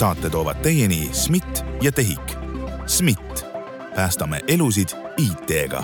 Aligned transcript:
saate 0.00 0.30
toovad 0.30 0.56
teieni 0.64 1.08
SMIT 1.12 1.64
ja 1.82 1.92
TEHIK. 1.92 2.32
SMIT, 2.86 3.46
päästame 3.96 4.40
elusid 4.48 4.88
IT-ga. 5.16 5.82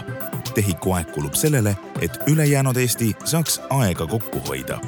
TEHIK-u 0.55 0.93
aeg 0.97 1.11
kulub 1.13 1.35
sellele, 1.37 1.75
et 2.01 2.17
ülejäänud 2.27 2.77
Eesti 2.81 3.11
saaks 3.25 3.61
aega 3.71 4.07
kokku 4.07 4.41
hoida 4.49 4.79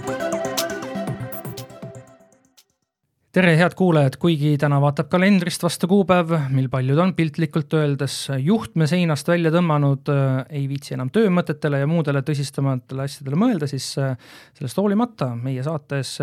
tere, 3.33 3.53
head 3.57 3.77
kuulajad, 3.77 4.17
kuigi 4.19 4.55
täna 4.59 4.81
vaatab 4.81 5.11
kalendrist 5.13 5.63
vastu 5.63 5.87
kuupäev, 5.91 6.33
mil 6.51 6.71
paljud 6.73 6.99
on 6.99 7.13
piltlikult 7.15 7.77
öeldes 7.77 8.17
juhtme 8.43 8.89
seinast 8.89 9.29
välja 9.29 9.53
tõmmanud, 9.55 10.09
ei 10.49 10.65
viitsi 10.71 10.97
enam 10.97 11.13
töömõtetele 11.13 11.83
ja 11.85 11.91
muudele 11.91 12.25
tõsistematele 12.25 13.05
asjadele 13.05 13.39
mõelda, 13.39 13.69
siis 13.69 13.93
sellest 13.93 14.81
hoolimata 14.81 15.35
meie 15.37 15.63
saates 15.63 16.17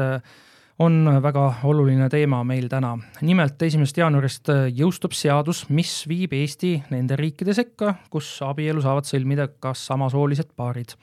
on 0.80 1.08
väga 1.24 1.46
oluline 1.64 2.10
teema 2.10 2.44
meil 2.44 2.68
täna. 2.68 2.98
nimelt 3.22 3.62
esimesest 3.62 3.98
jaanuarist 3.98 4.50
jõustub 4.76 5.14
seadus, 5.16 5.70
mis 5.70 6.04
viib 6.08 6.34
Eesti 6.34 6.84
nende 6.90 7.16
riikide 7.16 7.54
sekka, 7.54 7.96
kus 8.10 8.42
abielu 8.42 8.82
saavad 8.82 9.08
sõlmida 9.08 9.48
ka 9.60 9.74
samasoolised 9.74 10.52
paarid. 10.56 10.96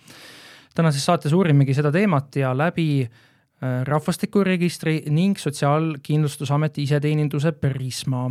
tänases 0.74 1.04
saates 1.04 1.32
uurimegi 1.32 1.74
seda 1.74 1.92
teemat 1.92 2.36
ja 2.36 2.52
läbi 2.56 3.02
äh, 3.02 3.10
Äh, 3.62 3.84
rahvastikuregistri 3.86 5.04
ning 5.14 5.36
Sotsiaalkindlustusameti 5.38 6.82
iseteeninduse 6.82 7.52
Prisma. 7.52 8.24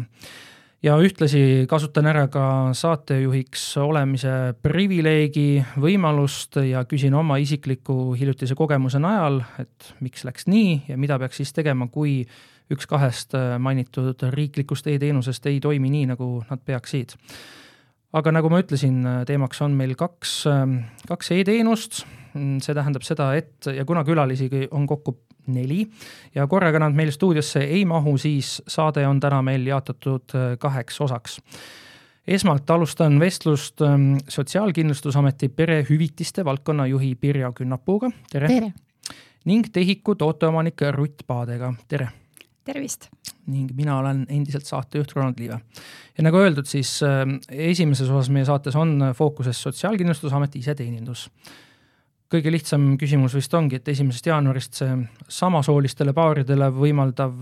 Ja 0.83 0.97
ühtlasi 1.01 1.65
kasutan 1.69 2.09
ära 2.09 2.25
ka 2.31 2.43
saatejuhiks 2.77 3.63
olemise 3.81 4.53
privileegi, 4.63 5.61
võimalust 5.81 6.57
ja 6.65 6.83
küsin 6.89 7.15
oma 7.17 7.37
isikliku 7.41 8.13
hiljutise 8.17 8.57
kogemuse 8.57 9.01
najal, 9.01 9.41
et 9.61 9.93
miks 10.01 10.25
läks 10.27 10.49
nii 10.49 10.81
ja 10.89 10.97
mida 10.97 11.19
peaks 11.21 11.41
siis 11.41 11.53
tegema, 11.53 11.87
kui 11.87 12.21
üks 12.71 12.87
kahest 12.87 13.35
mainitud 13.59 14.23
riiklikust 14.33 14.87
e-teenusest 14.87 15.45
ei 15.51 15.59
toimi 15.63 15.91
nii, 15.91 16.05
nagu 16.13 16.33
nad 16.49 16.61
peaksid 16.65 17.17
aga 18.13 18.31
nagu 18.31 18.49
ma 18.51 18.59
ütlesin, 18.63 19.03
teemaks 19.27 19.61
on 19.61 19.75
meil 19.77 19.95
kaks, 19.99 20.43
kaks 21.07 21.31
e-teenust 21.37 22.03
Mm, 22.31 22.61
see 22.63 22.75
tähendab 22.75 23.03
seda, 23.03 23.33
et 23.35 23.67
ja 23.75 23.83
kuna 23.87 24.05
külalisi 24.07 24.47
on 24.71 24.85
kokku 24.87 25.17
neli 25.51 25.83
ja 26.35 26.45
korraga 26.47 26.79
nad 26.79 26.95
meil 26.95 27.11
stuudiosse 27.11 27.65
ei 27.65 27.83
mahu, 27.85 28.15
siis 28.21 28.61
saade 28.71 29.03
on 29.07 29.19
täna 29.19 29.41
meil 29.43 29.65
jaotatud 29.67 30.35
äh, 30.37 30.53
kaheks 30.59 31.01
osaks. 31.01 31.39
esmalt 32.27 32.69
alustan 32.69 33.19
vestlust 33.19 33.81
ähm, 33.81 34.15
Sotsiaalkindlustusameti 34.29 35.49
perehüvitiste 35.49 36.45
valdkonna 36.45 36.87
juhi 36.87 37.15
Pirjo 37.15 37.51
Künnapuuga, 37.51 38.11
tere, 38.31 38.47
tere.! 38.47 38.73
ning 39.45 39.67
TEHIK-u 39.73 40.15
tooteomanik 40.15 40.81
Rutt 40.91 41.27
Paadega, 41.27 41.73
tere! 41.87 42.09
tervist! 42.63 43.09
Ning 43.51 43.73
mina 43.77 43.97
olen 43.99 44.25
endiselt 44.29 44.69
saatejuht 44.69 45.15
Ronald 45.15 45.39
Liive. 45.39 45.59
ja 46.17 46.23
nagu 46.25 46.39
öeldud, 46.41 46.69
siis 46.69 46.97
äh, 47.03 47.25
esimeses 47.71 48.09
osas 48.09 48.31
meie 48.33 48.47
saates 48.47 48.75
on 48.79 49.11
fookuses 49.17 49.61
Sotsiaalkindlustusameti 49.67 50.63
iseteenindus 50.63 51.29
kõige 52.31 52.51
lihtsam 52.53 52.93
küsimus 52.99 53.35
vist 53.35 53.53
ongi, 53.57 53.79
et 53.81 53.87
esimesest 53.91 54.29
jaanuarist 54.29 54.77
see 54.79 54.93
samasoolistele 55.41 56.13
paaridele 56.15 56.69
võimaldav, 56.71 57.33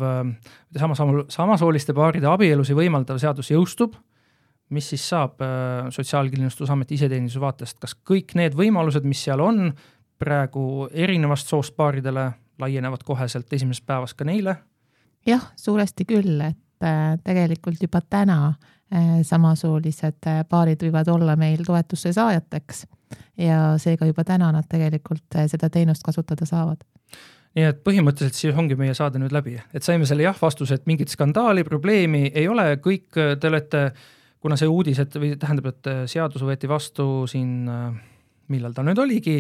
sama, 0.78 0.98
sama, 0.98 1.26
samasooliste 1.30 1.94
paaride 1.98 2.30
abielusi 2.30 2.78
võimaldav 2.78 3.20
seadus 3.22 3.52
jõustub, 3.54 3.98
mis 4.74 4.90
siis 4.92 5.06
saab 5.12 5.42
äh, 5.46 5.90
Sotsiaalkindlustusameti 5.94 6.98
iseteeninduse 6.98 7.42
vaatest, 7.42 7.80
kas 7.82 7.96
kõik 8.06 8.36
need 8.38 8.58
võimalused, 8.58 9.06
mis 9.06 9.22
seal 9.26 9.42
on 9.42 9.72
praegu 10.20 10.88
erinevast 10.92 11.50
soost 11.50 11.76
paaridele, 11.78 12.32
laienevad 12.60 13.06
koheselt 13.08 13.54
esimesest 13.56 13.86
päevast 13.88 14.18
ka 14.20 14.28
neile? 14.28 14.58
Jah, 15.28 15.52
suuresti 15.56 16.06
küll, 16.10 16.42
et 16.42 16.86
äh, 16.86 17.18
tegelikult 17.24 17.82
juba 17.82 18.02
täna 18.02 18.40
äh, 18.50 19.20
samasoolised 19.26 20.30
paarid 20.50 20.86
võivad 20.86 21.12
olla 21.12 21.36
meil 21.40 21.64
toetuse 21.66 22.14
saajateks. 22.16 22.86
Ja 23.42 23.74
seega 23.82 24.06
juba 24.06 24.24
täna 24.28 24.52
nad 24.54 24.68
tegelikult 24.70 25.40
seda 25.50 25.70
teenust 25.74 26.04
kasutada 26.06 26.46
saavad. 26.46 26.84
Nii 27.58 27.66
et 27.66 27.80
põhimõtteliselt 27.82 28.38
siis 28.38 28.58
ongi 28.58 28.76
meie 28.78 28.94
saade 28.94 29.18
nüüd 29.18 29.34
läbi, 29.34 29.56
et 29.74 29.86
saime 29.86 30.06
selle 30.06 30.28
jah-vastuse, 30.28 30.78
et 30.78 30.86
mingit 30.86 31.10
skandaali, 31.10 31.64
probleemi 31.66 32.28
ei 32.30 32.46
ole, 32.48 32.76
kõik 32.84 33.18
te 33.18 33.50
olete, 33.50 33.82
kuna 34.44 34.60
see 34.60 34.70
uudis, 34.70 35.02
et 35.02 35.18
või 35.18 35.32
tähendab, 35.42 35.72
et 35.72 35.90
seadus 36.12 36.46
võeti 36.46 36.70
vastu 36.70 37.26
siin, 37.32 37.66
millal 38.54 38.78
ta 38.78 38.86
nüüd 38.86 39.02
oligi, 39.02 39.40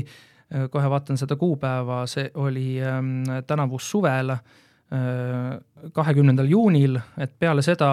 kohe 0.73 0.89
vaatan 0.89 1.21
seda 1.21 1.37
kuupäeva, 1.37 2.01
see 2.09 2.31
oli 2.41 2.79
ähm, 2.81 3.21
tänavu 3.45 3.77
suvel. 3.77 4.33
äh,, 4.33 4.41
kahekümnendal 4.89 6.47
juunil, 6.49 6.95
et 7.21 7.35
peale 7.37 7.61
seda, 7.61 7.89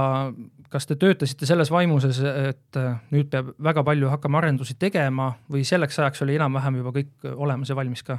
kas 0.73 0.89
te 0.89 0.97
töötasite 0.97 1.45
selles 1.45 1.69
vaimuses, 1.69 2.23
et 2.25 2.79
nüüd 3.13 3.29
peab 3.29 3.51
väga 3.61 3.85
palju 3.85 4.09
hakkama 4.15 4.41
arendusi 4.41 4.79
tegema 4.81 5.35
või 5.53 5.67
selleks 5.69 6.01
ajaks 6.01 6.25
oli 6.25 6.39
enam-vähem 6.39 6.81
juba 6.81 6.95
kõik 6.97 7.29
olemas 7.37 7.69
ja 7.69 7.77
valmis 7.77 8.01
ka? 8.07 8.17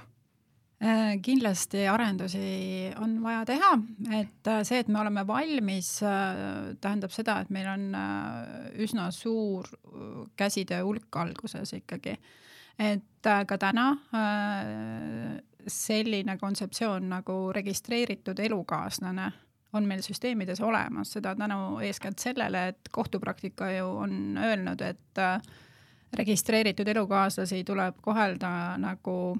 Äh, 0.78 1.16
kindlasti 1.26 1.88
arendusi 1.90 2.92
on 3.02 3.16
vaja 3.24 3.40
teha, 3.50 3.72
et 4.14 4.46
äh, 4.46 4.60
see, 4.62 4.84
et 4.84 4.90
me 4.94 5.00
oleme 5.02 5.24
valmis, 5.26 5.88
äh, 6.06 6.76
tähendab 6.78 7.10
seda, 7.16 7.40
et 7.42 7.50
meil 7.50 7.66
on 7.72 7.88
üsna 8.86 9.08
suur 9.10 9.66
käsitöö 10.38 10.84
hulk 10.86 11.18
alguses 11.18 11.74
ikkagi. 11.80 12.14
et 12.78 13.26
ka 13.26 13.58
täna 13.58 13.88
selline 15.68 16.38
kontseptsioon 16.38 17.10
nagu 17.10 17.54
registreeritud 17.54 18.40
elukaaslane 18.40 19.32
on 19.74 19.86
meil 19.86 20.02
süsteemides 20.02 20.62
olemas, 20.62 21.12
seda 21.12 21.36
tänu 21.36 21.80
eeskätt 21.84 22.20
sellele, 22.20 22.68
et 22.68 22.90
kohtupraktika 22.92 23.72
ju 23.72 23.90
on 23.98 24.38
öelnud, 24.38 24.82
et 24.82 25.20
äh, 25.20 25.42
registreeritud 26.14 26.88
elukaaslasi 26.88 27.64
tuleb 27.64 27.96
kohelda 28.02 28.78
nagu 28.78 29.38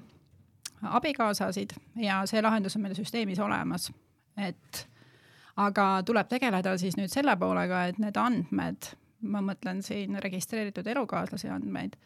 abikaasasid 0.82 1.70
ja 1.96 2.20
see 2.26 2.42
lahendus 2.42 2.76
on 2.76 2.82
meil 2.82 2.94
süsteemis 2.94 3.40
olemas, 3.40 3.90
et 4.36 4.86
aga 5.56 5.88
tuleb 6.06 6.28
tegeleda 6.28 6.76
siis 6.78 6.96
nüüd 6.96 7.10
selle 7.10 7.36
poolega, 7.36 7.86
et 7.88 7.98
need 7.98 8.16
andmed, 8.20 8.92
ma 9.22 9.42
mõtlen 9.42 9.82
siin 9.82 10.20
registreeritud 10.22 10.86
elukaaslase 10.86 11.50
andmeid 11.50 11.96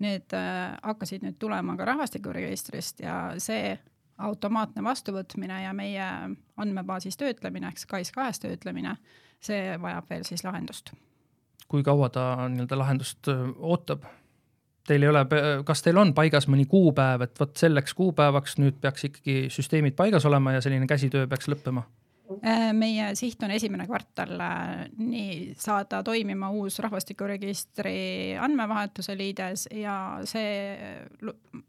need 0.00 0.34
äh, 0.36 0.76
hakkasid 0.82 1.24
nüüd 1.24 1.38
tulema 1.38 1.76
ka 1.76 1.86
rahvastikuregistrist 1.88 3.02
ja 3.04 3.16
see 3.38 3.74
automaatne 4.20 4.84
vastuvõtmine 4.84 5.62
ja 5.62 5.72
meie 5.76 6.06
andmebaasis 6.60 7.16
töötlemine 7.20 7.70
ehk 7.70 7.80
SKAIS2-s 7.80 8.42
töötlemine, 8.44 8.96
see 9.40 9.76
vajab 9.80 10.10
veel 10.10 10.26
siis 10.28 10.44
lahendust. 10.44 10.92
kui 11.70 11.84
kaua 11.86 12.08
ta 12.10 12.48
nii-öelda 12.48 12.78
lahendust 12.78 13.28
äh, 13.28 13.46
ootab? 13.58 14.08
Teil 14.88 15.04
ei 15.04 15.10
ole, 15.12 15.20
kas 15.68 15.84
teil 15.84 15.98
on 16.00 16.14
paigas 16.16 16.48
mõni 16.50 16.64
kuupäev, 16.66 17.20
et 17.22 17.40
vot 17.40 17.52
selleks 17.56 17.92
kuupäevaks 17.94 18.56
nüüd 18.58 18.80
peaks 18.80 19.04
ikkagi 19.06 19.34
süsteemid 19.52 19.94
paigas 19.94 20.24
olema 20.26 20.56
ja 20.56 20.62
selline 20.64 20.88
käsitöö 20.88 21.28
peaks 21.30 21.46
lõppema? 21.52 21.84
Äh, 22.30 22.70
meie 22.76 23.08
siht 23.18 23.42
on 23.42 23.50
esimene 23.50 23.88
kvartal 23.88 24.38
äh, 24.38 24.84
nii 25.02 25.54
saada 25.58 26.02
toimima 26.06 26.50
uus 26.54 26.78
rahvastikuregistri 26.78 28.36
andmevahetuse 28.38 29.16
liides 29.18 29.66
ja 29.74 29.94
see 30.28 30.52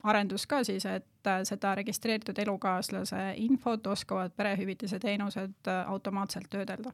arendus 0.05 0.45
ka 0.51 0.61
siis, 0.67 0.85
et 0.85 1.29
äh, 1.29 1.41
seda 1.49 1.73
registreeritud 1.79 2.37
elukaaslase 2.45 3.23
infot 3.41 3.89
oskavad 3.89 4.35
perehüvitise 4.37 5.01
teenused 5.01 5.71
automaatselt 5.87 6.51
töödelda. 6.53 6.93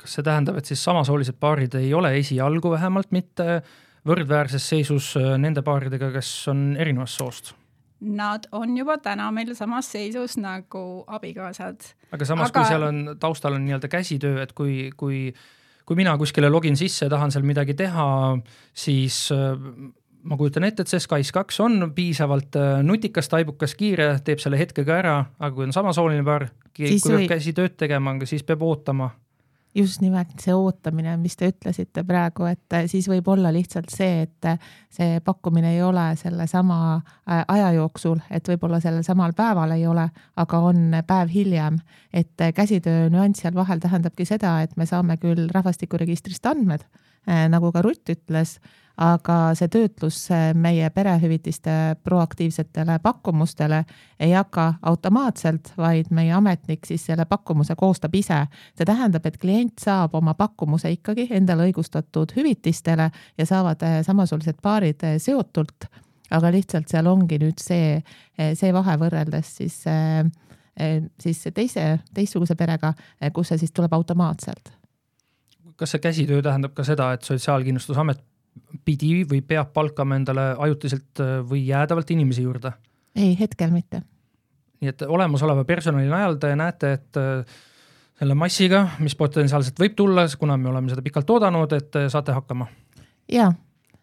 kas 0.00 0.16
see 0.16 0.24
tähendab, 0.24 0.56
et 0.56 0.72
siis 0.72 0.80
samasoolised 0.84 1.36
paarid 1.40 1.76
ei 1.76 1.92
ole 1.94 2.14
esialgu 2.16 2.72
vähemalt 2.72 3.12
mitte 3.12 3.60
võrdväärses 4.08 4.72
seisus 4.72 5.12
nende 5.38 5.60
paaridega, 5.62 6.08
kes 6.16 6.32
on 6.48 6.70
erinevast 6.80 7.20
soost? 7.20 7.54
Nad 8.00 8.46
on 8.56 8.76
juba 8.78 8.96
täna 9.02 9.28
meil 9.34 9.52
samas 9.54 9.90
seisus 9.92 10.38
nagu 10.40 11.04
abikaasad. 11.06 11.84
aga 12.12 12.28
samas 12.28 12.48
aga..., 12.48 12.60
kui 12.60 12.70
seal 12.72 12.86
on, 12.86 13.00
taustal 13.20 13.58
on 13.58 13.66
nii-öelda 13.66 13.90
käsitöö, 13.92 14.42
et 14.42 14.54
kui, 14.56 14.90
kui, 14.96 15.28
kui 15.84 15.98
mina 15.98 16.16
kuskile 16.18 16.48
login 16.48 16.78
sisse 16.80 17.04
ja 17.06 17.12
tahan 17.12 17.32
seal 17.34 17.44
midagi 17.44 17.76
teha, 17.76 18.06
siis 18.72 19.26
äh, 19.36 19.52
ma 20.22 20.36
kujutan 20.40 20.64
ette, 20.64 20.84
et 20.84 20.92
see 20.92 21.02
SKAIS2 21.04 21.60
on 21.64 21.90
piisavalt 21.96 22.56
äh, 22.56 22.80
nutikas, 22.86 23.28
taibukas, 23.28 23.76
kiire, 23.76 24.14
teeb 24.24 24.40
selle 24.40 24.60
hetkega 24.60 24.96
ära, 24.96 25.16
aga 25.38 25.52
kui 25.56 25.68
on 25.68 25.76
samasooline 25.76 26.24
paar, 26.24 26.48
kui 26.76 26.96
peab 26.96 27.26
käsitööd 27.36 27.76
tegema, 27.80 28.16
siis 28.28 28.46
peab 28.48 28.64
ootama 28.64 29.10
just 29.74 30.00
nimelt 30.02 30.34
see 30.42 30.54
ootamine, 30.54 31.14
mis 31.20 31.36
te 31.38 31.50
ütlesite 31.52 32.02
praegu, 32.06 32.46
et 32.50 32.74
äh, 32.74 32.86
siis 32.90 33.06
võib 33.10 33.28
olla 33.30 33.52
lihtsalt 33.54 33.92
see, 33.92 34.24
et 34.26 34.48
äh, 34.48 34.58
see 34.92 35.20
pakkumine 35.24 35.74
ei 35.76 35.82
ole 35.86 36.08
sellesama 36.18 36.80
äh, 36.96 37.44
aja 37.46 37.70
jooksul, 37.76 38.18
et 38.30 38.48
võib-olla 38.50 38.80
sellel 38.82 39.04
samal 39.06 39.34
päeval 39.36 39.76
ei 39.76 39.86
ole, 39.86 40.08
aga 40.42 40.62
on 40.70 40.98
päev 41.06 41.30
hiljem. 41.34 41.78
et 42.12 42.42
käsitöö 42.54 43.08
nüanss 43.10 43.42
seal 43.44 43.54
vahel 43.54 43.78
tähendabki 43.80 44.24
seda, 44.26 44.60
et 44.62 44.76
me 44.76 44.86
saame 44.86 45.16
küll 45.22 45.48
rahvastikuregistrist 45.54 46.46
andmed, 46.46 46.82
nagu 47.26 47.70
ka 47.72 47.82
Rutt 47.84 48.08
ütles 48.10 48.58
aga 49.00 49.36
see 49.56 49.68
töötlus 49.72 50.18
meie 50.60 50.90
perehüvitiste 50.92 51.72
proaktiivsetele 52.04 52.98
pakkumustele 53.02 53.84
ei 54.20 54.34
hakka 54.34 54.74
automaatselt, 54.82 55.72
vaid 55.76 56.10
meie 56.12 56.32
ametnik 56.36 56.84
siis 56.86 57.06
selle 57.08 57.24
pakkumuse 57.24 57.74
koostab 57.80 58.14
ise. 58.14 58.42
see 58.76 58.84
tähendab, 58.84 59.26
et 59.26 59.38
klient 59.40 59.80
saab 59.80 60.14
oma 60.14 60.34
pakkumuse 60.34 60.92
ikkagi 60.92 61.28
endale 61.30 61.70
õigustatud 61.70 62.34
hüvitistele 62.36 63.10
ja 63.38 63.46
saavad 63.46 63.82
eh, 63.82 64.00
samasoolised 64.04 64.60
paarid 64.62 65.04
eh, 65.08 65.18
seotult, 65.18 65.88
aga 66.30 66.52
lihtsalt 66.52 66.88
seal 66.88 67.08
ongi 67.08 67.40
nüüd 67.40 67.58
see, 67.58 68.02
eh, 68.38 68.52
see 68.54 68.72
vahe 68.72 68.98
võrreldes 69.00 69.56
siis 69.62 69.82
siis 71.20 71.40
teise, 71.52 71.82
teistsuguse 72.14 72.54
perega, 72.56 72.94
kus 73.34 73.50
see 73.50 73.58
siis 73.60 73.72
tuleb 73.74 73.92
automaatselt 73.92 74.70
kas 75.76 75.92
see 75.92 76.00
käsitöö 76.00 76.42
tähendab 76.44 76.72
ka 76.76 76.84
seda, 76.84 77.10
et 77.16 77.24
Sotsiaalkindlustusamet 77.26 78.20
pidi 78.84 79.24
või 79.28 79.40
peab 79.46 79.72
palkama 79.76 80.18
endale 80.18 80.52
ajutiselt 80.58 81.22
äh, 81.22 81.38
või 81.46 81.64
jäädavalt 81.66 82.10
inimesi 82.10 82.46
juurde? 82.46 82.72
ei, 83.16 83.34
hetkel 83.40 83.72
mitte. 83.74 84.02
nii 84.80 84.92
et 84.92 85.02
olemasoleva 85.02 85.64
personali 85.64 86.08
najal 86.08 86.38
te 86.40 86.54
näete, 86.56 86.92
et 86.98 87.20
äh, 87.20 87.58
selle 88.20 88.36
massiga, 88.36 88.84
mis 89.00 89.16
potentsiaalselt 89.16 89.80
võib 89.80 89.96
tulla, 89.96 90.26
kuna 90.38 90.56
me 90.60 90.68
oleme 90.68 90.92
seda 90.92 91.02
pikalt 91.02 91.30
oodanud, 91.30 91.72
et 91.76 91.96
äh, 91.96 92.08
saate 92.12 92.36
hakkama? 92.36 92.68
jaa, 93.32 93.52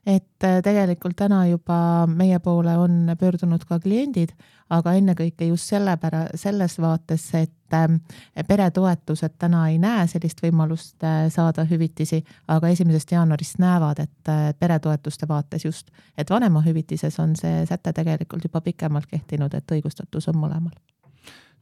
et 0.07 0.45
tegelikult 0.63 1.17
täna 1.19 1.41
juba 1.49 2.07
meie 2.07 2.39
poole 2.39 2.77
on 2.79 3.11
pöördunud 3.19 3.65
ka 3.67 3.79
kliendid 3.83 4.31
aga 4.73 4.93
ennekõike 4.99 5.47
just 5.47 5.71
sellepär-, 5.71 6.33
selles 6.39 6.77
vaates, 6.81 7.25
et 7.39 7.75
ähm, 7.75 7.99
peretoetused 8.47 9.37
täna 9.39 9.67
ei 9.71 9.77
näe 9.81 10.05
sellist 10.11 10.41
võimalust 10.43 11.03
äh, 11.07 11.27
saada 11.33 11.65
hüvitisi, 11.69 12.21
aga 12.51 12.71
esimesest 12.73 13.13
jaanuarist 13.15 13.61
näevad, 13.63 14.01
et 14.03 14.31
äh, 14.31 14.49
peretoetuste 14.59 15.29
vaates 15.29 15.65
just, 15.65 15.91
et 16.17 16.29
vanemahüvitises 16.29 17.19
on 17.23 17.35
see 17.39 17.63
säte 17.69 17.93
tegelikult 17.95 18.49
juba 18.49 18.61
pikemalt 18.65 19.07
kehtinud, 19.11 19.53
et 19.53 19.77
õigustatus 19.77 20.29
on 20.31 20.39
mõlemal. 20.41 20.75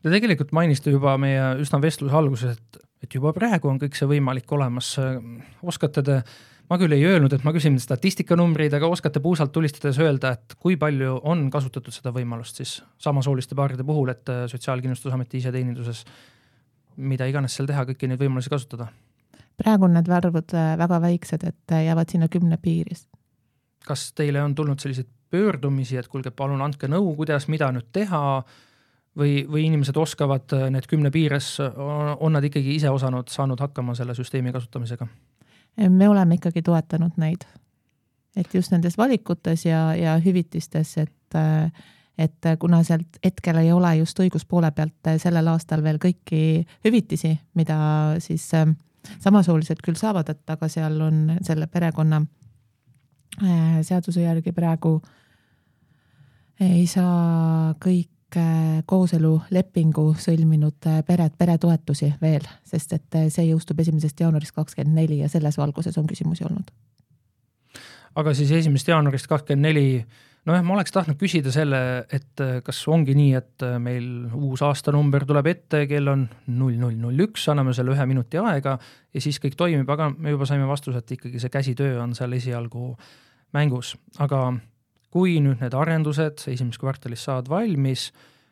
Te 0.02 0.12
tegelikult 0.14 0.52
mainisite 0.54 0.94
juba 0.94 1.16
meie 1.18 1.56
üsna 1.62 1.80
vestluse 1.82 2.14
alguses, 2.14 2.58
et, 2.58 2.82
et 3.06 3.16
juba 3.18 3.34
praegu 3.34 3.70
on 3.70 3.80
kõik 3.82 3.98
see 3.98 4.10
võimalik 4.10 4.52
olemas. 4.54 4.96
oskate 5.66 6.04
te 6.06 6.20
ma 6.70 6.78
küll 6.82 6.96
ei 6.96 7.04
öelnud, 7.06 7.34
et 7.36 7.44
ma 7.46 7.54
küsin 7.56 7.78
statistikanumbreid, 7.82 8.74
aga 8.74 8.88
oskate 8.90 9.22
puusalt 9.24 9.52
tulistades 9.54 10.00
öelda, 10.02 10.32
et 10.36 10.56
kui 10.60 10.78
palju 10.82 11.20
on 11.24 11.50
kasutatud 11.54 11.94
seda 11.94 12.14
võimalust 12.16 12.62
siis 12.62 12.78
samasooliste 13.02 13.58
paaride 13.58 13.86
puhul, 13.86 14.10
et 14.14 14.32
äh, 14.34 14.46
Sotsiaalkindlustusameti 14.52 15.44
iseteeninduses 15.44 16.06
mida 16.96 17.28
iganes 17.30 17.56
seal 17.56 17.68
teha, 17.70 17.86
kõiki 17.90 18.10
neid 18.10 18.22
võimalusi 18.22 18.52
kasutada? 18.52 18.90
praegu 19.56 19.88
on 19.88 19.94
need 19.96 20.10
arvud 20.12 20.52
äh, 20.58 20.74
väga 20.80 21.00
väiksed, 21.00 21.44
et 21.48 21.72
äh, 21.72 21.86
jäävad 21.86 22.12
sinna 22.12 22.28
kümne 22.32 22.58
piiris. 22.62 23.06
kas 23.86 24.10
teile 24.18 24.42
on 24.44 24.56
tulnud 24.56 24.80
selliseid 24.82 25.08
pöördumisi, 25.32 25.98
et 25.98 26.08
kuulge, 26.08 26.32
palun 26.32 26.62
andke 26.62 26.88
nõu, 26.92 27.14
kuidas, 27.16 27.48
mida 27.52 27.70
nüüd 27.76 27.88
teha 27.94 28.44
või, 29.18 29.46
või 29.48 29.68
inimesed 29.70 29.98
oskavad 29.98 30.54
need 30.72 30.88
kümne 30.92 31.12
piires, 31.12 31.56
on 31.60 32.36
nad 32.36 32.44
ikkagi 32.44 32.76
ise 32.76 32.90
osanud, 32.92 33.32
saanud 33.32 33.60
hakkama 33.60 33.96
selle 33.96 34.16
süsteemi 34.16 34.54
kasutamisega? 34.56 35.08
Me 35.78 36.10
oleme 36.10 36.38
ikkagi 36.40 36.62
toetanud 36.62 37.18
neid. 37.18 37.46
et 38.36 38.54
just 38.54 38.72
nendes 38.72 38.98
valikutes 38.98 39.66
ja, 39.66 39.96
ja 39.96 40.18
hüvitistes, 40.20 40.98
et, 40.98 41.38
et 42.18 42.48
kuna 42.60 42.82
sealt 42.84 43.20
hetkel 43.24 43.62
ei 43.62 43.72
ole 43.72 43.94
just 44.02 44.20
õiguspoole 44.20 44.72
pealt 44.76 45.12
sellel 45.24 45.48
aastal 45.48 45.84
veel 45.84 46.00
kõiki 46.04 46.66
hüvitisi, 46.84 47.32
mida 47.56 47.78
siis 48.20 48.50
ähm, 48.54 48.76
samasoolised 49.24 49.80
küll 49.84 49.96
saavad, 49.96 50.30
et 50.30 50.50
aga 50.50 50.68
seal 50.68 51.00
on 51.02 51.38
selle 51.48 51.68
perekonna 51.72 52.22
äh, 53.44 53.80
seaduse 53.88 54.26
järgi 54.26 54.52
praegu 54.52 54.98
ei 56.60 56.86
saa 56.88 57.74
kõik 57.84 58.12
Äh, 58.36 58.82
kooselulepingu 58.90 60.10
sõlminud 60.20 60.88
äh, 60.90 60.98
pered 61.08 61.38
peretoetusi 61.40 62.10
veel, 62.20 62.44
sest 62.68 62.96
et 62.98 63.16
äh, 63.16 63.30
see 63.32 63.46
jõustub 63.48 63.80
esimesest 63.80 64.20
jaanuarist 64.20 64.52
kakskümmend 64.58 64.98
neli 64.98 65.22
ja 65.22 65.30
selles 65.32 65.56
valguses 65.56 65.96
on 66.02 66.10
küsimusi 66.10 66.44
olnud. 66.44 66.74
aga 68.20 68.34
siis 68.36 68.52
esimesest 68.52 68.92
jaanuarist 68.92 69.30
kakskümmend 69.32 69.68
neli, 69.70 69.86
nojah, 70.50 70.66
ma 70.68 70.76
oleks 70.76 70.92
tahtnud 70.92 71.20
küsida 71.22 71.54
selle, 71.56 71.80
et 72.12 72.44
kas 72.66 72.84
ongi 72.92 73.16
nii, 73.16 73.32
et 73.40 73.68
meil 73.80 74.28
uus 74.36 74.66
aastanumber 74.68 75.24
tuleb 75.30 75.48
ette, 75.54 75.86
kell 75.88 76.12
on 76.12 76.28
null 76.48 76.76
null 76.82 77.00
null 77.00 77.28
üks, 77.30 77.48
anname 77.54 77.72
selle 77.78 77.96
ühe 77.96 78.10
minuti 78.10 78.42
aega 78.42 78.76
ja 79.16 79.24
siis 79.24 79.40
kõik 79.40 79.56
toimib, 79.56 79.96
aga 79.96 80.12
me 80.12 80.36
juba 80.36 80.50
saime 80.50 80.68
vastuse, 80.68 81.00
et 81.00 81.16
ikkagi 81.16 81.40
see 81.40 81.56
käsitöö 81.56 82.02
on 82.04 82.18
seal 82.20 82.36
esialgu 82.36 82.98
mängus, 83.56 83.96
aga 84.20 84.50
kui 85.16 85.38
nüüd 85.40 85.62
need 85.64 85.76
arendused 85.78 86.42
esimeses 86.52 86.82
kvartalis 86.82 87.22
saavad 87.24 87.48
valmis, 87.48 88.10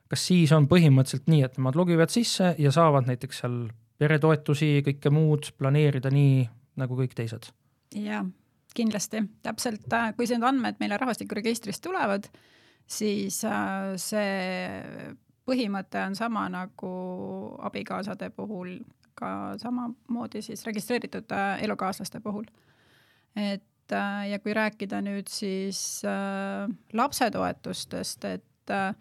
kas 0.07 0.27
siis 0.29 0.53
on 0.55 0.69
põhimõtteliselt 0.71 1.27
nii, 1.27 1.41
et 1.43 1.57
nemad 1.59 1.75
logivad 1.75 2.13
sisse 2.13 2.53
ja 2.61 2.71
saavad 2.71 3.09
näiteks 3.09 3.41
seal 3.43 3.57
peretoetusi, 3.99 4.77
kõike 4.85 5.11
muud 5.13 5.51
planeerida 5.59 6.11
nii 6.13 6.45
nagu 6.79 6.97
kõik 7.01 7.17
teised? 7.17 7.51
jaa, 7.93 8.23
kindlasti, 8.73 9.21
täpselt, 9.45 9.85
äh, 9.93 10.13
kui 10.17 10.25
need 10.31 10.45
andmed 10.47 10.79
meile 10.81 10.97
rahvastikuregistrist 10.97 11.83
tulevad, 11.83 12.25
siis 12.89 13.43
äh, 13.45 13.93
see 14.01 15.11
põhimõte 15.45 15.99
on 16.07 16.15
sama 16.17 16.47
nagu 16.49 16.93
abikaasade 17.67 18.31
puhul, 18.33 18.79
ka 19.13 19.53
samamoodi 19.61 20.41
siis 20.41 20.63
registreeritud 20.65 21.35
äh, 21.35 21.61
elukaaslaste 21.67 22.23
puhul. 22.23 22.47
et 23.35 23.63
Äh, 23.91 24.29
ja 24.31 24.39
kui 24.39 24.53
rääkida 24.55 25.01
nüüd 25.03 25.27
siis 25.31 26.01
äh, 26.07 26.69
lapsetoetustest, 26.93 28.25
et 28.25 28.71
äh, 28.71 28.93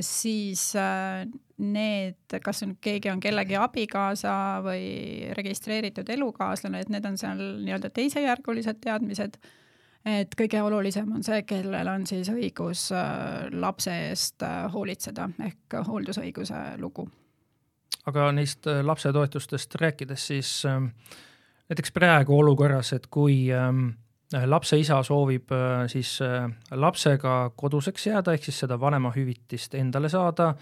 siis 0.00 0.72
äh, 0.76 1.26
need, 1.60 2.40
kas 2.44 2.62
on, 2.62 2.74
keegi 2.80 3.10
on 3.12 3.20
kellegi 3.20 3.56
abikaasa 3.60 4.32
või 4.64 5.30
registreeritud 5.36 6.08
elukaaslane, 6.10 6.82
et 6.82 6.92
need 6.92 7.06
on 7.06 7.18
seal 7.20 7.40
nii-öelda 7.60 7.90
teisejärgulised 7.94 8.80
teadmised. 8.84 9.38
et 10.04 10.32
kõige 10.32 10.62
olulisem 10.64 11.10
on 11.12 11.22
see, 11.22 11.42
kellel 11.44 11.88
on 11.92 12.06
siis 12.06 12.30
õigus 12.32 12.88
äh, 12.96 13.50
lapse 13.52 13.92
eest 14.08 14.42
äh, 14.42 14.64
hoolitseda 14.72 15.28
ehk 15.44 15.80
hooldusõiguse 15.86 16.60
lugu. 16.78 17.08
aga 18.06 18.32
neist 18.32 18.66
lapsetoetustest 18.66 19.74
rääkides, 19.74 20.26
siis 20.26 20.64
äh, 20.64 20.80
näiteks 21.70 21.92
praegu 21.94 22.38
olukorras, 22.38 22.92
et 22.96 23.06
kui 23.10 23.44
ähm, 23.54 23.92
lapse 24.50 24.78
isa 24.78 25.00
soovib 25.06 25.52
äh, 25.54 25.84
siis 25.90 26.16
äh, 26.24 26.48
lapsega 26.70 27.52
koduseks 27.56 28.06
jääda, 28.10 28.34
ehk 28.34 28.48
siis 28.48 28.64
seda 28.64 28.80
vanemahüvitist 28.80 29.76
endale 29.78 30.10
saada 30.12 30.54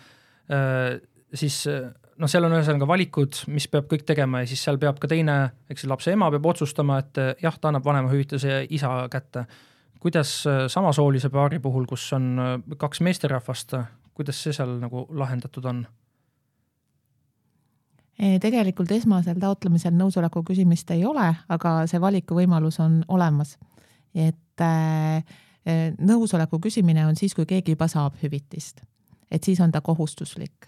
äh,, 0.52 0.98
siis 1.34 1.66
äh, 1.66 1.88
noh, 2.18 2.30
seal 2.30 2.46
on 2.46 2.56
ühesõnaga 2.56 2.88
valikud, 2.88 3.42
mis 3.52 3.68
peab 3.70 3.88
kõik 3.90 4.04
tegema 4.08 4.42
ja 4.42 4.50
siis 4.50 4.62
seal 4.64 4.80
peab 4.80 5.00
ka 5.02 5.10
teine, 5.10 5.38
eks 5.70 5.86
lapse 5.90 6.12
ema 6.14 6.30
peab 6.34 6.48
otsustama, 6.52 7.00
et 7.04 7.20
äh, 7.20 7.32
jah, 7.44 7.58
ta 7.58 7.72
annab 7.72 7.86
vanemahüvitise 7.88 8.64
isa 8.74 8.92
kätte. 9.12 9.46
kuidas 10.00 10.46
äh, 10.46 10.66
samasoolise 10.68 11.30
paari 11.30 11.58
puhul, 11.58 11.86
kus 11.86 12.12
on 12.12 12.64
kaks 12.78 13.00
meesterahvast, 13.00 13.74
kuidas 14.14 14.42
see 14.42 14.52
seal 14.52 14.78
nagu 14.80 15.06
lahendatud 15.10 15.64
on? 15.64 15.86
Tegelikult 18.18 18.90
esmasel 18.90 19.38
taotlemisel 19.38 19.94
nõusoleku 19.94 20.42
küsimist 20.46 20.90
ei 20.90 21.04
ole, 21.06 21.28
aga 21.48 21.74
see 21.86 22.00
valikuvõimalus 22.02 22.80
on 22.82 23.02
olemas. 23.08 23.58
et 24.14 24.60
äh, 24.60 25.22
nõusoleku 25.98 26.58
küsimine 26.58 27.06
on 27.06 27.16
siis, 27.16 27.34
kui 27.34 27.46
keegi 27.46 27.76
juba 27.76 27.88
saab 27.88 28.16
hüvitist. 28.22 28.80
et 29.30 29.44
siis 29.44 29.60
on 29.60 29.70
ta 29.72 29.80
kohustuslik 29.80 30.66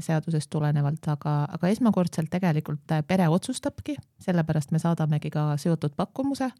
seadusest 0.00 0.50
tulenevalt, 0.50 1.08
aga, 1.08 1.44
aga 1.52 1.68
esmakordselt 1.68 2.30
tegelikult 2.30 2.94
pere 3.06 3.28
otsustabki, 3.28 3.96
sellepärast 4.18 4.70
me 4.70 4.78
saadamegi 4.78 5.30
ka 5.30 5.56
seotud 5.56 5.92
pakkumuse 5.96 6.50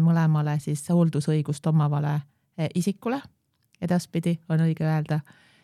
mõlemale 0.00 0.58
siis 0.60 0.84
hooldusõigust 0.88 1.66
omavale 1.66 2.20
isikule, 2.74 3.20
edaspidi 3.80 4.38
on 4.48 4.60
õige 4.60 4.84
öelda, 4.84 5.20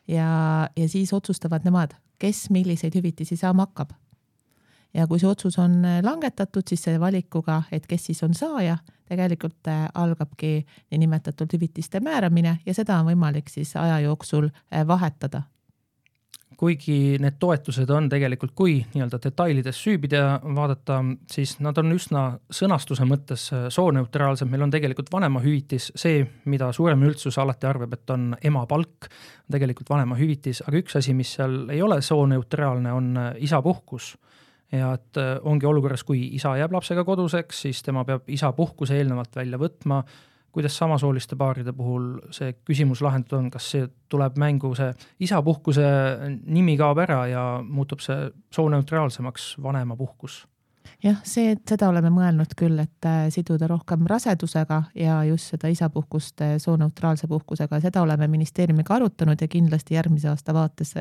ja, 0.08 0.68
ja 0.76 0.88
siis 0.88 1.12
otsustavad 1.12 1.64
nemad, 1.64 1.94
kes 2.18 2.48
milliseid 2.50 2.94
hüvitisi 2.96 3.36
saama 3.36 3.68
hakkab. 3.68 3.92
Ja 4.94 5.06
kui 5.06 5.20
see 5.20 5.30
otsus 5.30 5.58
on 5.62 5.80
äh, 5.84 6.00
langetatud, 6.04 6.66
siis 6.68 6.82
selle 6.86 7.00
valikuga, 7.00 7.62
et 7.72 7.86
kes 7.90 8.10
siis 8.10 8.22
on 8.26 8.34
saaja, 8.34 8.78
tegelikult 9.10 9.70
äh, 9.70 9.86
algabki 9.94 10.60
niinimetatud 10.90 11.52
hüvitiste 11.54 12.02
määramine 12.02 12.58
ja 12.66 12.74
seda 12.74 13.00
on 13.00 13.10
võimalik 13.12 13.50
siis 13.52 13.76
aja 13.78 14.00
jooksul 14.06 14.50
äh, 14.50 14.86
vahetada. 14.86 15.44
Kuigi 16.60 17.16
need 17.22 17.38
toetused 17.40 17.88
on 17.88 18.10
tegelikult, 18.12 18.50
kui 18.52 18.74
nii-öelda 18.92 19.16
detailides 19.24 19.78
süübida 19.80 20.42
vaadata, 20.44 20.98
siis 21.32 21.54
nad 21.64 21.78
on 21.80 21.94
üsna 21.94 22.24
sõnastuse 22.52 23.06
mõttes 23.08 23.46
sooneutraalsed, 23.72 24.50
meil 24.50 24.66
on 24.66 24.74
tegelikult 24.74 25.08
vanemahüvitis, 25.14 25.86
see, 25.96 26.18
mida 26.52 26.68
suurem 26.76 27.06
üldsus 27.08 27.38
alati 27.40 27.64
arvab, 27.70 27.94
et 27.96 28.12
on 28.12 28.34
emapalk, 28.44 29.08
tegelikult 29.48 29.88
vanemahüvitis, 29.94 30.60
aga 30.66 30.82
üks 30.82 31.00
asi, 31.00 31.16
mis 31.16 31.32
seal 31.38 31.62
ei 31.72 31.80
ole 31.80 32.02
sooneutraalne, 32.04 32.92
on 32.92 33.08
isapuhkus. 33.40 34.18
Ja 34.72 34.92
et 34.94 35.20
äh, 35.20 35.36
ongi 35.42 35.66
olukorras, 35.66 36.04
kui 36.06 36.22
isa 36.36 36.54
jääb 36.58 36.74
lapsega 36.74 37.04
koduseks, 37.06 37.64
siis 37.66 37.82
tema 37.86 38.04
peab 38.06 38.28
isapuhkuse 38.30 38.98
eelnevalt 38.98 39.36
välja 39.36 39.58
võtma. 39.58 40.04
kuidas 40.50 40.74
samasooliste 40.78 41.36
paaride 41.38 41.70
puhul 41.72 42.16
see 42.34 42.56
küsimus 42.66 42.98
lahendatud 43.06 43.38
on, 43.38 43.50
kas 43.54 43.68
see 43.70 43.84
tuleb 44.10 44.34
mängu, 44.38 44.72
see 44.74 44.90
isapuhkuse 45.22 45.84
nimi 46.42 46.74
kaob 46.76 46.98
ära 46.98 47.26
ja 47.30 47.42
muutub 47.62 48.02
see 48.02 48.30
sooneutraalsemaks 48.50 49.56
vanemapuhkus? 49.62 50.46
jah, 51.04 51.20
see, 51.22 51.54
seda 51.68 51.88
oleme 51.88 52.10
mõelnud 52.10 52.56
küll, 52.58 52.78
et 52.82 53.06
äh, 53.06 53.28
siduda 53.30 53.68
rohkem 53.70 54.06
rasedusega 54.10 54.82
ja 54.94 55.22
just 55.24 55.54
seda 55.54 55.70
isapuhkust 55.70 56.42
äh, 56.42 56.58
sooneutraalse 56.58 57.30
puhkusega, 57.30 57.80
seda 57.80 58.02
oleme 58.02 58.26
ministeeriumiga 58.28 58.98
arutanud 58.98 59.40
ja 59.40 59.48
kindlasti 59.48 59.94
järgmise 59.94 60.30
aasta 60.34 60.54
vaates 60.54 60.94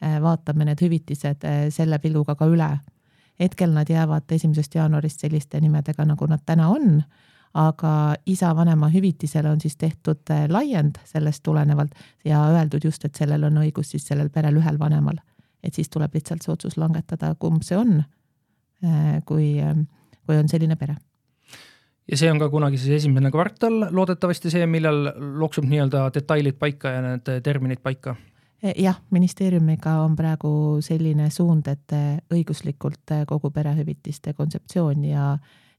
vaatame 0.00 0.68
need 0.68 0.80
hüvitised 0.84 1.44
selle 1.72 1.98
pilguga 1.98 2.34
ka 2.36 2.46
üle. 2.50 2.74
Hetkel 3.40 3.72
nad 3.72 3.88
jäävad 3.90 4.30
esimesest 4.30 4.74
jaanuarist 4.74 5.20
selliste 5.20 5.60
nimedega, 5.60 6.04
nagu 6.04 6.26
nad 6.26 6.42
täna 6.46 6.68
on, 6.68 7.02
aga 7.54 8.14
isa 8.26 8.54
vanemahüvitisele 8.56 9.50
on 9.50 9.60
siis 9.60 9.76
tehtud 9.76 10.32
laiend 10.48 10.96
sellest 11.04 11.42
tulenevalt 11.42 11.92
ja 12.24 12.40
öeldud 12.48 12.84
just, 12.84 13.04
et 13.04 13.14
sellel 13.14 13.44
on 13.44 13.60
õigus 13.64 13.92
siis 13.92 14.06
sellel 14.08 14.30
perel 14.30 14.56
ühel 14.56 14.78
vanemal. 14.78 15.20
et 15.62 15.74
siis 15.74 15.88
tuleb 15.88 16.14
lihtsalt 16.14 16.42
see 16.42 16.52
otsus 16.52 16.76
langetada, 16.76 17.34
kumb 17.38 17.62
see 17.62 17.76
on 17.76 18.02
Äh, 18.82 19.20
kui, 19.22 19.60
ähm, 19.62 19.84
kui 20.26 20.34
on 20.34 20.48
selline 20.50 20.74
pere 20.74 20.96
ja 22.10 22.16
see 22.18 22.26
on 22.32 22.40
ka 22.42 22.48
kunagi 22.50 22.80
siis 22.82 22.96
esimene 22.96 23.30
kvartal, 23.30 23.76
loodetavasti 23.94 24.50
see, 24.50 24.64
millal 24.66 25.04
loksub 25.38 25.68
nii-öelda 25.70 26.08
detailid 26.16 26.56
paika 26.58 26.90
ja 26.96 27.04
need 27.04 27.30
terminid 27.46 27.78
paika? 27.78 28.16
E, 28.62 28.72
jah, 28.78 28.98
ministeeriumiga 29.10 29.96
on 30.04 30.16
praegu 30.16 30.78
selline 30.84 31.30
suund, 31.34 31.66
et 31.72 31.94
äh, 31.96 32.18
õiguslikult 32.34 33.14
äh, 33.14 33.24
kogu 33.26 33.50
perehüvitiste 33.50 34.36
kontseptsioon 34.38 35.06
ja, 35.08 35.32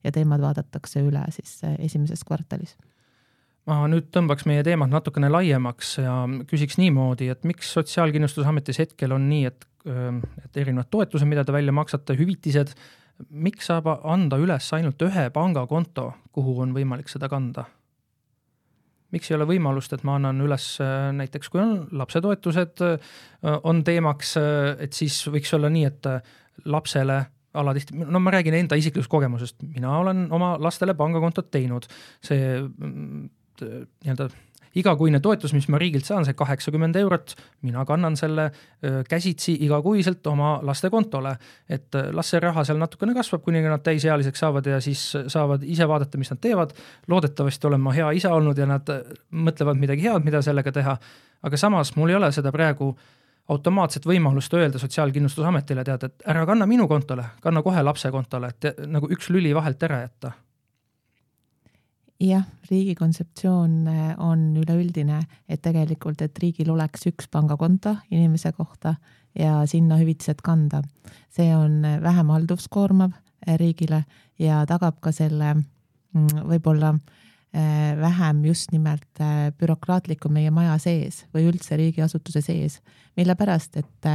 ja 0.04 0.12
teemad 0.12 0.44
vaadatakse 0.44 1.04
üle 1.04 1.24
siis 1.32 1.62
esimeses 1.80 2.26
kvartalis. 2.28 2.76
ma 3.66 3.86
nüüd 3.88 4.10
tõmbaks 4.12 4.44
meie 4.46 4.64
teemat 4.68 4.92
natukene 4.92 5.30
laiemaks 5.32 5.98
ja 6.04 6.16
küsiks 6.50 6.76
niimoodi, 6.78 7.30
et 7.32 7.46
miks 7.48 7.72
Sotsiaalkindlustusametis 7.78 8.82
hetkel 8.84 9.16
on 9.16 9.30
nii, 9.30 9.46
et 9.52 9.70
et 9.84 10.58
erinevad 10.58 10.88
toetused, 10.88 11.28
mida 11.28 11.44
te 11.44 11.52
välja 11.52 11.74
maksate, 11.76 12.16
hüvitised, 12.16 12.70
miks 13.30 13.68
saab 13.68 13.90
anda 13.92 14.40
üles 14.40 14.70
ainult 14.76 15.02
ühe 15.04 15.26
pangakonto, 15.36 16.14
kuhu 16.32 16.62
on 16.64 16.72
võimalik 16.76 17.12
seda 17.12 17.28
kanda? 17.32 17.66
Miks 19.14 19.30
ei 19.30 19.38
ole 19.38 19.48
võimalust, 19.50 19.94
et 19.94 20.04
ma 20.08 20.18
annan 20.20 20.42
üles 20.44 20.66
näiteks, 21.18 21.52
kui 21.54 21.62
on 21.62 21.76
lapsetoetused, 21.94 22.82
on 23.70 23.84
teemaks, 23.86 24.36
et 24.82 24.98
siis 24.98 25.20
võiks 25.30 25.54
olla 25.58 25.70
nii, 25.74 25.86
et 25.92 26.10
lapsele 26.66 27.20
alatihti, 27.54 27.98
no 27.98 28.22
ma 28.24 28.34
räägin 28.34 28.58
enda 28.58 28.78
isiklikust 28.80 29.12
kogemusest, 29.12 29.62
mina 29.76 29.92
olen 30.00 30.26
oma 30.34 30.56
lastele 30.62 30.96
pangakontot 30.98 31.52
teinud, 31.54 31.86
see 32.26 32.58
mm, 32.64 33.30
nii-öelda 33.62 34.30
igakuine 34.76 35.20
toetus, 35.24 35.54
mis 35.54 35.68
ma 35.72 35.80
riigilt 35.82 36.06
saan, 36.08 36.26
see 36.26 36.36
kaheksakümmend 36.38 36.98
eurot, 37.00 37.36
mina 37.66 37.86
kannan 37.86 38.18
selle 38.18 38.50
käsitsi 39.10 39.56
igakuiselt 39.66 40.28
oma 40.28 40.56
laste 40.66 40.90
kontole. 40.90 41.36
et 41.70 41.96
las 42.12 42.30
see 42.30 42.40
raha 42.40 42.64
seal 42.64 42.78
natukene 42.78 43.14
kasvab, 43.14 43.44
kuni 43.44 43.62
nad 43.62 43.84
täisealiseks 43.84 44.40
saavad 44.40 44.66
ja 44.66 44.80
siis 44.82 45.02
saavad 45.28 45.64
ise 45.64 45.88
vaadata, 45.88 46.18
mis 46.18 46.32
nad 46.32 46.42
teevad. 46.42 46.74
loodetavasti 47.08 47.68
olen 47.68 47.82
ma 47.82 47.92
hea 47.92 48.12
isa 48.12 48.34
olnud 48.34 48.58
ja 48.58 48.66
nad 48.66 48.90
mõtlevad 49.32 49.80
midagi 49.80 50.08
head, 50.08 50.24
mida 50.26 50.42
sellega 50.42 50.72
teha. 50.72 50.98
aga 51.44 51.58
samas 51.58 51.96
mul 51.96 52.10
ei 52.10 52.16
ole 52.16 52.32
seda 52.32 52.52
praegu 52.52 52.96
automaatset 53.50 54.06
võimalust 54.06 54.54
öelda 54.54 54.80
Sotsiaalkindlustusametile, 54.80 55.84
tead, 55.84 56.04
et 56.04 56.24
ära 56.32 56.46
kanna 56.46 56.66
minu 56.66 56.88
kontole, 56.88 57.26
kanna 57.42 57.62
kohe 57.62 57.84
lapse 57.84 58.12
kontole, 58.12 58.48
et 58.48 58.88
nagu 58.88 59.10
üks 59.12 59.30
lüli 59.30 59.54
vahelt 59.56 59.84
ära 59.84 60.02
jätta 60.06 60.32
jah, 62.24 62.46
riigi 62.70 62.96
kontseptsioon 62.96 63.88
äh, 63.88 64.14
on 64.22 64.54
üleüldine, 64.60 65.22
et 65.50 65.62
tegelikult, 65.64 66.22
et 66.24 66.38
riigil 66.40 66.72
oleks 66.74 67.08
üks 67.10 67.28
pangakonto 67.32 67.98
inimese 68.12 68.54
kohta 68.56 68.96
ja 69.38 69.64
sinna 69.70 69.98
hüvitised 70.02 70.44
kanda. 70.44 70.84
see 71.30 71.56
on 71.56 71.84
äh, 71.86 72.02
vähem 72.02 72.30
halduskoormav 72.30 73.12
äh, 73.12 73.58
riigile 73.60 74.04
ja 74.40 74.64
tagab 74.66 75.00
ka 75.02 75.12
selle 75.12 75.56
mm, 75.56 76.48
võib-olla 76.50 76.98
vähem 77.54 78.40
just 78.48 78.72
nimelt 78.74 79.20
bürokraatlikku 79.60 80.26
meie 80.34 80.50
maja 80.50 80.74
sees 80.82 81.20
või 81.36 81.44
üldse 81.52 81.78
riigiasutuse 81.78 82.42
sees, 82.42 82.80
mille 83.14 83.36
pärast, 83.38 83.78
et 83.78 84.08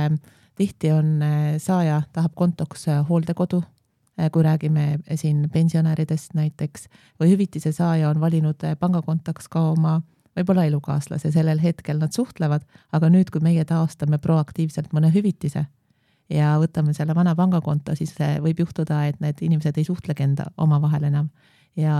tihti 0.58 0.90
on 0.90 1.22
saaja, 1.62 2.00
tahab 2.10 2.34
kontoks 2.34 2.88
hooldekodu 3.06 3.62
kui 4.32 4.42
räägime 4.42 4.98
siin 5.14 5.46
pensionäridest 5.52 6.34
näiteks 6.34 6.88
või 7.20 7.32
hüvitise 7.32 7.72
saaja 7.72 8.10
on 8.10 8.20
valinud 8.20 8.64
äh, 8.66 8.76
pangakontoks 8.78 9.48
ka 9.48 9.62
oma 9.70 10.00
võib-olla 10.38 10.64
elukaaslase, 10.68 11.30
sellel 11.34 11.60
hetkel 11.62 11.98
nad 11.98 12.14
suhtlevad, 12.14 12.64
aga 12.92 13.10
nüüd, 13.10 13.30
kui 13.34 13.42
meie 13.42 13.64
taastame 13.66 14.18
proaktiivselt 14.22 14.92
mõne 14.94 15.10
hüvitise 15.14 15.64
ja 16.30 16.52
võtame 16.60 16.94
selle 16.94 17.14
vana 17.16 17.34
pangakonto, 17.38 17.94
siis 17.98 18.14
võib 18.44 18.60
juhtuda, 18.62 19.04
et 19.08 19.20
need 19.24 19.40
inimesed 19.42 19.78
ei 19.78 19.86
suhtlegi 19.88 20.26
enda 20.26 20.50
omavahel 20.60 21.08
enam. 21.08 21.30
Ja 21.78 21.94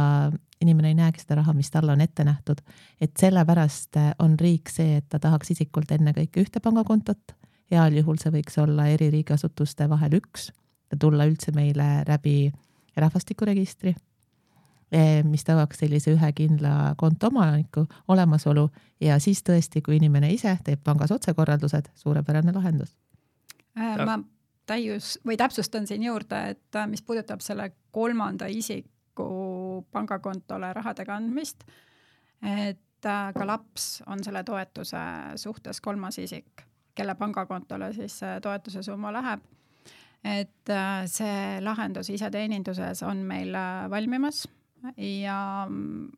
inimene 0.61 0.91
ei 0.91 0.97
näegi 0.99 1.23
seda 1.23 1.39
raha, 1.39 1.55
mis 1.55 1.71
talle 1.71 1.93
on 1.95 2.01
ette 2.03 2.25
nähtud. 2.27 2.61
et 3.01 3.13
sellepärast 3.17 3.97
on 4.19 4.35
riik 4.41 4.69
see, 4.69 4.97
et 4.99 5.09
ta 5.09 5.19
tahaks 5.19 5.51
isikult 5.55 5.91
ennekõike 5.95 6.43
ühte 6.43 6.61
pangakontot, 6.61 7.35
heal 7.71 7.95
juhul 7.95 8.19
see 8.19 8.33
võiks 8.35 8.59
olla 8.59 8.89
eri 8.91 9.11
riigiasutuste 9.11 9.89
vahel 9.89 10.19
üks 10.19 10.51
tulla 11.01 11.27
üldse 11.29 11.53
meile 11.53 12.05
läbi 12.09 12.53
rahvastikuregistri, 12.97 13.95
eh, 14.93 15.25
mis 15.25 15.45
tagaks 15.45 15.79
sellise 15.83 16.13
ühe 16.15 16.33
kindla 16.33 16.95
konto 16.97 17.27
omaniku 17.27 17.87
olemasolu. 18.09 18.69
Ja 19.01 19.19
siis 19.19 19.43
tõesti, 19.47 19.83
kui 19.85 19.97
inimene 19.97 20.33
ise 20.33 20.57
teeb 20.65 20.81
pangas 20.85 21.13
otsekorraldused, 21.15 21.93
suurepärane 21.95 22.53
lahendus. 22.53 22.97
Äh, 23.79 24.05
ma 24.05 24.19
täius- 24.67 25.19
või 25.27 25.37
täpsustan 25.37 25.87
siin 25.87 26.03
juurde, 26.03 26.49
et 26.49 26.77
äh, 26.77 26.87
mis 26.87 27.03
puudutab 27.03 27.41
selle 27.41 27.73
kolmanda 27.91 28.47
isiku 28.47 29.87
pangakontole 29.93 30.73
rahade 30.73 31.05
kandmist, 31.05 31.65
et 32.43 33.07
äh, 33.07 33.33
ka 33.35 33.47
laps 33.47 34.03
on 34.07 34.25
selle 34.25 34.43
toetuse 34.45 35.05
suhtes 35.37 35.81
kolmas 35.81 36.19
isik, 36.19 36.65
kelle 36.95 37.15
pangakontole 37.15 37.93
siis 37.93 38.21
toetuse 38.43 38.83
summa 38.83 39.13
läheb 39.13 39.41
et 40.25 40.71
äh, 40.71 41.05
see 41.07 41.59
lahendus 41.63 42.11
iseteeninduses 42.11 43.03
on 43.07 43.23
meil 43.27 43.55
äh, 43.55 43.91
valmimas 43.91 44.47
ja 44.97 45.67
mm, 45.69 46.09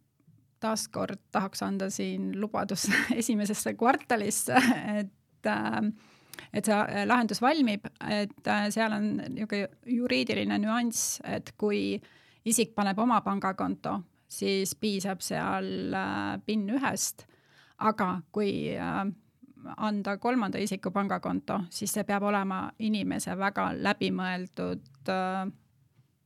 taaskord 0.61 1.21
tahaks 1.33 1.62
anda 1.64 1.90
siin 1.92 2.33
lubadus 2.40 2.88
esimesesse 3.21 3.75
kvartalisse, 3.75 4.57
et 5.00 5.50
äh, 5.50 5.83
et 6.57 6.64
see 6.64 7.04
lahendus 7.07 7.42
valmib, 7.42 7.85
et 8.09 8.49
seal 8.73 8.95
on 8.97 9.11
niisugune 9.21 9.66
juriidiline 9.92 10.57
nüanss, 10.62 11.21
et 11.28 11.52
kui 11.61 12.00
isik 12.49 12.73
paneb 12.75 12.99
oma 12.99 13.21
pangakonto, 13.21 13.99
siis 14.30 14.73
piisab 14.80 15.21
seal 15.23 15.92
PIN 16.47 16.64
ühest, 16.78 17.26
aga 17.85 18.14
kui 18.33 18.73
anda 19.76 20.17
kolmanda 20.19 20.59
isiku 20.59 20.90
pangakonto, 20.90 21.61
siis 21.71 21.93
see 21.93 22.05
peab 22.05 22.23
olema 22.29 22.62
inimese 22.79 23.37
väga 23.38 23.71
läbimõeldud 23.76 25.11
äh, 25.12 25.50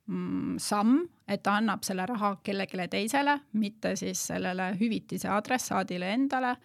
mm, 0.07 0.59
samm, 0.59 1.01
et 1.29 1.43
ta 1.43 1.59
annab 1.61 1.85
selle 1.87 2.07
raha 2.07 2.37
kellelegi 2.43 2.89
teisele, 2.91 3.39
mitte 3.61 3.97
siis 3.97 4.27
sellele 4.33 4.73
hüvitise 4.81 5.29
adressaadile 5.33 6.13
endale 6.13 6.57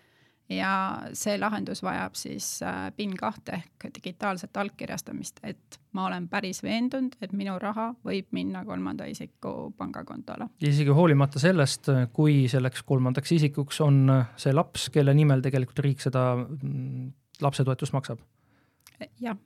ja 0.50 0.72
see 1.14 1.38
lahendus 1.40 1.84
vajab 1.86 2.16
siis 2.18 2.48
äh, 2.66 2.90
PIN 2.96 3.14
kahte 3.18 3.60
ehk 3.60 3.90
digitaalset 3.96 4.58
allkirjastamist, 4.58 5.40
et 5.44 5.80
ma 5.94 6.08
olen 6.08 6.28
päris 6.30 6.64
veendunud, 6.64 7.16
et 7.22 7.34
minu 7.38 7.58
raha 7.62 7.92
võib 8.06 8.32
minna 8.36 8.64
kolmanda 8.66 9.06
isiku 9.10 9.72
pangakontole. 9.78 10.50
ja 10.62 10.72
isegi 10.72 10.96
hoolimata 10.96 11.40
sellest, 11.40 11.92
kui 12.14 12.48
selleks 12.52 12.84
kolmandaks 12.84 13.32
isikuks 13.38 13.82
on 13.86 14.02
see 14.38 14.54
laps, 14.54 14.90
kelle 14.94 15.14
nimel 15.14 15.46
tegelikult 15.46 15.86
riik 15.86 16.02
seda 16.02 16.32
mm, 16.40 17.14
lapsetoetust 17.46 17.94
maksab? 17.94 18.26
jah, 19.22 19.38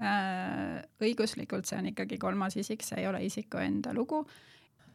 äh, 0.00 0.78
õiguslikult 1.02 1.68
see 1.68 1.82
on 1.82 1.92
ikkagi 1.92 2.18
kolmas 2.22 2.56
isik, 2.56 2.86
see 2.86 3.02
ei 3.02 3.10
ole 3.10 3.24
isiku 3.26 3.60
enda 3.62 3.94
lugu 3.96 4.24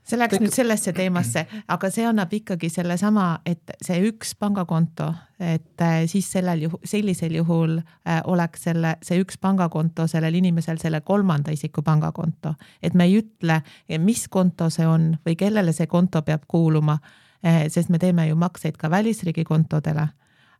see 0.07 0.19
läks 0.19 0.39
nüüd 0.39 0.55
sellesse 0.55 0.93
teemasse, 0.95 1.43
aga 1.67 1.89
see 1.91 2.05
annab 2.07 2.31
ikkagi 2.33 2.69
sellesama, 2.71 3.27
et 3.45 3.75
see 3.83 3.99
üks 4.07 4.33
pangakonto, 4.39 5.09
et 5.39 5.83
äh, 5.83 5.99
siis 6.09 6.29
sellel 6.31 6.63
juhul, 6.67 6.81
sellisel 6.87 7.35
juhul 7.39 7.77
äh, 7.79 8.21
oleks 8.31 8.67
selle, 8.69 8.95
see 9.05 9.19
üks 9.21 9.39
pangakonto 9.41 10.07
sellel 10.07 10.39
inimesel 10.39 10.79
selle 10.81 11.01
kolmanda 11.07 11.53
isiku 11.55 11.83
pangakonto, 11.85 12.55
et 12.81 12.95
me 12.95 13.09
ei 13.09 13.19
ütle, 13.21 13.61
mis 13.99 14.27
konto 14.31 14.71
see 14.73 14.87
on 14.87 15.11
või 15.25 15.35
kellele 15.39 15.75
see 15.75 15.89
konto 15.91 16.23
peab 16.27 16.47
kuuluma, 16.47 16.99
äh, 17.45 17.65
sest 17.73 17.91
me 17.93 17.99
teeme 17.99 18.29
ju 18.29 18.39
makseid 18.39 18.79
ka 18.79 18.91
välisriigi 18.91 19.45
kontodele. 19.47 20.07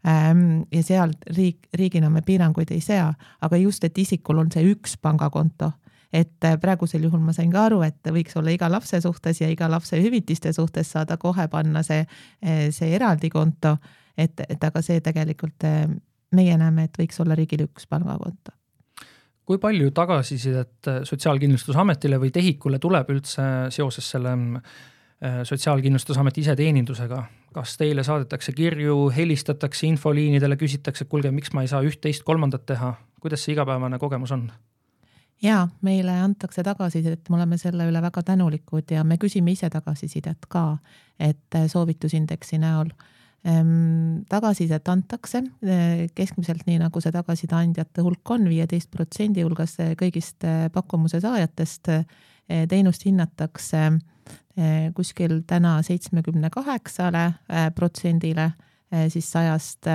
Ja 0.08 0.82
seal 0.86 1.12
riik, 1.36 1.66
riigina 1.76 2.08
me 2.14 2.22
piiranguid 2.24 2.70
ei 2.72 2.80
sea, 2.86 3.08
aga 3.44 3.58
just, 3.58 3.84
et 3.84 3.98
isikul 3.98 4.38
on 4.40 4.52
see 4.54 4.62
üks 4.70 4.94
pangakonto 5.02 5.72
et 6.14 6.44
äh, 6.46 6.58
praegusel 6.60 7.04
juhul 7.04 7.22
ma 7.24 7.34
sain 7.36 7.52
ka 7.52 7.68
aru, 7.68 7.82
et 7.88 8.12
võiks 8.14 8.36
olla 8.40 8.54
iga 8.54 8.70
lapse 8.72 9.00
suhtes 9.04 9.42
ja 9.42 9.50
iga 9.52 9.70
lapse 9.72 10.00
hüvitiste 10.02 10.54
suhtes 10.56 10.92
saada 10.96 11.18
kohe 11.18 11.48
panna 11.52 11.84
see, 11.84 12.06
äh, 12.44 12.68
see 12.72 12.94
eraldi 12.96 13.30
konto, 13.34 13.78
et, 14.18 14.40
et 14.48 14.64
aga 14.64 14.84
see 14.86 15.02
tegelikult 15.04 15.68
äh, 15.68 15.88
meie 16.36 16.58
näeme, 16.60 16.88
et 16.88 17.00
võiks 17.00 17.20
olla 17.24 17.36
riigil 17.38 17.68
üks 17.68 17.88
pangakonto 17.90 18.56
kui 19.48 19.62
palju 19.64 19.94
tagasisidet 19.96 20.90
Sotsiaalkindlustusametile 21.08 22.18
või 22.20 22.34
TEHIK-ule 22.36 22.82
tuleb 22.84 23.14
üldse 23.14 23.46
seoses 23.72 24.10
selle 24.12 24.34
Sotsiaalkindlustusameti 25.48 26.44
iseteenindusega, 26.44 27.22
kas 27.56 27.78
teile 27.80 28.04
saadetakse 28.04 28.52
kirju, 28.52 29.08
helistatakse 29.16 29.88
infoliinidele, 29.88 30.60
küsitakse, 30.60 31.08
kuulge, 31.08 31.32
miks 31.32 31.56
ma 31.56 31.64
ei 31.64 31.72
saa 31.72 31.80
üht, 31.88 32.02
teist, 32.04 32.28
kolmandat 32.28 32.68
teha, 32.68 32.92
kuidas 33.24 33.48
see 33.48 33.56
igapäevane 33.56 33.98
kogemus 34.04 34.36
on? 34.36 34.50
Ja 35.42 35.68
meile 35.82 36.12
antakse 36.22 36.64
tagasisidet, 36.64 37.30
me 37.30 37.38
oleme 37.38 37.58
selle 37.62 37.88
üle 37.90 38.02
väga 38.02 38.24
tänulikud 38.26 38.92
ja 38.92 39.04
me 39.04 39.18
küsime 39.22 39.54
ise 39.54 39.70
tagasisidet 39.70 40.48
ka, 40.50 40.78
et 41.20 41.56
äh, 41.56 41.68
soovitusindeksi 41.70 42.60
näol 42.62 42.90
ehm, 43.46 44.24
tagasisidet 44.30 44.90
antakse 44.90 45.44
äh, 45.44 46.06
keskmiselt 46.16 46.66
nii, 46.68 46.80
nagu 46.82 47.02
see 47.04 47.14
tagasiside 47.14 47.58
andjate 47.58 48.06
hulk 48.06 48.34
on, 48.34 48.48
viieteist 48.50 48.92
protsendi 48.94 49.46
hulgas 49.46 49.78
äh, 49.84 49.94
kõigist 50.00 50.48
pakkumuse 50.74 51.22
saajatest. 51.24 51.94
teenust 52.48 53.04
hinnatakse 53.04 53.90
kuskil 54.96 55.42
täna 55.48 55.82
seitsmekümne 55.84 56.48
kaheksale 56.50 57.34
protsendile 57.76 58.46
siis 59.12 59.28
sajast 59.32 59.90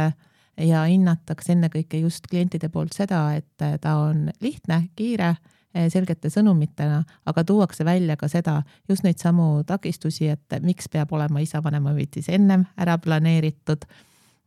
ja 0.61 0.85
hinnatakse 0.85 1.54
ennekõike 1.54 2.00
just 2.02 2.28
klientide 2.30 2.68
poolt 2.73 2.94
seda, 2.97 3.25
et 3.38 3.64
äh, 3.64 3.78
ta 3.80 3.97
on 4.04 4.28
lihtne, 4.44 4.82
kiire, 4.97 5.35
äh, 5.76 5.88
selgete 5.92 6.30
sõnumitena, 6.32 7.02
aga 7.26 7.44
tuuakse 7.49 7.85
välja 7.88 8.16
ka 8.21 8.28
seda, 8.28 8.61
just 8.88 9.06
neid 9.06 9.21
samu 9.23 9.64
takistusi, 9.66 10.28
et 10.32 10.59
miks 10.62 10.90
peab 10.92 11.12
olema 11.12 11.42
isa 11.42 11.62
vanemahüvitis 11.64 12.28
ennem 12.32 12.66
ära 12.76 12.99
planeeritud. 12.99 13.87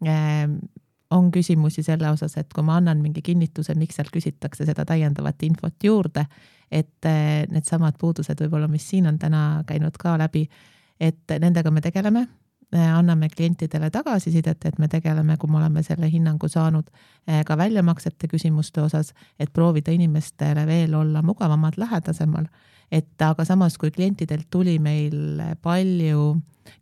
Ähm, 0.06 0.60
on 1.14 1.30
küsimusi 1.32 1.84
selle 1.86 2.10
osas, 2.10 2.34
et 2.38 2.50
kui 2.54 2.64
ma 2.66 2.80
annan 2.80 3.00
mingi 3.00 3.22
kinnituse, 3.24 3.76
miks 3.78 3.96
sealt 3.96 4.10
küsitakse 4.12 4.66
seda 4.66 4.84
täiendavat 4.90 5.44
infot 5.48 5.84
juurde, 5.84 6.26
et 6.72 7.10
äh, 7.10 7.46
needsamad 7.50 7.98
puudused 8.02 8.42
võib-olla, 8.42 8.68
mis 8.68 8.88
siin 8.90 9.08
on 9.08 9.20
täna 9.22 9.64
käinud 9.70 9.98
ka 10.02 10.18
läbi, 10.20 10.48
et 11.00 11.38
nendega 11.40 11.72
me 11.72 11.82
tegeleme 11.84 12.26
anname 12.80 13.30
klientidele 13.30 13.90
tagasisidet, 13.90 14.66
et 14.66 14.80
me 14.80 14.88
tegeleme, 14.88 15.38
kui 15.38 15.50
me 15.50 15.58
oleme 15.58 15.84
selle 15.84 16.10
hinnangu 16.12 16.48
saanud 16.52 16.90
eh, 17.28 17.44
ka 17.46 17.58
väljamaksete 17.58 18.28
küsimuste 18.32 18.82
osas, 18.82 19.14
et 19.40 19.54
proovida 19.54 19.94
inimestele 19.96 20.66
veel 20.68 20.96
olla 20.96 21.22
mugavamad, 21.22 21.78
lähedasemal. 21.78 22.46
et 22.92 23.22
aga 23.22 23.46
samas, 23.46 23.78
kui 23.78 23.92
klientidelt 23.92 24.48
tuli 24.50 24.80
meil 24.80 25.42
palju 25.62 26.36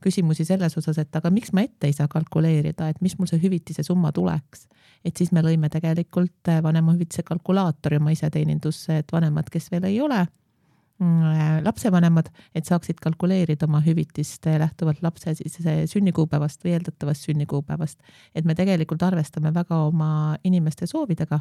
küsimusi 0.04 0.46
selles 0.46 0.78
osas, 0.78 0.98
et 0.98 1.16
aga 1.16 1.30
miks 1.32 1.54
ma 1.54 1.64
ette 1.64 1.88
ei 1.88 1.94
saa 1.94 2.08
kalkuleerida, 2.08 2.90
et 2.90 3.02
mis 3.02 3.18
mul 3.20 3.28
see 3.28 3.40
hüvitise 3.40 3.84
summa 3.84 4.12
tuleks, 4.12 4.68
et 5.06 5.18
siis 5.18 5.32
me 5.32 5.42
lõime 5.42 5.70
tegelikult 5.72 6.52
vanemahüvitise 6.64 7.24
kalkulaatori 7.24 7.98
oma 7.98 8.12
iseteenindusse, 8.12 8.98
et 8.98 9.12
vanemad, 9.12 9.50
kes 9.52 9.72
veel 9.72 9.88
ei 9.88 10.02
ole 10.02 10.26
lapsevanemad, 11.64 12.30
et 12.56 12.66
saaksid 12.70 13.00
kalkuleerida 13.02 13.66
oma 13.66 13.82
hüvitist 13.84 14.46
lähtuvalt 14.46 15.02
lapse 15.02 15.34
siis 15.36 15.58
sünnikuupäevast 15.90 16.64
või 16.64 16.76
eeldatavast 16.78 17.26
sünnikuupäevast. 17.28 18.00
et 18.36 18.46
me 18.46 18.56
tegelikult 18.56 19.04
arvestame 19.04 19.54
väga 19.54 19.84
oma 19.88 20.38
inimeste 20.44 20.88
soovidega 20.88 21.40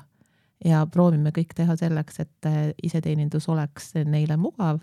ja 0.64 0.86
proovime 0.86 1.30
kõik 1.30 1.54
teha 1.54 1.76
selleks, 1.76 2.20
et 2.20 2.46
äh, 2.46 2.72
iseteenindus 2.82 3.48
oleks 3.48 3.92
neile 4.04 4.36
mugav 4.36 4.80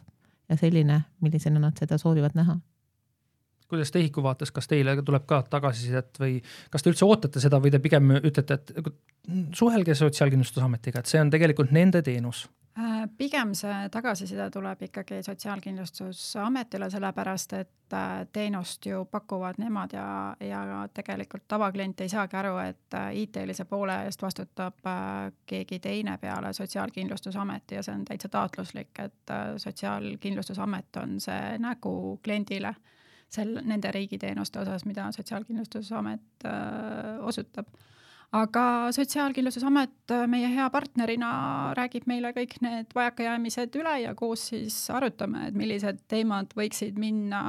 ja 0.49 0.57
selline, 0.57 1.01
millisena 1.21 1.59
nad 1.59 1.77
seda 1.79 1.97
soovivad 1.97 2.35
näha 2.35 2.59
kuidas 3.69 3.91
TEHIK-u 3.93 4.23
vaates, 4.25 4.49
kas 4.51 4.65
teile 4.67 4.95
tuleb 5.05 5.27
ka 5.29 5.43
tagasisidet 5.45 6.17
või 6.17 6.39
kas 6.73 6.81
te 6.81 6.89
üldse 6.89 7.05
ootate 7.05 7.41
seda 7.41 7.59
või 7.61 7.69
te 7.69 7.77
pigem 7.79 8.15
ütlete, 8.17 8.57
et 8.57 8.71
suhelge 9.53 9.93
Sotsiaalkindlustusametiga, 9.95 11.03
et 11.03 11.11
see 11.11 11.21
on 11.21 11.29
tegelikult 11.29 11.69
nende 11.75 12.01
teenus 12.01 12.47
pigem 13.17 13.53
see 13.57 13.89
tagasiside 13.91 14.49
tuleb 14.53 14.81
ikkagi 14.87 15.23
Sotsiaalkindlustusametile, 15.23 16.89
sellepärast 16.89 17.53
et 17.57 17.93
äh, 17.93 18.27
teenust 18.31 18.85
ju 18.85 19.05
pakuvad 19.05 19.59
nemad 19.59 19.93
ja, 19.93 20.35
ja 20.39 20.87
tegelikult 20.93 21.43
tavaklient 21.47 22.01
ei 22.01 22.09
saagi 22.09 22.37
aru, 22.39 22.57
et 22.63 22.95
äh, 22.95 23.09
IT-lise 23.23 23.65
poole 23.65 23.97
eest 24.05 24.21
vastutab 24.21 24.79
keegi 25.45 25.79
teine 25.79 26.17
peale 26.17 26.53
Sotsiaalkindlustusameti 26.53 27.75
ja 27.75 27.83
see 27.83 27.95
on 27.95 28.05
täitsa 28.05 28.29
taotluslik, 28.29 28.93
et 28.99 29.35
Sotsiaalkindlustusamet 29.57 31.01
on 31.03 31.19
see 31.19 31.57
nägu 31.59 32.19
kliendile 32.23 32.75
sel, 33.29 33.59
nende 33.63 33.91
riigiteenuste 33.91 34.59
osas, 34.59 34.85
mida 34.85 35.11
Sotsiaalkindlustusamet 35.11 36.45
öö, 36.45 37.19
osutab 37.19 37.67
aga 38.31 38.91
Sotsiaalkindlustusamet 38.93 40.11
äh, 40.13 40.27
meie 40.29 40.49
hea 40.53 40.67
partnerina 40.69 41.29
räägib 41.77 42.05
meile 42.09 42.29
kõik 42.35 42.59
need 42.61 42.93
vajakajäämised 42.95 43.73
üle 43.79 43.95
ja 44.03 44.13
koos 44.17 44.49
siis 44.51 44.77
arutame, 44.93 45.47
et 45.49 45.57
millised 45.57 46.03
teemad 46.11 46.53
võiksid 46.57 46.99
minna 47.01 47.41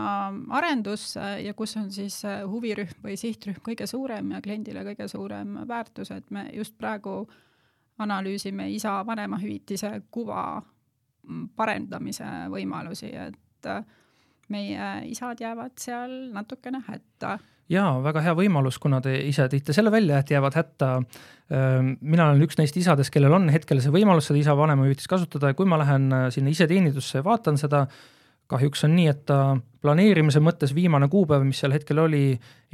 arendusse 0.57 1.35
ja 1.45 1.53
kus 1.59 1.77
on 1.81 1.91
siis 1.93 2.23
äh, 2.25 2.41
huvirühm 2.49 3.05
või 3.05 3.19
sihtrühm 3.21 3.61
kõige 3.67 3.89
suurem 3.91 4.33
ja 4.33 4.41
kliendile 4.45 4.85
kõige 4.89 5.09
suurem 5.13 5.61
väärtus, 5.69 6.15
et 6.17 6.31
me 6.33 6.49
just 6.57 6.79
praegu 6.81 7.23
analüüsime 8.01 8.71
isa 8.73 9.03
vanemahüvitise 9.07 9.93
kuva 10.11 10.63
parendamise 11.57 12.29
võimalusi, 12.49 13.13
et 13.13 13.69
äh, 13.69 13.85
meie 14.49 14.93
isad 15.13 15.45
jäävad 15.45 15.77
seal 15.79 16.17
natukene 16.33 16.81
hätta 16.89 17.37
jaa, 17.71 17.91
väga 18.05 18.23
hea 18.25 18.37
võimalus, 18.39 18.79
kuna 18.83 19.01
te 19.05 19.15
ise 19.29 19.47
tõite 19.51 19.75
selle 19.77 19.93
välja, 19.95 20.21
et 20.21 20.33
jäävad 20.35 20.57
hätta. 20.59 20.93
mina 21.51 22.29
olen 22.29 22.45
üks 22.45 22.61
neist 22.61 22.77
isadest, 22.79 23.11
kellel 23.11 23.35
on 23.35 23.49
hetkel 23.51 23.81
see 23.83 23.91
võimalus 23.91 24.29
seda 24.31 24.39
isa 24.39 24.53
vanemahüvitist 24.55 25.11
kasutada 25.11 25.51
ja 25.51 25.57
kui 25.59 25.67
ma 25.67 25.81
lähen 25.81 26.05
äh, 26.15 26.29
sinna 26.31 26.53
iseteenindusse 26.53 27.19
ja 27.19 27.25
vaatan 27.27 27.59
seda, 27.59 27.89
kahjuks 28.51 28.85
on 28.87 28.97
nii, 28.97 29.07
et 29.11 29.23
ta 29.29 29.41
planeerimise 29.81 30.43
mõttes 30.45 30.75
viimane 30.77 31.09
kuupäev, 31.09 31.45
mis 31.47 31.61
seal 31.63 31.73
hetkel 31.73 31.99
oli 32.03 32.25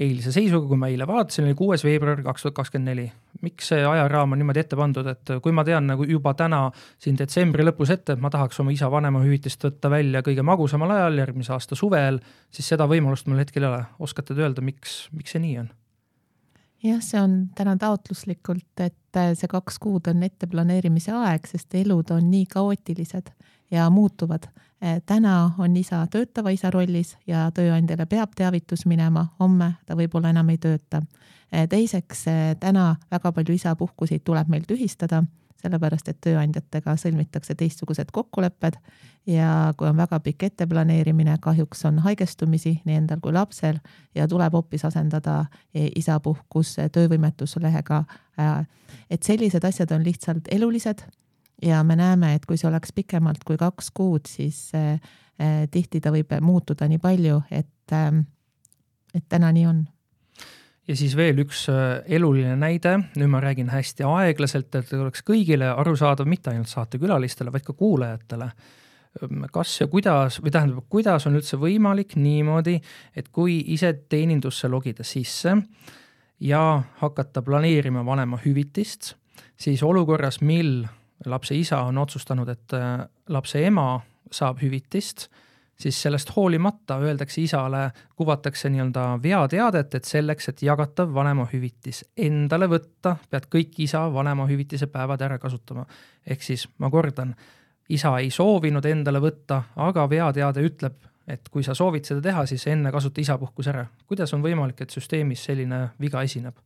eilse 0.02 0.32
seisuga, 0.34 0.66
kui 0.70 0.78
ma 0.80 0.88
eile 0.90 1.06
vaatasin, 1.08 1.46
oli 1.46 1.56
kuues 1.58 1.84
veebruar 1.86 2.22
kaks 2.26 2.46
tuhat 2.46 2.56
kakskümmend 2.56 2.90
neli. 2.90 3.06
miks 3.44 3.68
see 3.70 3.84
ajaraam 3.84 4.32
on 4.32 4.40
niimoodi 4.40 4.62
ette 4.64 4.78
pandud, 4.78 5.06
et 5.12 5.34
kui 5.44 5.54
ma 5.54 5.64
tean 5.64 5.86
nagu 5.86 6.06
juba 6.08 6.32
täna 6.34 6.64
siin 7.02 7.18
detsembri 7.18 7.66
lõpus 7.66 7.92
ette, 7.94 8.16
et 8.16 8.22
ma 8.22 8.32
tahaks 8.32 8.60
oma 8.60 8.74
isa 8.74 8.90
vanemahüvitist 8.90 9.68
võtta 9.68 9.90
välja 9.92 10.22
kõige 10.26 10.42
magusamal 10.42 10.96
ajal, 10.96 11.18
järgmise 11.22 11.52
aasta 11.54 11.78
suvel, 11.78 12.20
siis 12.50 12.74
seda 12.74 12.88
võimalust 12.90 13.28
mul 13.30 13.44
hetkel 13.44 13.66
ei 13.66 13.70
ole. 13.70 13.82
oskate 13.98 14.34
te 14.34 14.42
öelda, 14.42 14.64
miks, 14.64 15.06
miks 15.12 15.36
see 15.36 15.44
nii 15.44 15.58
on? 15.64 15.74
jah, 16.86 17.02
see 17.02 17.20
on 17.20 17.36
täna 17.56 17.76
taotluslikult, 17.80 18.72
et 18.80 19.20
see 19.34 19.48
kaks 19.50 19.78
kuud 19.82 20.08
on 20.10 20.22
etteplaneerimise 20.26 21.14
aeg, 21.16 21.46
sest 21.48 21.74
elud 21.78 22.10
on 22.14 22.30
nii 22.30 22.48
kaootilised 22.50 23.30
ja 23.70 23.90
muutuvad 23.90 24.48
Eh, 24.82 25.02
täna 25.06 25.50
on 25.58 25.76
isa 25.76 26.06
töötava 26.12 26.50
isa 26.52 26.70
rollis 26.70 27.14
ja 27.26 27.46
tööandjale 27.54 28.04
peab 28.06 28.34
teavitus 28.36 28.84
minema, 28.86 29.22
homme 29.40 29.70
ta 29.86 29.96
võib-olla 29.96 30.34
enam 30.34 30.52
ei 30.52 30.58
tööta. 30.60 31.00
Eh, 31.52 31.64
teiseks, 31.68 32.26
eh, 32.28 32.56
täna 32.60 32.96
väga 33.10 33.32
palju 33.32 33.54
isapuhkuseid 33.56 34.20
tuleb 34.24 34.52
meil 34.52 34.68
tühistada, 34.68 35.22
sellepärast 35.62 36.12
et 36.12 36.20
tööandjatega 36.20 36.92
sõlmitakse 37.00 37.56
teistsugused 37.56 38.12
kokkulepped 38.12 38.76
ja 39.26 39.72
kui 39.78 39.88
on 39.88 39.96
väga 39.96 40.20
pikk 40.20 40.42
etteplaneerimine, 40.50 41.38
kahjuks 41.40 41.84
on 41.88 41.98
haigestumisi 42.04 42.82
nii 42.84 43.00
endal 43.00 43.24
kui 43.24 43.32
lapsel 43.32 43.80
ja 44.14 44.28
tuleb 44.28 44.52
hoopis 44.52 44.84
asendada 44.84 45.46
isapuhkus 45.74 46.76
töövõimetuslehega. 46.92 48.04
et 49.10 49.22
sellised 49.22 49.64
asjad 49.64 49.90
on 49.90 50.04
lihtsalt 50.04 50.48
elulised 50.50 51.02
ja 51.62 51.82
me 51.84 51.96
näeme, 51.96 52.34
et 52.34 52.46
kui 52.46 52.58
see 52.60 52.68
oleks 52.68 52.92
pikemalt 52.92 53.44
kui 53.44 53.56
kaks 53.56 53.90
kuud, 53.94 54.28
siis 54.28 54.70
äh, 54.76 55.00
tihti 55.70 56.00
ta 56.00 56.12
võib 56.14 56.32
muutuda 56.40 56.88
nii 56.88 57.02
palju, 57.02 57.42
et 57.50 57.92
äh,, 57.92 58.24
et 59.16 59.24
täna 59.28 59.52
nii 59.52 59.66
on 59.66 59.84
ja 60.86 60.96
siis 60.96 61.16
veel 61.18 61.40
üks 61.42 61.66
äh, 61.72 62.00
eluline 62.18 62.54
näide, 62.58 62.96
nüüd 63.18 63.30
ma 63.32 63.40
räägin 63.42 63.70
hästi 63.72 64.06
aeglaselt, 64.06 64.74
et 64.78 64.92
oleks 64.96 65.24
kõigile 65.26 65.70
arusaadav, 65.74 66.28
mitte 66.30 66.52
ainult 66.52 66.70
saatekülalistele, 66.70 67.52
vaid 67.54 67.66
ka 67.66 67.76
kuulajatele. 67.76 68.50
kas 69.52 69.80
ja 69.80 69.86
kuidas 69.88 70.42
või 70.44 70.52
tähendab, 70.52 70.84
kuidas 70.92 71.26
on 71.26 71.38
üldse 71.38 71.56
võimalik 71.56 72.18
niimoodi, 72.20 72.76
et 73.16 73.28
kui 73.32 73.62
ise 73.72 73.92
teenindusse 74.08 74.68
logida 74.68 75.04
sisse 75.04 75.56
ja 76.40 76.82
hakata 77.00 77.42
planeerima 77.42 78.04
vanemahüvitist, 78.04 79.14
siis 79.56 79.82
olukorras, 79.82 80.40
mil 80.40 80.84
lapse 81.24 81.54
isa 81.54 81.80
on 81.88 81.98
otsustanud, 81.98 82.48
et 82.48 82.76
äh, 82.76 83.06
lapse 83.28 83.62
ema 83.66 84.00
saab 84.32 84.60
hüvitist, 84.62 85.28
siis 85.80 86.02
sellest 86.02 86.32
hoolimata 86.36 86.98
öeldakse 86.98 87.40
isale, 87.40 87.90
kuvatakse 88.16 88.70
nii-öelda 88.72 89.04
veateadet, 89.22 89.94
et 89.94 90.04
selleks, 90.04 90.48
et 90.48 90.62
jagatav 90.62 91.12
vanemahüvitis 91.14 92.04
endale 92.26 92.68
võtta, 92.70 93.16
pead 93.30 93.48
kõik 93.52 93.80
isa 93.84 94.06
vanemahüvitise 94.12 94.88
päevad 94.92 95.22
ära 95.22 95.38
kasutama. 95.38 95.86
ehk 96.26 96.42
siis 96.42 96.68
ma 96.78 96.90
kordan, 96.90 97.34
isa 97.88 98.18
ei 98.18 98.30
soovinud 98.30 98.84
endale 98.84 99.20
võtta, 99.20 99.62
aga 99.76 100.08
veateade 100.10 100.64
ütleb, 100.64 100.96
et 101.28 101.48
kui 101.48 101.62
sa 101.62 101.74
soovid 101.74 102.04
seda 102.04 102.22
teha, 102.22 102.46
siis 102.46 102.66
enne 102.66 102.92
kasuta 102.92 103.20
isapuhkus 103.20 103.68
ära. 103.68 103.86
kuidas 104.06 104.34
on 104.34 104.42
võimalik, 104.42 104.80
et 104.80 104.90
süsteemis 104.90 105.44
selline 105.44 105.88
viga 106.00 106.22
esineb? 106.22 106.65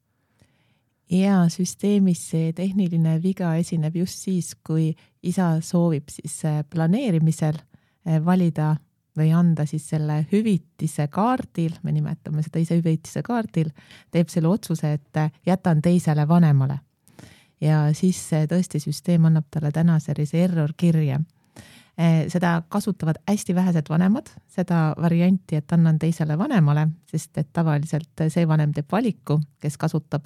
Ja 1.10 1.44
süsteemis 1.50 2.22
see 2.32 2.52
tehniline 2.56 3.16
viga 3.22 3.54
esineb 3.58 3.96
just 4.02 4.22
siis, 4.24 4.54
kui 4.66 4.90
isa 5.26 5.56
soovib 5.64 6.10
siis 6.12 6.38
äh, 6.48 6.62
planeerimisel 6.70 7.58
äh, 7.58 8.20
valida 8.24 8.74
või 9.18 9.32
anda 9.34 9.66
siis 9.66 9.88
selle 9.90 10.20
hüvitise 10.30 11.08
kaardil, 11.10 11.74
me 11.82 11.92
nimetame 11.92 12.44
seda 12.46 12.62
ise 12.62 12.78
hüvitise 12.78 13.24
kaardil, 13.26 13.72
teeb 14.14 14.30
selle 14.30 14.48
otsuse, 14.48 14.94
et 15.00 15.18
äh, 15.18 15.32
jätan 15.46 15.82
teisele 15.82 16.28
vanemale. 16.28 16.78
ja 17.60 17.90
siis 17.92 18.22
tõesti 18.48 18.80
süsteem 18.80 19.26
annab 19.28 19.50
talle 19.50 19.72
täna 19.72 19.98
sellise 20.00 20.38
error 20.44 20.72
kirja 20.76 21.20
seda 22.32 22.62
kasutavad 22.72 23.18
hästi 23.28 23.52
vähesed 23.54 23.90
vanemad, 23.90 24.30
seda 24.48 24.94
varianti, 24.96 25.58
et 25.58 25.72
annan 25.72 25.98
teisele 26.00 26.38
vanemale, 26.38 26.86
sest 27.10 27.36
et 27.38 27.50
tavaliselt 27.52 28.22
see 28.32 28.46
vanem 28.48 28.72
teeb 28.72 28.88
valiku, 28.92 29.36
kes 29.60 29.76
kasutab 29.76 30.24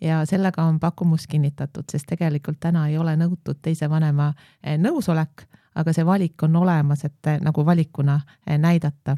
ja 0.00 0.26
sellega 0.26 0.62
on 0.62 0.80
pakkumus 0.80 1.26
kinnitatud, 1.26 1.84
sest 1.92 2.06
tegelikult 2.08 2.60
täna 2.60 2.86
ei 2.88 2.98
ole 2.98 3.16
nõutud 3.16 3.60
teise 3.62 3.90
vanema 3.90 4.32
eh, 4.62 4.78
nõusolek, 4.78 5.46
aga 5.74 5.92
see 5.92 6.06
valik 6.06 6.42
on 6.42 6.56
olemas, 6.56 7.04
et 7.04 7.26
eh, 7.26 7.40
nagu 7.40 7.66
valikuna 7.66 8.20
eh, 8.46 8.58
näidata. 8.58 9.16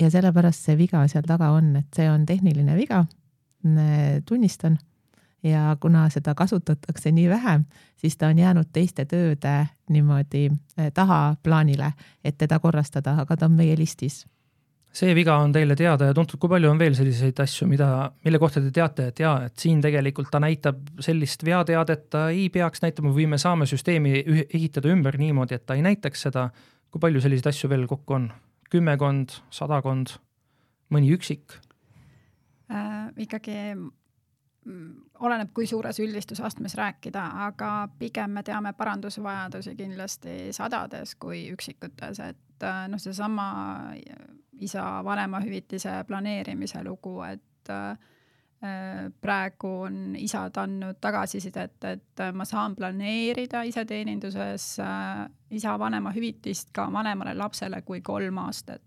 ja 0.00 0.10
sellepärast 0.10 0.66
see 0.66 0.76
viga 0.76 1.06
seal 1.08 1.24
taga 1.24 1.50
on, 1.56 1.76
et 1.76 1.96
see 1.96 2.10
on 2.10 2.26
tehniline 2.26 2.74
viga, 2.76 3.04
tunnistan, 4.28 4.76
ja 5.42 5.76
kuna 5.80 6.02
seda 6.12 6.34
kasutatakse 6.34 7.12
nii 7.12 7.28
vähe, 7.28 7.60
siis 7.96 8.16
ta 8.16 8.28
on 8.28 8.38
jäänud 8.38 8.68
teiste 8.72 9.04
tööde 9.04 9.54
niimoodi 9.88 10.50
tahaplaanile, 10.94 11.92
et 12.24 12.36
teda 12.38 12.58
korrastada, 12.58 13.16
aga 13.24 13.36
ta 13.36 13.48
on 13.48 13.56
meie 13.56 13.76
listis 13.78 14.26
see 14.92 15.14
viga 15.14 15.36
on 15.38 15.52
teile 15.54 15.76
teada 15.78 16.10
ja 16.10 16.14
tuntud, 16.16 16.40
kui 16.42 16.50
palju 16.50 16.70
on 16.70 16.80
veel 16.80 16.96
selliseid 16.98 17.38
asju, 17.44 17.68
mida, 17.70 18.10
mille 18.26 18.40
kohta 18.42 18.62
te 18.62 18.72
teate, 18.74 19.10
et 19.12 19.22
jaa, 19.22 19.36
et 19.46 19.62
siin 19.62 19.82
tegelikult 19.82 20.30
ta 20.32 20.40
näitab 20.42 20.80
sellist 21.02 21.44
veateadet, 21.46 22.08
ta 22.10 22.26
ei 22.34 22.48
peaks 22.52 22.82
näitama 22.82 23.14
või 23.14 23.28
me 23.30 23.38
saame 23.38 23.68
süsteemi 23.70 24.16
ehitada 24.42 24.90
ümber 24.90 25.18
niimoodi, 25.20 25.60
et 25.60 25.66
ta 25.66 25.78
ei 25.78 25.86
näitaks 25.86 26.26
seda. 26.28 26.50
kui 26.90 26.98
palju 26.98 27.20
selliseid 27.22 27.46
asju 27.46 27.68
veel 27.70 27.86
kokku 27.86 28.14
on? 28.16 28.30
kümmekond, 28.70 29.34
sadakond, 29.50 30.16
mõni 30.90 31.10
üksik 31.14 31.58
äh,? 32.70 33.10
ikkagi 33.18 33.56
oleneb, 35.20 35.50
kui 35.54 35.66
suures 35.66 35.98
üldistusastmes 36.00 36.74
rääkida, 36.76 37.22
aga 37.46 37.88
pigem 37.98 38.36
me 38.36 38.42
teame 38.44 38.72
parandusvajadusi 38.76 39.74
kindlasti 39.76 40.52
sadades 40.52 41.14
kui 41.20 41.46
üksikutes, 41.54 42.20
et 42.20 42.66
äh, 42.66 42.84
noh, 42.88 43.00
seesama 43.00 43.46
isa 44.60 44.84
vanemahüvitise 45.04 46.04
planeerimise 46.06 46.84
lugu, 46.84 47.22
et 47.24 47.72
äh, 47.72 47.96
praegu 49.20 49.72
on 49.86 50.16
isad 50.20 50.56
andnud 50.60 50.98
tagasisidet, 51.00 51.84
et 51.88 52.22
ma 52.36 52.44
saan 52.44 52.76
planeerida 52.76 53.62
iseteeninduses 53.64 54.74
äh, 54.84 55.24
isa 55.50 55.78
vanemahüvitist 55.78 56.68
ka 56.76 56.90
vanemale 56.92 57.34
lapsele 57.34 57.82
kui 57.82 58.00
kolm 58.00 58.38
aastat. 58.44 58.82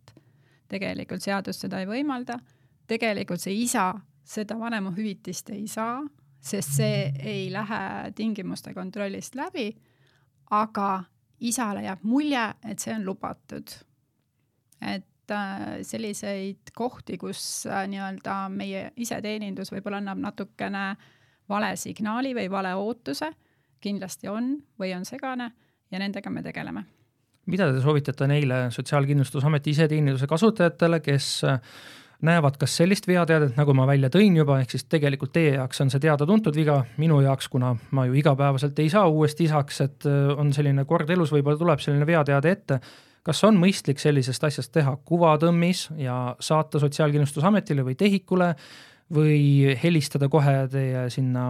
tegelikult 0.70 1.22
seadus 1.22 1.60
seda 1.62 1.80
ei 1.80 1.86
võimalda. 1.86 2.40
tegelikult 2.88 3.42
see 3.42 3.54
isa 3.64 3.94
seda 4.24 4.60
vanemahüvitist 4.60 5.50
ei 5.50 5.68
saa, 5.68 6.02
sest 6.40 6.78
see 6.78 7.14
ei 7.20 7.48
lähe 7.52 8.12
tingimuste 8.16 8.74
kontrollist 8.74 9.36
läbi. 9.36 9.74
aga 10.52 11.04
isale 11.40 11.82
jääb 11.84 12.04
mulje, 12.04 12.54
et 12.70 12.80
see 12.80 12.94
on 12.96 13.06
lubatud. 13.06 13.72
et 14.82 15.08
Äh, 15.32 15.80
selliseid 15.82 16.74
kohti, 16.76 17.16
kus 17.18 17.64
äh, 17.72 17.86
nii-öelda 17.88 18.34
meie 18.52 18.90
iseteenindus 19.00 19.70
võib-olla 19.72 20.02
annab 20.02 20.20
natukene 20.20 20.82
vale 21.48 21.70
signaali 21.80 22.34
või 22.36 22.50
vale 22.52 22.74
ootuse, 22.76 23.30
kindlasti 23.80 24.28
on 24.28 24.50
või 24.80 24.92
on 24.98 25.08
segane 25.08 25.48
ja 25.92 26.02
nendega 26.02 26.30
me 26.30 26.44
tegeleme. 26.44 26.84
mida 27.46 27.70
te 27.72 27.80
soovitate 27.80 28.28
neile 28.28 28.66
Sotsiaalkindlustusameti 28.72 29.72
iseteeninduse 29.72 30.28
kasutajatele, 30.28 31.00
kes 31.00 31.30
äh, 31.48 31.72
näevad 32.24 32.58
kas 32.62 32.78
sellist 32.80 33.08
veateadet, 33.08 33.56
nagu 33.60 33.76
ma 33.78 33.88
välja 33.90 34.10
tõin 34.14 34.38
juba, 34.40 34.60
ehk 34.64 34.76
siis 34.76 34.86
tegelikult 34.90 35.34
teie 35.36 35.56
jaoks 35.58 35.82
on 35.84 35.92
see 35.94 36.04
teada-tuntud 36.04 36.56
viga, 36.56 36.82
minu 37.02 37.20
jaoks, 37.26 37.50
kuna 37.52 37.74
ma 37.92 38.08
ju 38.08 38.18
igapäevaselt 38.20 38.80
ei 38.80 38.92
saa 38.94 39.08
uuesti 39.12 39.50
isaks, 39.50 39.82
et 39.84 40.08
on 40.38 40.54
selline 40.56 40.86
kord 40.90 41.10
elus, 41.14 41.34
võib-olla 41.36 41.60
tuleb 41.60 41.84
selline 41.84 42.08
veateade 42.08 42.54
ette 42.58 42.80
kas 43.24 43.44
on 43.48 43.56
mõistlik 43.60 44.02
sellisest 44.04 44.44
asjast 44.44 44.74
teha 44.76 44.98
kuvatõmmis 45.08 45.86
ja 45.96 46.36
saata 46.44 46.82
Sotsiaalkindlustusametile 46.84 47.86
või 47.88 47.96
TEHIK-ule 48.00 48.50
või 49.14 49.76
helistada 49.80 50.30
kohe 50.32 50.56
teie 50.72 51.08
sinna 51.14 51.50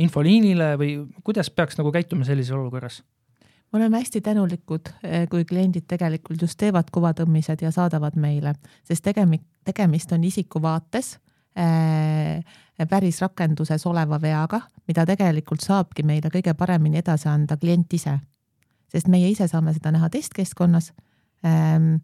infoliinile 0.00 0.74
või 0.80 0.94
kuidas 1.24 1.50
peaks 1.52 1.80
nagu 1.80 1.92
käituma 1.92 2.24
sellises 2.28 2.56
olukorras? 2.56 3.02
Me 3.72 3.76
oleme 3.78 3.98
hästi 3.98 4.20
tänulikud, 4.20 4.88
eh, 5.02 5.28
kui 5.28 5.44
kliendid 5.44 5.86
tegelikult 5.88 6.42
just 6.42 6.58
teevad 6.58 6.90
kuvatõmmised 6.92 7.62
ja 7.62 7.70
saadavad 7.70 8.16
meile, 8.16 8.54
sest 8.84 9.04
tegemi-, 9.06 9.42
tegemist 9.64 10.12
on 10.12 10.24
isiku 10.24 10.62
vaates 10.62 11.18
äh, 11.58 12.42
päris 12.88 13.20
rakenduses 13.20 13.86
oleva 13.86 14.20
veaga, 14.22 14.60
mida 14.88 15.06
tegelikult 15.06 15.60
saabki 15.60 16.02
meile 16.02 16.32
kõige 16.32 16.54
paremini 16.54 16.98
edasi 16.98 17.28
anda 17.28 17.56
klient 17.56 17.92
ise. 17.92 18.18
sest 18.90 19.08
meie 19.08 19.28
ise 19.30 19.46
saame 19.48 19.72
seda 19.72 19.92
näha 19.94 20.08
testkeskkonnas 20.10 20.92
Ehm, 21.44 21.94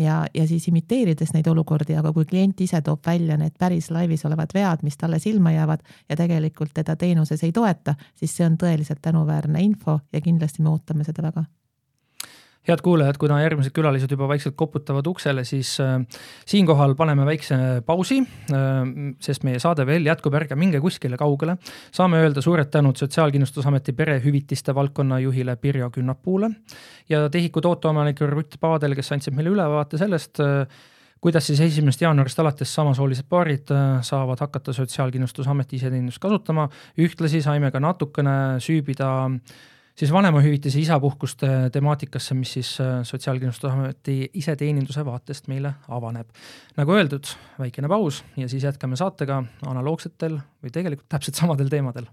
ja, 0.00 0.24
ja 0.34 0.46
siis 0.46 0.68
imiteerides 0.68 1.34
neid 1.34 1.46
olukordi, 1.50 1.96
aga 1.98 2.12
kui 2.16 2.24
klient 2.24 2.60
ise 2.60 2.82
toob 2.82 3.06
välja 3.06 3.36
need 3.40 3.56
päris 3.58 3.90
laivis 3.90 4.24
olevad 4.28 4.54
vead, 4.54 4.84
mis 4.86 4.96
talle 4.96 5.18
silma 5.18 5.52
jäävad 5.52 5.86
ja 6.08 6.16
tegelikult 6.16 6.74
teda 6.74 6.96
teenuses 6.96 7.44
ei 7.44 7.52
toeta, 7.52 7.94
siis 8.14 8.36
see 8.36 8.46
on 8.46 8.58
tõeliselt 8.60 9.02
tänuväärne 9.02 9.62
info 9.62 10.00
ja 10.12 10.20
kindlasti 10.20 10.62
me 10.62 10.72
ootame 10.74 11.04
seda 11.04 11.22
väga 11.28 11.44
head 12.68 12.82
kuulajad, 12.84 13.16
kuna 13.20 13.38
järgmised 13.40 13.72
külalised 13.72 14.10
juba 14.12 14.28
vaikselt 14.28 14.56
koputavad 14.58 15.06
uksele, 15.08 15.44
siis 15.48 15.72
äh, 15.80 15.96
siinkohal 16.48 16.94
paneme 16.98 17.24
väikse 17.28 17.56
pausi 17.86 18.20
äh,, 18.20 18.82
sest 19.22 19.46
meie 19.48 19.60
saade 19.62 19.86
veel 19.88 20.06
jätkub, 20.06 20.36
ärge 20.36 20.58
minge 20.60 20.80
kuskile 20.82 21.16
kaugele. 21.20 21.56
saame 21.92 22.20
öelda 22.20 22.44
suured 22.44 22.70
tänud 22.70 23.00
Sotsiaalkindlustusameti 23.00 23.92
perehüvitiste 23.96 24.74
valdkonna 24.74 25.18
juhile 25.24 25.56
Pirjo 25.56 25.90
Künnapuule 25.90 26.50
ja 27.08 27.28
TEHIK-u 27.30 27.60
tooteomanikule 27.64 28.30
Rutt 28.30 28.60
Paadel, 28.60 28.94
kes 28.94 29.12
andsid 29.16 29.36
meile 29.36 29.54
ülevaate 29.56 29.98
sellest 29.98 30.40
äh,, 30.44 30.66
kuidas 31.20 31.46
siis 31.46 31.60
esimesest 31.64 32.04
jaanuarist 32.04 32.38
alates 32.40 32.74
samasoolised 32.74 33.28
paarid 33.28 33.72
saavad 34.04 34.40
hakata 34.40 34.72
Sotsiaalkindlustusameti 34.76 35.80
iseteenindust 35.80 36.20
kasutama, 36.20 36.68
ühtlasi 37.00 37.40
saime 37.44 37.72
ka 37.72 37.80
natukene 37.80 38.60
süübida 38.60 39.10
äh, 39.26 39.58
siis 40.00 40.12
vanemahüvitise 40.12 40.80
isapuhkuste 40.80 41.48
temaatikasse, 41.72 42.34
mis 42.34 42.54
siis 42.56 42.72
äh, 42.80 43.00
Sotsiaalkindlustusameti 43.04 44.30
iseteeninduse 44.40 45.04
vaatest 45.04 45.50
meile 45.52 45.74
avaneb. 45.88 46.30
nagu 46.76 46.96
öeldud, 46.96 47.34
väikene 47.60 47.88
paus 47.88 48.24
ja 48.36 48.48
siis 48.48 48.64
jätkame 48.64 48.96
saatega 48.96 49.42
analoogsetel 49.66 50.40
või 50.62 50.72
tegelikult 50.72 51.08
täpselt 51.12 51.36
samadel 51.42 51.68
teemadel 51.72 52.08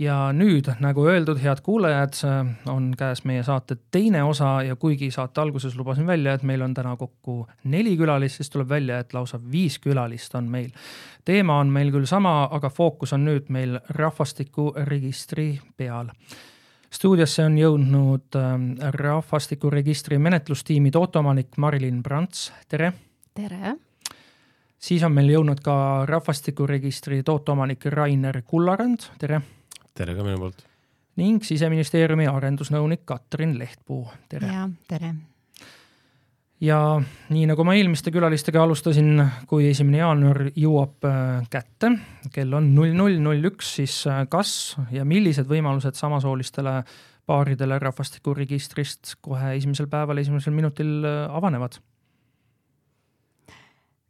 ja 0.00 0.16
nüüd, 0.32 0.68
nagu 0.80 1.04
öeldud, 1.08 1.38
head 1.42 1.60
kuulajad, 1.64 2.16
on 2.72 2.90
käes 2.98 3.22
meie 3.28 3.42
saate 3.44 3.76
teine 3.92 4.22
osa 4.24 4.62
ja 4.64 4.76
kuigi 4.80 5.10
saate 5.12 5.42
alguses 5.42 5.76
lubasin 5.76 6.06
välja, 6.08 6.34
et 6.34 6.44
meil 6.46 6.62
on 6.64 6.74
täna 6.74 6.94
kokku 6.96 7.44
neli 7.64 7.96
külalist, 8.00 8.40
siis 8.40 8.50
tuleb 8.50 8.68
välja, 8.68 9.00
et 9.00 9.12
lausa 9.14 9.40
viis 9.52 9.78
külalist 9.78 10.34
on 10.34 10.48
meil. 10.50 10.70
teema 11.24 11.58
on 11.60 11.68
meil 11.68 11.92
küll 11.92 12.08
sama, 12.08 12.48
aga 12.50 12.70
fookus 12.70 13.12
on 13.12 13.26
nüüd 13.28 13.52
meil 13.52 13.78
rahvastikuregistri 13.88 15.60
peal. 15.76 16.08
stuudiosse 16.90 17.44
on 17.44 17.58
jõudnud 17.58 18.40
ähm, 18.40 18.72
rahvastikuregistri 18.80 20.18
menetlustiimi 20.18 20.90
tooteomanik 20.90 21.56
Marilyn 21.56 22.02
Brants, 22.02 22.52
tere! 22.68 22.92
tere! 23.34 23.76
siis 24.78 25.02
on 25.04 25.12
meil 25.12 25.28
jõudnud 25.28 25.60
ka 25.60 26.06
rahvastikuregistri 26.08 27.22
tooteomanik 27.22 27.84
Rainer 27.84 28.42
Kullarand, 28.42 29.10
tere! 29.18 29.59
Tere 29.96 30.14
ka 30.16 30.24
minu 30.26 30.38
poolt. 30.40 30.62
ning 31.20 31.42
siseministeeriumi 31.44 32.28
arendusnõunik 32.30 33.04
Katrin 33.08 33.58
Lehtpuu, 33.58 34.04
tere. 34.30 34.48
ja 34.48 34.68
tere. 34.88 35.12
ja 36.60 36.78
nii 37.34 37.46
nagu 37.50 37.64
ma 37.66 37.74
eelmiste 37.78 38.12
külalistega 38.14 38.62
alustasin, 38.62 39.20
kui 39.50 39.68
esimene 39.70 40.02
jaanuar 40.02 40.46
jõuab 40.54 41.08
äh, 41.08 41.44
kätte, 41.52 41.94
kell 42.32 42.56
on 42.56 42.72
null 42.74 42.94
null 42.96 43.20
null 43.22 43.52
üks, 43.52 43.76
siis 43.80 44.00
äh, 44.10 44.24
kas 44.30 44.76
ja 44.94 45.04
millised 45.04 45.50
võimalused 45.50 45.98
samasoolistele 45.98 46.80
paaridele 47.30 47.78
rahvastikuregistrist 47.78 49.16
kohe 49.22 49.54
esimesel 49.58 49.86
päeval, 49.90 50.22
esimesel 50.22 50.56
minutil 50.56 51.00
äh, 51.04 51.24
avanevad? 51.30 51.80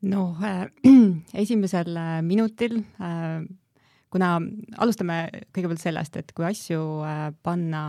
noh 0.01 0.39
äh,, 0.45 0.69
esimesel 1.43 1.99
minutil 2.25 2.79
äh, 3.01 3.43
kuna 4.11 4.37
alustame 4.83 5.21
kõigepealt 5.55 5.83
sellest, 5.83 6.17
et 6.19 6.33
kui 6.37 6.47
asju 6.49 6.81
äh, 7.07 7.29
panna 7.47 7.85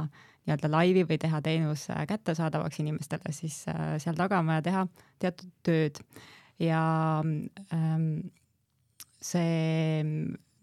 nii-öelda 0.46 0.70
laivi 0.72 1.06
või 1.10 1.18
teha 1.22 1.42
teenus 1.46 1.88
äh, 1.94 2.04
kättesaadavaks 2.10 2.82
inimestele, 2.84 3.34
siis 3.36 3.64
äh, 3.72 3.96
seal 4.02 4.18
taga 4.18 4.42
on 4.42 4.52
vaja 4.52 4.66
teha 4.66 4.86
teatud 5.22 5.52
tööd 5.66 6.02
ja 6.62 6.82
ähm, 7.74 8.08
see 9.22 10.02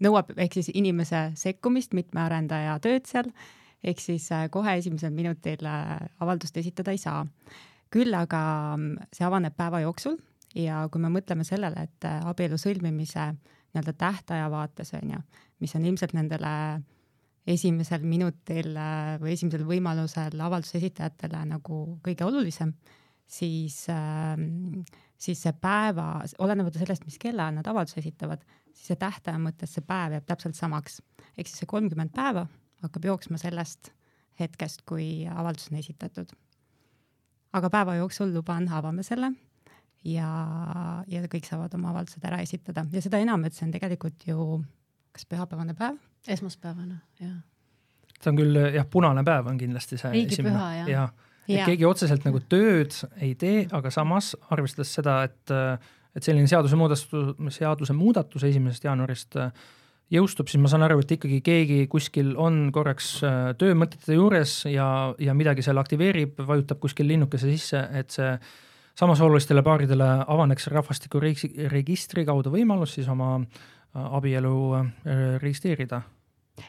nõuab 0.02 0.30
ehk 0.36 0.58
siis 0.58 0.70
inimese 0.78 1.28
sekkumist, 1.38 1.94
mitme 1.98 2.22
arendaja 2.22 2.78
tööd 2.82 3.06
seal, 3.10 3.30
ehk 3.82 4.02
siis 4.02 4.28
kohe 4.54 4.76
esimesel 4.78 5.10
minutil 5.14 5.66
avaldust 5.66 6.56
esitada 6.58 6.94
ei 6.94 7.02
saa. 7.02 7.26
küll 7.90 8.14
aga 8.14 8.76
mm, 8.76 9.10
see 9.16 9.24
avaneb 9.26 9.54
päeva 9.56 9.80
jooksul 9.80 10.18
ja 10.54 10.86
kui 10.92 11.00
me 11.00 11.10
mõtleme 11.10 11.44
sellele, 11.46 11.86
et 11.88 12.06
abielu 12.06 12.58
sõlmimise 12.58 13.32
nii-öelda 13.72 13.92
tähtaja 13.98 14.50
vaates 14.50 14.94
on 14.96 15.10
ju, 15.14 15.18
mis 15.60 15.74
on 15.76 15.84
ilmselt 15.84 16.14
nendele 16.16 16.52
esimesel 17.48 18.04
minutil 18.04 18.76
äh, 18.76 19.16
või 19.22 19.34
esimesel 19.34 19.64
võimalusel 19.68 20.40
avalduse 20.44 20.78
esitajatele 20.80 21.42
nagu 21.48 21.80
kõige 22.04 22.26
olulisem, 22.26 22.74
siis, 23.28 23.84
ähm, 23.92 24.82
siis 25.16 25.42
see 25.44 25.54
päeva, 25.60 26.10
olenemata 26.44 26.80
sellest, 26.80 27.06
mis 27.08 27.20
kellaajal 27.20 27.60
nad 27.60 27.70
avalduse 27.70 28.00
esitavad, 28.02 28.44
siis 28.72 28.92
see 28.92 29.00
tähtaja 29.00 29.40
mõttes 29.42 29.76
see 29.76 29.84
päev 29.86 30.18
jääb 30.18 30.28
täpselt 30.28 30.58
samaks. 30.58 31.00
ehk 31.36 31.48
siis 31.48 31.62
see 31.62 31.70
kolmkümmend 31.70 32.12
päeva 32.14 32.46
hakkab 32.82 33.04
jooksma 33.04 33.40
sellest 33.40 33.92
hetkest, 34.38 34.84
kui 34.86 35.26
avaldus 35.26 35.72
on 35.72 35.78
esitatud. 35.78 36.32
aga 37.52 37.70
päeva 37.70 37.94
jooksul 37.96 38.34
luban, 38.34 38.68
avame 38.68 39.02
selle 39.02 39.32
ja, 40.06 40.30
ja 41.10 41.22
kõik 41.30 41.46
saavad 41.48 41.74
oma 41.78 41.92
avaldused 41.92 42.24
ära 42.24 42.40
esitada 42.44 42.84
ja 42.92 43.02
seda 43.04 43.20
enam, 43.22 43.44
et 43.46 43.56
see 43.56 43.66
on 43.66 43.72
tegelikult 43.74 44.26
ju 44.28 44.48
kas 45.14 45.26
pühapäevane 45.28 45.74
päev? 45.78 45.98
esmaspäevane, 46.28 47.00
jah. 47.22 47.38
see 48.18 48.32
on 48.32 48.38
küll 48.38 48.60
jah, 48.74 48.86
punane 48.90 49.24
päev 49.26 49.48
on 49.50 49.58
kindlasti 49.60 49.98
see 50.00 50.12
riigipüha, 50.14 50.68
jah 50.82 50.92
ja. 50.92 51.08
ja.. 51.48 51.64
keegi 51.68 51.88
otseselt 51.88 52.26
nagu 52.28 52.42
tööd 52.50 52.94
ei 53.16 53.34
tee, 53.38 53.66
aga 53.74 53.92
samas 53.94 54.34
arvestades 54.52 54.92
seda, 55.00 55.22
et, 55.28 55.56
et 56.16 56.24
selline 56.24 56.50
seadusemuudatus, 56.50 57.08
seadusemuudatus 57.58 58.46
esimesest 58.50 58.86
jaanuarist 58.86 59.40
jõustub, 60.12 60.48
siis 60.48 60.60
ma 60.62 60.70
saan 60.72 60.86
aru, 60.86 61.02
et 61.02 61.10
ikkagi 61.18 61.42
keegi 61.44 61.82
kuskil 61.92 62.32
on 62.40 62.68
korraks 62.72 63.18
töömõtete 63.60 64.16
juures 64.16 64.62
ja, 64.70 64.86
ja 65.20 65.34
midagi 65.36 65.64
seal 65.66 65.80
aktiveerib, 65.80 66.38
vajutab 66.48 66.80
kuskil 66.80 67.10
linnukese 67.10 67.50
sisse, 67.50 67.82
et 67.98 68.14
see 68.14 68.30
samasoolistele 68.98 69.62
paaridele 69.62 70.06
avaneks 70.26 70.66
rahvastikuregistri 70.74 72.24
kaudu 72.26 72.52
võimalus 72.54 72.96
siis 72.98 73.08
oma 73.08 73.36
äh, 73.38 74.14
abielu 74.18 74.54
äh, 74.78 74.92
registreerida 75.42 76.02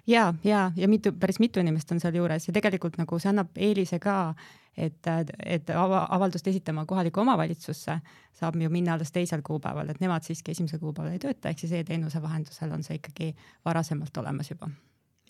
ja, 0.08 0.34
ja, 0.44 0.72
ja 0.76 0.88
mitu, 0.88 1.12
päris 1.12 1.40
mitu 1.40 1.60
inimest 1.60 1.92
on 1.92 2.00
sealjuures 2.00 2.48
ja 2.48 2.54
tegelikult 2.54 2.98
nagu 3.02 3.20
see 3.20 3.32
annab 3.32 3.58
eelise 3.58 4.00
ka, 4.04 4.34
et, 4.78 5.10
et 5.46 5.70
ava, 5.74 6.06
avaldust 6.10 6.48
esitama 6.48 6.86
kohalikku 6.90 7.24
omavalitsusse 7.24 8.00
saab 8.40 8.60
ju 8.62 8.70
minna 8.70 8.94
alles 8.96 9.12
teisel 9.12 9.42
kuupäeval, 9.46 9.90
et 9.90 10.00
nemad 10.04 10.24
siiski 10.24 10.54
esimesel 10.54 10.80
kuupäeval 10.80 11.16
ei 11.16 11.24
tööta, 11.24 11.50
ehk 11.50 11.64
siis 11.64 11.74
e-teenuse 11.80 12.22
vahendusel 12.22 12.72
on 12.76 12.86
see 12.86 13.00
ikkagi 13.00 13.34
varasemalt 13.66 14.18
olemas 14.22 14.52
juba. 14.52 14.70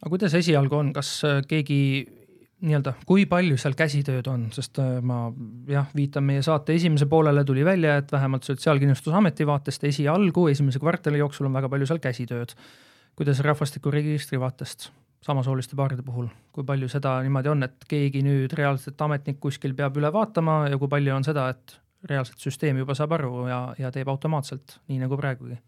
aga 0.02 0.10
kuidas 0.10 0.36
esialgu 0.36 0.76
on, 0.76 0.94
kas 0.94 1.14
äh, 1.28 1.42
keegi 1.48 1.80
nii-öelda, 2.66 2.94
kui 3.08 3.26
palju 3.30 3.58
seal 3.60 3.76
käsitööd 3.78 4.28
on, 4.32 4.48
sest 4.56 4.80
äh, 4.84 5.00
ma 5.06 5.28
jah, 5.70 5.88
viitan 5.96 6.26
meie 6.28 6.44
saate 6.46 6.76
esimese 6.76 7.08
poolele, 7.10 7.44
tuli 7.48 7.64
välja, 7.66 7.98
et 8.02 8.12
vähemalt 8.12 8.48
Sotsiaalkindlustusameti 8.48 9.48
vaatest 9.48 9.84
esialgu, 9.90 10.48
esimese 10.52 10.82
kvartali 10.82 11.22
jooksul 11.22 11.48
on 11.50 11.56
väga 11.56 11.70
palju 11.72 11.90
seal 11.90 12.02
käsitööd. 12.04 12.56
kuidas 13.20 13.40
rahvastikuregistri 13.44 14.40
vaatest 14.40 14.90
samasooliste 15.26 15.76
paaride 15.76 16.04
puhul, 16.04 16.30
kui 16.56 16.64
palju 16.64 16.88
seda 16.88 17.18
niimoodi 17.24 17.52
on, 17.52 17.64
et 17.68 17.88
keegi 17.88 18.22
nüüd 18.24 18.54
reaalselt 18.56 19.02
ametnik 19.02 19.40
kuskil 19.44 19.76
peab 19.76 19.98
üle 20.00 20.12
vaatama 20.14 20.62
ja 20.72 20.78
kui 20.80 20.88
palju 20.88 21.16
on 21.16 21.28
seda, 21.28 21.50
et 21.52 21.76
reaalselt 22.08 22.40
süsteem 22.40 22.80
juba 22.80 22.96
saab 22.96 23.18
aru 23.18 23.48
ja, 23.50 23.60
ja 23.80 23.92
teeb 23.92 24.08
automaatselt, 24.08 24.80
nii 24.88 25.02
nagu 25.04 25.20
praegugi? 25.20 25.60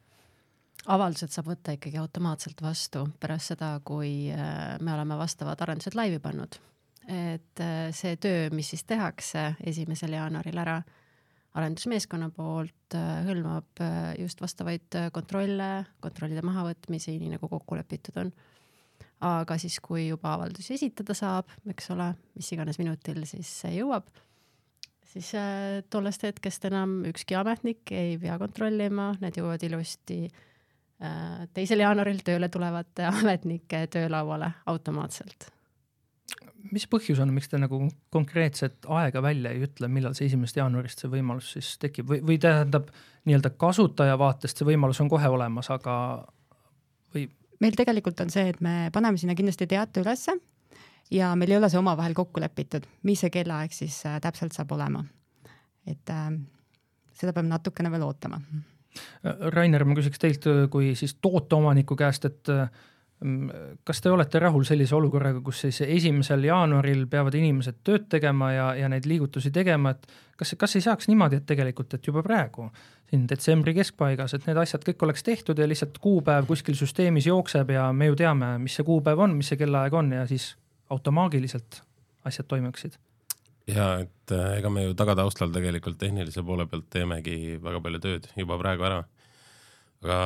avaldused 0.92 1.30
saab 1.30 1.52
võtta 1.52 1.76
ikkagi 1.76 2.00
automaatselt 2.02 2.62
vastu 2.64 3.04
pärast 3.22 3.52
seda, 3.52 3.76
kui 3.86 4.32
äh, 4.34 4.80
me 4.82 4.96
oleme 4.96 5.18
vastavad 5.20 5.60
arendused 5.62 5.94
laivi 6.00 6.18
pannud 6.24 6.58
et 7.08 7.62
äh, 7.62 7.90
see 7.96 8.18
töö, 8.22 8.50
mis 8.54 8.72
siis 8.74 8.84
tehakse 8.88 9.52
esimesel 9.68 10.14
jaanuaril 10.16 10.58
ära 10.62 10.78
arendusmeeskonna 11.58 12.30
poolt, 12.36 12.96
äh, 12.96 13.22
hõlmab 13.28 13.82
äh, 13.84 14.14
just 14.22 14.42
vastavaid 14.42 15.00
kontrolle, 15.16 15.72
kontrollide 16.04 16.44
mahavõtmisi, 16.46 17.18
nii 17.20 17.36
nagu 17.36 17.50
kokku 17.52 17.80
lepitud 17.80 18.22
on. 18.22 18.34
aga 19.22 19.58
siis, 19.62 19.78
kui 19.82 20.08
juba 20.08 20.34
avaldusi 20.34 20.74
esitada 20.74 21.14
saab, 21.14 21.50
eks 21.70 21.92
ole, 21.94 22.08
mis 22.36 22.52
iganes 22.56 22.80
minutil 22.82 23.22
siis 23.30 23.50
see 23.64 23.76
jõuab, 23.76 24.08
siis 25.12 25.30
tollest 25.94 26.24
hetkest 26.26 26.66
enam 26.66 27.04
ükski 27.06 27.38
ametnik 27.38 27.92
ei 27.94 28.18
pea 28.18 28.40
kontrollima, 28.42 29.12
need 29.22 29.38
jõuavad 29.38 29.62
ilusti 29.68 30.24
teisel 31.54 31.82
jaanuaril 31.86 32.22
tööle 32.26 32.50
tulevate 32.50 33.10
ametnike 33.14 33.86
töölauale 33.94 34.54
automaatselt 34.74 35.52
mis 36.72 36.86
põhjus 36.92 37.20
on, 37.24 37.32
miks 37.34 37.50
te 37.52 37.60
nagu 37.62 37.80
konkreetset 38.14 38.86
aega 38.92 39.22
välja 39.24 39.54
ei 39.54 39.64
ütle, 39.66 39.90
millal 39.92 40.16
see 40.18 40.28
esimesest 40.30 40.60
jaanuarist 40.62 41.02
see 41.04 41.12
võimalus 41.12 41.54
siis 41.56 41.74
tekib 41.82 42.10
või, 42.12 42.22
või 42.26 42.38
tähendab 42.42 42.92
nii-öelda 43.30 43.54
kasutaja 43.62 44.18
vaatest 44.20 44.62
see 44.62 44.70
võimalus 44.70 45.02
on 45.04 45.10
kohe 45.12 45.30
olemas, 45.32 45.72
aga 45.74 45.96
või? 47.16 47.28
meil 47.62 47.78
tegelikult 47.78 48.22
on 48.24 48.34
see, 48.34 48.48
et 48.54 48.62
me 48.62 48.90
paneme 48.94 49.22
sinna 49.22 49.36
kindlasti 49.38 49.70
teate 49.72 50.04
ülesse 50.04 50.38
ja 51.12 51.34
meil 51.36 51.52
ei 51.54 51.60
ole 51.60 51.70
see 51.72 51.82
omavahel 51.82 52.16
kokku 52.18 52.44
lepitud, 52.44 52.86
mis 53.08 53.24
see 53.24 53.34
kellaaeg 53.34 53.74
siis 53.76 54.02
äh, 54.10 54.20
täpselt 54.24 54.56
saab 54.58 54.72
olema. 54.78 55.04
et 55.88 56.14
äh, 56.14 56.30
seda 57.18 57.34
peame 57.34 57.50
natukene 57.50 57.92
veel 57.92 58.06
ootama. 58.06 58.42
Rainer, 59.56 59.86
ma 59.88 59.96
küsiks 59.96 60.20
teilt 60.20 60.46
kui 60.72 60.92
siis 61.00 61.14
tooteomaniku 61.24 61.96
käest, 61.96 62.26
et 62.28 62.50
äh, 62.52 62.68
kas 63.86 64.02
te 64.02 64.10
olete 64.10 64.40
rahul 64.42 64.64
sellise 64.66 64.96
olukorraga, 64.98 65.44
kus 65.46 65.60
siis 65.66 65.82
esimesel 65.86 66.42
jaanuaril 66.48 67.04
peavad 67.10 67.36
inimesed 67.38 67.84
tööd 67.86 68.08
tegema 68.10 68.50
ja, 68.54 68.72
ja 68.80 68.90
neid 68.90 69.06
liigutusi 69.06 69.52
tegema, 69.54 69.94
et 69.94 70.08
kas, 70.40 70.56
kas 70.58 70.74
ei 70.80 70.86
saaks 70.88 71.10
niimoodi, 71.12 71.38
et 71.38 71.46
tegelikult, 71.46 71.94
et 71.94 72.10
juba 72.10 72.24
praegu 72.26 72.66
siin 73.12 73.28
detsembri 73.30 73.76
keskpaigas, 73.78 74.34
et 74.34 74.48
need 74.48 74.58
asjad 74.58 74.88
kõik 74.88 75.06
oleks 75.06 75.26
tehtud 75.28 75.60
ja 75.60 75.68
lihtsalt 75.70 76.00
kuupäev 76.02 76.48
kuskil 76.50 76.78
süsteemis 76.80 77.28
jookseb 77.30 77.70
ja 77.76 77.92
me 77.94 78.10
ju 78.10 78.18
teame, 78.24 78.56
mis 78.64 78.80
see 78.80 78.88
kuupäev 78.88 79.22
on, 79.28 79.36
mis 79.38 79.52
see 79.52 79.60
kellaaeg 79.60 79.94
on 80.02 80.14
ja 80.18 80.26
siis 80.30 80.56
automaagiliselt 80.90 81.84
asjad 82.26 82.50
toimuksid 82.50 82.98
ja 83.70 83.88
et 84.02 84.34
äh, 84.34 84.58
ega 84.58 84.72
me 84.74 84.88
ju 84.88 84.96
tagataustal 84.98 85.52
tegelikult 85.54 86.00
tehnilise 86.02 86.44
poole 86.48 86.66
pealt 86.72 86.90
teemegi 86.90 87.60
väga 87.62 87.82
palju 87.84 88.02
tööd 88.02 88.32
juba 88.40 88.58
praegu 88.62 88.88
ära. 88.88 89.04
aga 90.02 90.18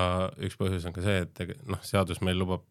üks 0.47 0.55
põhjus 0.55 0.85
on 0.87 0.95
ka 0.95 1.03
see, 1.03 1.25
et 1.25 1.57
noh, 1.67 1.81
seadus 1.83 2.21
meil 2.23 2.39
lubab 2.39 2.63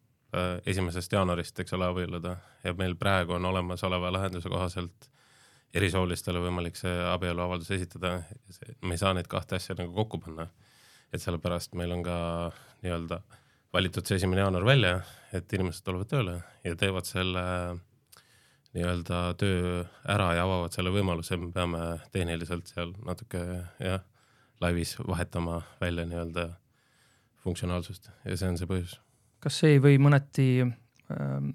esimesest 0.65 1.13
jaanuarist, 1.13 1.59
eks 1.59 1.73
ole, 1.77 1.87
abielluda. 1.91 2.35
Ja 2.63 2.73
meil 2.77 2.95
praegu 2.99 3.35
on 3.37 3.45
olemasoleva 3.45 4.11
lahenduse 4.13 4.49
kohaselt 4.49 5.09
erisoolistele 5.75 6.39
võimalik 6.39 6.77
see 6.79 6.93
abieluavaldus 7.11 7.71
esitada, 7.75 8.17
me 8.81 8.95
ei 8.95 9.01
saa 9.01 9.13
neid 9.15 9.27
kahte 9.31 9.57
asja 9.57 9.75
nagu 9.77 9.93
kokku 9.95 10.21
panna. 10.23 10.47
et 11.13 11.21
sellepärast 11.21 11.75
meil 11.79 11.91
on 11.95 12.01
ka 12.03 12.15
nii-öelda 12.83 13.21
valitud 13.73 14.07
see 14.07 14.17
esimene 14.19 14.41
jaanuar 14.41 14.65
välja, 14.65 14.95
et 15.31 15.53
inimesed 15.53 15.85
tulevad 15.85 16.09
tööle 16.11 16.33
ja 16.65 16.75
teevad 16.75 17.07
selle 17.07 17.43
nii-öelda 18.75 19.19
töö 19.39 19.85
ära 20.11 20.33
ja 20.35 20.43
avavad 20.43 20.75
selle 20.75 20.91
võimaluse, 20.91 21.37
me 21.39 21.51
peame 21.55 21.83
tehniliselt 22.11 22.71
seal 22.73 22.91
natuke 23.07 23.45
jah, 23.79 24.03
laivis 24.63 24.97
vahetama 24.99 25.61
välja 25.79 26.07
nii-öelda 26.09 26.49
funktsionaalsust. 27.45 28.09
Ja 28.25 28.35
see 28.35 28.51
on 28.51 28.59
see 28.59 28.67
põhjus 28.67 28.97
kas 29.45 29.61
see 29.61 29.75
ei 29.75 29.81
või 29.83 29.99
mõneti 30.01 30.49
äh, 30.65 31.49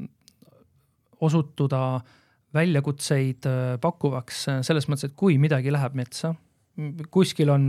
osutuda 1.20 1.82
väljakutseid 2.54 3.48
äh, 3.50 3.74
pakkuvaks 3.82 4.46
äh, 4.48 4.62
selles 4.66 4.86
mõttes, 4.88 5.10
et 5.10 5.18
kui 5.18 5.38
midagi 5.42 5.72
läheb 5.74 5.98
metsa, 5.98 6.32
kuskil 7.12 7.50
on, 7.52 7.64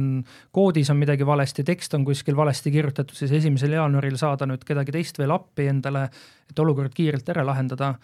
koodis 0.53 0.89
on 0.93 0.99
midagi 1.01 1.25
valesti, 1.27 1.65
tekst 1.67 1.97
on 1.97 2.05
kuskil 2.07 2.38
valesti 2.38 2.71
kirjutatud, 2.71 3.17
siis 3.17 3.34
esimesel 3.41 3.73
jaanuaril 3.75 4.17
saada 4.21 4.47
nüüd 4.47 4.63
kedagi 4.67 4.93
teist 4.95 5.17
veel 5.19 5.34
appi 5.34 5.67
endale, 5.71 6.05
et 6.49 6.62
olukord 6.63 6.93
kiirelt 6.95 7.29
ära 7.34 7.45
lahendada. 7.45 7.95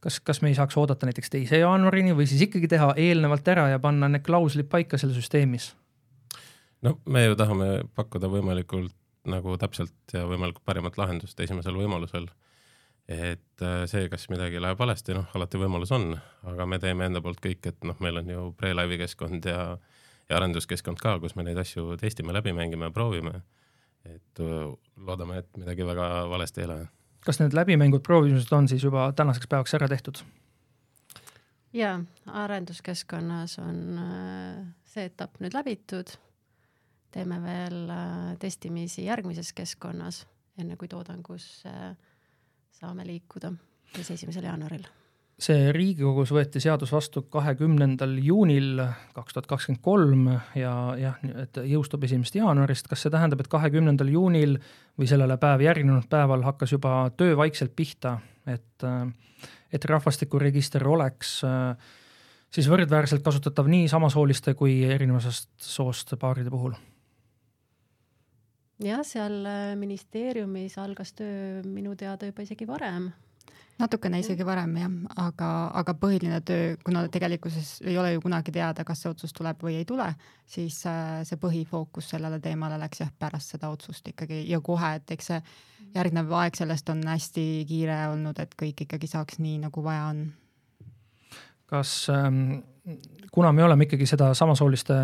kas, 0.00 0.20
kas 0.20 0.42
me 0.42 0.48
ei 0.48 0.54
saaks 0.56 0.76
oodata 0.80 1.08
näiteks 1.08 1.30
teise 1.30 1.58
jaanuarini 1.60 2.14
või 2.16 2.28
siis 2.28 2.46
ikkagi 2.46 2.68
teha 2.68 2.94
eelnevalt 2.96 3.48
ära 3.48 3.68
ja 3.68 3.78
panna 3.78 4.08
need 4.08 4.24
klauslid 4.24 4.68
paika 4.68 4.98
seal 4.98 5.12
süsteemis? 5.16 5.74
no 6.82 6.98
me 7.04 7.24
ju 7.24 7.36
tahame 7.36 7.82
pakkuda 7.94 8.28
võimalikult 8.28 8.94
nagu 9.28 9.56
täpselt 9.60 10.14
ja 10.14 10.24
võimalikult 10.28 10.64
parimat 10.64 10.96
lahendust 10.98 11.40
esimesel 11.40 11.76
võimalusel. 11.76 12.28
et 13.10 13.62
äh, 13.62 13.84
see, 13.90 14.08
kas 14.08 14.28
midagi 14.30 14.60
läheb 14.62 14.78
valesti, 14.78 15.14
noh, 15.16 15.26
alati 15.34 15.58
võimalus 15.58 15.90
on, 15.92 16.12
aga 16.46 16.66
me 16.66 16.78
teeme 16.78 17.08
enda 17.10 17.20
poolt 17.20 17.40
kõik, 17.42 17.64
et 17.66 17.84
noh, 17.84 17.96
meil 18.00 18.20
on 18.22 18.28
ju 18.30 18.44
pre-live'i 18.58 19.00
keskkond 19.00 19.48
ja 19.50 19.64
ja 20.30 20.36
arenduskeskkond 20.38 21.00
ka, 21.02 21.16
kus 21.18 21.34
me 21.34 21.42
neid 21.42 21.58
asju 21.58 21.96
testime, 21.98 22.32
läbi 22.32 22.54
mängime, 22.54 22.92
proovime. 22.94 23.42
et 24.06 24.40
loodame, 24.96 25.42
et 25.42 25.58
midagi 25.60 25.84
väga 25.84 26.04
valesti 26.30 26.62
ei 26.62 26.68
lähe. 26.70 26.86
kas 27.26 27.40
need 27.40 27.52
läbimängud, 27.52 28.02
proovimised 28.02 28.52
on 28.56 28.68
siis 28.68 28.84
juba 28.84 29.10
tänaseks 29.12 29.50
päevaks 29.50 29.74
ära 29.74 29.88
tehtud? 29.88 30.22
jaa, 31.72 31.98
arenduskeskkonnas 32.26 33.58
on 33.58 34.00
see 34.90 35.04
etapp 35.10 35.42
nüüd 35.42 35.54
läbitud. 35.54 36.14
Teeme 37.10 37.40
veel 37.42 37.90
testimisi 38.38 39.04
järgmises 39.08 39.52
keskkonnas, 39.52 40.24
enne 40.58 40.76
kui 40.76 40.88
toodangus 40.88 41.64
saame 42.80 43.06
liikuda 43.06 43.52
siis 43.96 44.10
esimesel 44.16 44.46
jaanuaril 44.46 44.86
see 45.40 45.70
Riigikogus 45.72 46.32
võeti 46.34 46.60
seadus 46.60 46.92
vastu 46.92 47.22
kahekümnendal 47.32 48.12
juunil 48.22 48.82
kaks 49.16 49.36
tuhat 49.36 49.48
kakskümmend 49.48 49.82
kolm 49.84 50.26
ja 50.58 50.72
jah, 51.00 51.16
et 51.42 51.60
jõustub 51.70 52.04
esimesest 52.04 52.36
jaanuarist, 52.36 52.90
kas 52.90 53.04
see 53.04 53.12
tähendab, 53.12 53.40
et 53.40 53.50
kahekümnendal 53.52 54.10
juunil 54.12 54.58
või 55.00 55.08
sellele 55.08 55.38
päev 55.40 55.64
järgnenud 55.64 56.10
päeval 56.12 56.44
hakkas 56.44 56.74
juba 56.76 56.94
töö 57.16 57.38
vaikselt 57.40 57.72
pihta, 57.76 58.18
et, 58.44 58.86
et 59.72 59.88
rahvastikuregister 59.94 60.84
oleks 60.88 61.38
siis 62.50 62.68
võrdväärselt 62.68 63.24
kasutatav 63.24 63.70
nii 63.70 63.88
samasooliste 63.88 64.54
kui 64.58 64.82
erinevusest 64.84 65.54
soost 65.64 66.18
paaride 66.20 66.52
puhul? 66.52 66.76
Jah, 68.84 69.02
seal 69.06 69.42
ministeeriumis 69.80 70.78
algas 70.80 71.12
töö 71.18 71.60
minu 71.66 71.96
teada 71.98 72.30
juba 72.30 72.46
isegi 72.46 72.68
varem. 72.68 73.10
Natukene 73.80 74.18
isegi 74.20 74.44
varem 74.44 74.74
jah, 74.76 74.96
aga, 75.22 75.48
aga 75.80 75.94
põhiline 75.96 76.42
töö, 76.44 76.74
kuna 76.84 77.06
tegelikkuses 77.12 77.78
ei 77.88 77.96
ole 77.98 78.12
ju 78.12 78.20
kunagi 78.20 78.52
teada, 78.52 78.84
kas 78.84 79.00
see 79.00 79.12
otsus 79.12 79.32
tuleb 79.36 79.62
või 79.64 79.78
ei 79.78 79.86
tule, 79.88 80.10
siis 80.44 80.82
äh, 80.88 81.22
see 81.24 81.40
põhifookus 81.40 82.10
sellele 82.12 82.42
teemale 82.44 82.76
läks 82.82 83.00
jah, 83.00 83.12
pärast 83.18 83.54
seda 83.54 83.70
otsust 83.72 84.12
ikkagi. 84.12 84.42
Ja 84.50 84.60
kohe, 84.64 84.92
et 85.00 85.14
eks 85.16 85.32
see 85.32 85.40
järgnev 85.94 86.32
aeg 86.42 86.60
sellest 86.60 86.92
on 86.92 87.00
hästi 87.08 87.46
kiire 87.70 88.02
olnud, 88.12 88.42
et 88.44 88.52
kõik 88.60 88.84
ikkagi 88.84 89.08
saaks 89.08 89.40
nii, 89.40 89.56
nagu 89.64 89.84
vaja 89.86 90.10
on. 90.12 90.26
kas 91.70 91.94
ähm, 92.12 92.60
kuna 93.30 93.52
me 93.52 93.64
oleme 93.64 93.86
ikkagi 93.86 94.06
seda 94.08 94.32
samasooliste 94.36 94.96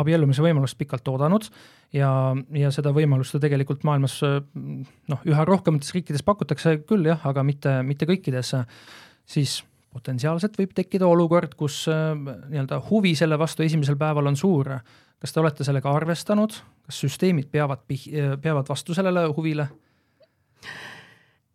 abiellumise 0.00 0.42
võimalust 0.44 0.78
pikalt 0.80 1.08
oodanud 1.12 1.46
ja, 1.94 2.08
ja 2.56 2.72
seda 2.74 2.94
võimalust 2.96 3.36
ju 3.36 3.40
tegelikult 3.42 3.84
maailmas 3.84 4.18
noh, 4.24 5.22
üha 5.28 5.44
rohkemates 5.48 5.92
riikides 5.96 6.24
pakutakse 6.26 6.78
küll 6.88 7.10
jah, 7.10 7.20
aga 7.28 7.44
mitte, 7.46 7.76
mitte 7.86 8.08
kõikides, 8.08 8.54
siis 9.28 9.60
potentsiaalselt 9.94 10.56
võib 10.58 10.74
tekkida 10.74 11.06
olukord, 11.06 11.54
kus 11.58 11.84
nii-öelda 11.86 12.80
huvi 12.88 13.14
selle 13.18 13.38
vastu 13.38 13.62
esimesel 13.66 13.98
päeval 14.00 14.32
on 14.32 14.36
suur. 14.36 14.78
kas 15.20 15.32
te 15.32 15.40
olete 15.40 15.64
sellega 15.64 15.92
arvestanud, 15.92 16.56
kas 16.84 16.98
süsteemid 17.00 17.48
peavad, 17.52 17.84
peavad 18.42 18.68
vastu 18.68 18.94
sellele 18.94 19.28
huvile? 19.36 19.68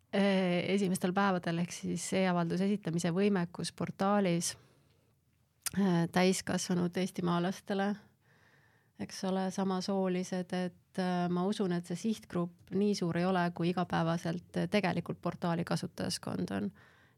esimestel 0.10 1.12
päevadel 1.14 1.60
ehk 1.62 1.74
siis 1.76 2.08
e-avalduse 2.18 2.66
esitamise 2.66 3.12
võimekus 3.14 3.70
portaalis 3.78 4.56
Äh, 4.56 4.69
täiskasvanud 6.12 6.98
eestimaalastele, 6.98 7.96
eks 9.00 9.24
ole, 9.24 9.52
samasoolised, 9.52 10.54
et 10.54 11.00
äh, 11.00 11.30
ma 11.30 11.46
usun, 11.46 11.72
et 11.72 11.86
see 11.86 11.98
sihtgrupp 12.00 12.74
nii 12.76 12.96
suur 12.98 13.18
ei 13.18 13.26
ole, 13.26 13.46
kui 13.56 13.70
igapäevaselt 13.70 14.64
tegelikult 14.72 15.22
portaali 15.22 15.66
kasutajaskond 15.66 16.56
on. 16.58 16.72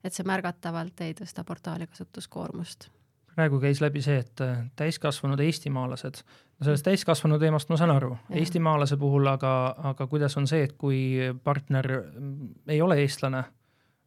et 0.04 0.14
see 0.14 0.26
märgatavalt 0.26 1.02
ei 1.06 1.14
tõsta 1.14 1.44
portaali 1.46 1.88
kasutuskoormust. 1.88 2.90
praegu 3.36 3.60
käis 3.60 3.82
läbi 3.82 4.02
see, 4.02 4.20
et 4.20 4.42
äh, 4.42 4.66
täiskasvanud 4.76 5.40
eestimaalased, 5.40 6.22
no 6.60 6.66
sellest 6.66 6.86
täiskasvanu 6.86 7.40
teemast 7.40 7.70
ma 7.70 7.78
saan 7.78 7.96
aru, 7.96 8.18
eestimaalase 8.30 8.98
puhul, 8.98 9.28
aga, 9.28 9.76
aga 9.94 10.08
kuidas 10.08 10.38
on 10.38 10.48
see, 10.48 10.68
et 10.68 10.78
kui 10.78 11.18
partner 11.44 11.88
ei 12.68 12.82
ole 12.82 13.00
eestlane, 13.02 13.44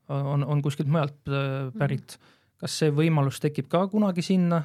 on, 0.09 0.45
on 0.45 0.63
kuskilt 0.63 0.89
mujalt 0.89 1.17
pärit 1.25 2.19
mm, 2.19 2.25
-hmm 2.25 2.35
kas 2.61 2.79
see 2.81 2.93
võimalus 2.95 3.41
tekib 3.43 3.69
ka 3.73 3.87
kunagi 3.93 4.23
sinna? 4.25 4.63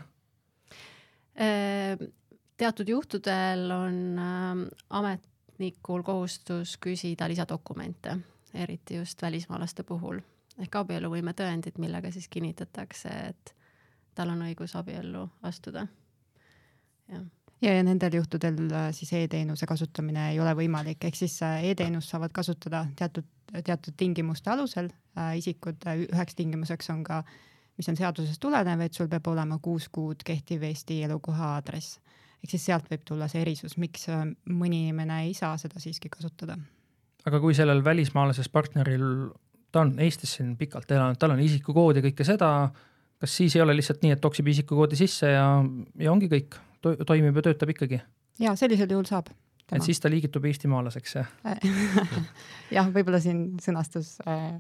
Ehm, 1.40 2.10
teatud 2.58 2.90
juhtudel 2.90 3.72
on 3.72 4.00
ähm, 4.20 4.66
ametnikul 4.90 6.04
kohustus 6.04 6.76
küsida 6.82 7.30
lisadokumente, 7.32 8.18
eriti 8.54 9.00
just 9.00 9.22
välismaalaste 9.22 9.84
puhul 9.84 10.20
ehk 10.60 10.76
abieluvõimetõendid, 10.76 11.78
millega 11.80 12.12
siis 12.12 12.28
kinnitatakse, 12.28 13.10
et 13.32 13.54
tal 14.16 14.34
on 14.34 14.42
õigus 14.44 14.76
abiellu 14.76 15.30
astuda. 15.48 15.86
jah 17.08 17.24
ja, 17.62 17.74
ja 17.74 17.84
nendel 17.84 18.20
juhtudel 18.20 18.60
äh, 18.72 18.90
siis 18.96 19.14
e-teenuse 19.14 19.68
kasutamine 19.68 20.32
ei 20.32 20.40
ole 20.40 20.56
võimalik, 20.56 21.04
ehk 21.04 21.16
siis 21.16 21.42
äh, 21.44 21.64
e-teenust 21.72 22.12
saavad 22.12 22.36
kasutada 22.36 22.86
teatud, 22.96 23.28
teatud 23.64 23.96
tingimuste 23.98 24.52
alusel 24.52 24.92
äh, 25.18 25.38
isikud, 25.40 25.88
üheks 26.10 26.36
tingimuseks 26.36 26.92
on 26.92 27.04
ka 27.08 27.24
äh, 27.24 27.40
mis 27.80 27.88
on 27.92 27.98
seadusest 27.98 28.42
tulenev, 28.44 28.84
et 28.84 28.96
sul 28.96 29.08
peab 29.12 29.28
olema 29.32 29.60
kuus 29.64 29.88
kuud 29.94 30.24
kehtiv 30.28 30.66
Eesti 30.68 31.02
elukoha 31.08 31.54
aadress. 31.56 32.00
ehk 32.40 32.54
siis 32.54 32.66
sealt 32.70 32.88
võib 32.92 33.04
tulla 33.08 33.28
see 33.32 33.42
erisus, 33.44 33.78
miks 33.80 34.08
äh, 34.12 34.26
mõni 34.48 34.86
inimene 34.86 35.24
ei 35.28 35.34
saa 35.38 35.58
seda 35.58 35.80
siiski 35.80 36.12
kasutada. 36.12 36.58
aga 37.26 37.40
kui 37.40 37.56
sellel 37.56 37.84
välismaalasest 37.84 38.52
partneril, 38.52 39.06
ta 39.72 39.86
on 39.86 39.96
Eestis 40.00 40.38
siin 40.38 40.56
pikalt 40.58 40.92
elanud, 40.92 41.20
tal 41.20 41.36
on 41.36 41.44
isikukood 41.44 42.00
ja 42.00 42.04
kõike 42.04 42.28
seda, 42.28 42.52
kas 43.20 43.36
siis 43.36 43.56
ei 43.56 43.64
ole 43.64 43.76
lihtsalt 43.76 44.04
nii, 44.04 44.16
et 44.16 44.24
toksib 44.24 44.48
isikukoodi 44.48 45.00
sisse 45.00 45.32
ja, 45.32 45.46
ja 46.00 46.12
ongi 46.12 46.32
kõik 46.32 46.60
to, 46.82 46.96
toimib 47.06 47.40
ja 47.40 47.48
töötab 47.50 47.76
ikkagi? 47.76 48.02
ja 48.40 48.56
sellisel 48.60 48.92
juhul 48.92 49.08
saab. 49.08 49.32
et 49.72 49.88
siis 49.88 50.00
ta 50.04 50.12
liigitub 50.12 50.46
eestimaalaseks, 50.52 51.16
jah 51.16 51.32
jah, 52.76 52.92
võib-olla 52.92 53.24
siin 53.24 53.54
sõnastus 53.64 54.18
äh, 54.28 54.60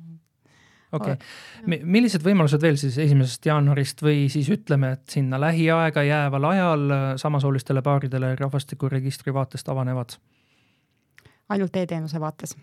okei 0.91 1.13
okay., 1.13 1.79
millised 1.83 2.23
võimalused 2.25 2.61
veel 2.61 2.79
siis 2.81 2.97
esimesest 2.97 3.45
jaanuarist 3.45 4.03
või 4.05 4.27
siis 4.31 4.49
ütleme, 4.53 4.93
et 4.97 5.15
sinna 5.17 5.39
lähiaega 5.41 6.03
jääval 6.03 6.49
ajal 6.53 6.87
samasoolistele 7.21 7.81
paaridele 7.85 8.35
rahvastikuregistri 8.39 9.33
vaatest 9.33 9.69
avanevad? 9.69 10.17
ainult 11.49 11.75
e-teenuse 11.75 12.19
vaates 12.21 12.57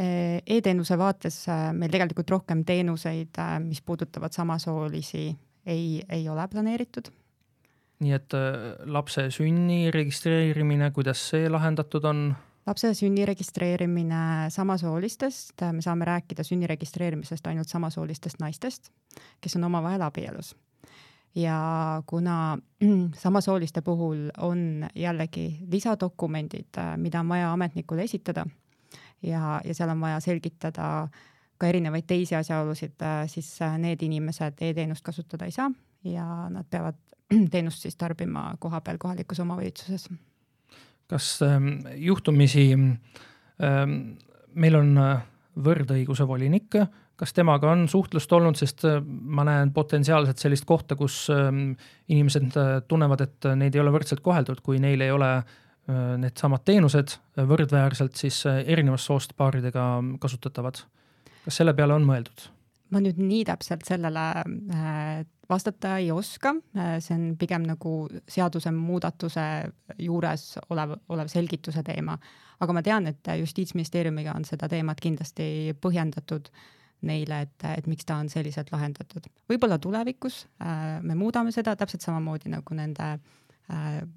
E-teenuse 0.00 0.96
vaates 0.98 1.42
äh, 1.50 1.70
meil 1.76 1.90
tegelikult 1.92 2.30
rohkem 2.32 2.64
teenuseid, 2.64 3.34
äh, 3.42 3.56
mis 3.60 3.82
puudutavad 3.84 4.32
samasoolisi, 4.32 5.24
ei, 5.66 6.02
ei 6.08 6.28
ole 6.28 6.46
planeeritud. 6.48 7.10
nii 8.00 8.14
et 8.16 8.32
äh, 8.32 8.54
lapse 8.88 9.26
sünni 9.34 9.90
registreerimine, 9.92 10.90
kuidas 10.96 11.20
see 11.32 11.50
lahendatud 11.52 12.06
on? 12.08 12.22
Lapse 12.70 12.94
sünni 12.94 13.24
registreerimine 13.26 14.50
samasoolistest, 14.54 15.62
me 15.72 15.82
saame 15.82 16.06
rääkida 16.06 16.44
sünni 16.46 16.68
registreerimisest 16.70 17.46
ainult 17.50 17.68
samasoolistest 17.68 18.38
naistest, 18.40 18.92
kes 19.40 19.56
on 19.58 19.66
omavahel 19.66 20.02
abielus. 20.06 20.56
ja 21.34 22.02
kuna 22.06 22.58
samasooliste 23.24 23.82
puhul 23.82 24.30
on 24.38 24.86
jällegi 24.94 25.58
lisadokumendid, 25.70 26.78
mida 26.96 27.20
on 27.20 27.28
vaja 27.28 27.52
ametnikule 27.52 28.02
esitada 28.02 28.46
ja, 29.22 29.60
ja 29.64 29.74
seal 29.74 29.90
on 29.90 30.00
vaja 30.00 30.20
selgitada 30.20 31.08
ka 31.58 31.66
erinevaid 31.66 32.06
teisi 32.06 32.34
asjaolusid, 32.34 32.98
siis 33.26 33.58
need 33.78 34.02
inimesed 34.02 34.58
e-teenust 34.60 35.04
kasutada 35.04 35.44
ei 35.44 35.54
saa 35.54 35.70
ja 36.04 36.48
nad 36.50 36.66
peavad 36.70 36.98
teenust 37.54 37.82
siis 37.82 37.96
tarbima 37.96 38.54
kohapeal 38.58 38.98
kohalikus 38.98 39.40
omavalitsuses 39.40 40.08
kas 41.10 41.40
ähm, 41.42 41.80
juhtumisi 41.98 42.70
ähm, 42.74 43.94
meil 44.54 44.76
on 44.78 44.96
äh, 44.98 45.22
võrdõiguse 45.60 46.26
volinik, 46.28 46.76
kas 47.20 47.34
temaga 47.36 47.72
on 47.74 47.86
suhtlust 47.90 48.32
olnud, 48.32 48.58
sest 48.58 48.86
äh, 48.88 49.00
ma 49.02 49.44
näen 49.48 49.72
potentsiaalselt 49.76 50.40
sellist 50.42 50.66
kohta, 50.68 50.96
kus 50.98 51.24
ähm, 51.34 51.72
inimesed 52.10 52.56
äh, 52.58 52.76
tunnevad, 52.88 53.26
et 53.26 53.50
neid 53.58 53.76
ei 53.76 53.82
ole 53.82 53.94
võrdselt 53.94 54.22
koheldud, 54.24 54.62
kui 54.64 54.80
neil 54.82 55.06
ei 55.06 55.12
ole 55.14 55.34
needsamad 55.90 56.62
teenused 56.62 57.16
võrdväärselt 57.50 58.14
siis 58.14 58.36
erinevast 58.46 59.08
soost 59.08 59.32
paaridega 59.34 59.88
kasutatavad. 60.22 60.84
kas 61.42 61.56
selle 61.56 61.74
peale 61.74 61.96
on 61.96 62.04
mõeldud? 62.06 62.44
Ma 62.90 63.02
nüüd 63.02 63.20
nii 63.22 63.44
täpselt 63.48 63.86
sellele 63.88 64.24
vastata 65.50 65.96
ei 65.98 66.10
oska, 66.14 66.54
see 67.02 67.16
on 67.16 67.24
pigem 67.38 67.64
nagu 67.66 67.94
seadusemuudatuse 68.30 69.46
juures 69.98 70.44
olev, 70.70 70.96
olev 71.08 71.30
selgituse 71.32 71.82
teema. 71.86 72.18
aga 72.60 72.72
ma 72.76 72.82
tean, 72.84 73.06
et 73.06 73.30
Justiitsministeeriumiga 73.38 74.34
on 74.36 74.44
seda 74.44 74.68
teemat 74.68 75.00
kindlasti 75.00 75.74
põhjendatud 75.80 76.50
neile, 77.08 77.40
et, 77.46 77.64
et 77.78 77.86
miks 77.88 78.04
ta 78.04 78.18
on 78.20 78.28
selliselt 78.28 78.72
lahendatud. 78.72 79.26
võib-olla 79.48 79.78
tulevikus 79.78 80.44
äh, 80.62 81.00
me 81.02 81.14
muudame 81.14 81.52
seda 81.52 81.76
täpselt 81.76 82.04
samamoodi 82.04 82.52
nagu 82.52 82.76
nende 82.76 83.12
äh, 83.14 83.40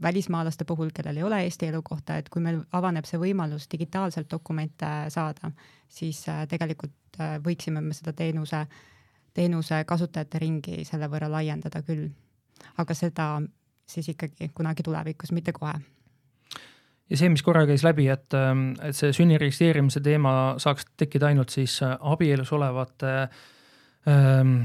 välismaalaste 0.01 0.65
puhul, 0.65 0.89
kellel 0.95 1.17
ei 1.17 1.23
ole 1.23 1.43
Eesti 1.43 1.67
elukohta, 1.67 2.17
et 2.17 2.29
kui 2.29 2.41
meil 2.41 2.61
avaneb 2.73 3.05
see 3.05 3.19
võimalus 3.21 3.67
digitaalselt 3.71 4.31
dokumente 4.31 4.89
saada, 5.13 5.51
siis 5.87 6.23
äh, 6.29 6.47
tegelikult 6.49 7.19
äh, 7.19 7.37
võiksime 7.43 7.81
me 7.81 7.93
seda 7.93 8.13
teenuse 8.17 8.63
äh, 8.63 8.81
teenuse 9.33 9.81
kasutajate 9.89 10.41
ringi 10.41 10.83
selle 10.87 11.09
võrra 11.11 11.29
laiendada 11.31 11.81
küll. 11.85 12.11
aga 12.77 12.95
seda 12.95 13.41
siis 13.89 14.07
ikkagi 14.13 14.51
kunagi 14.55 14.85
tulevikus, 14.85 15.33
mitte 15.35 15.51
kohe 15.51 15.73
ja 17.09 17.17
see, 17.19 17.29
mis 17.29 17.43
korra 17.43 17.65
käis 17.67 17.83
läbi, 17.83 18.07
et, 18.13 18.33
et 18.81 18.95
see 18.95 19.11
sünni 19.13 19.37
registreerimise 19.41 20.01
teema 20.05 20.55
saaks 20.61 20.87
tekkida 20.97 21.31
ainult 21.31 21.53
siis 21.53 21.79
abielus 21.83 22.53
olevate 22.55 23.13
ähm, 24.07 24.55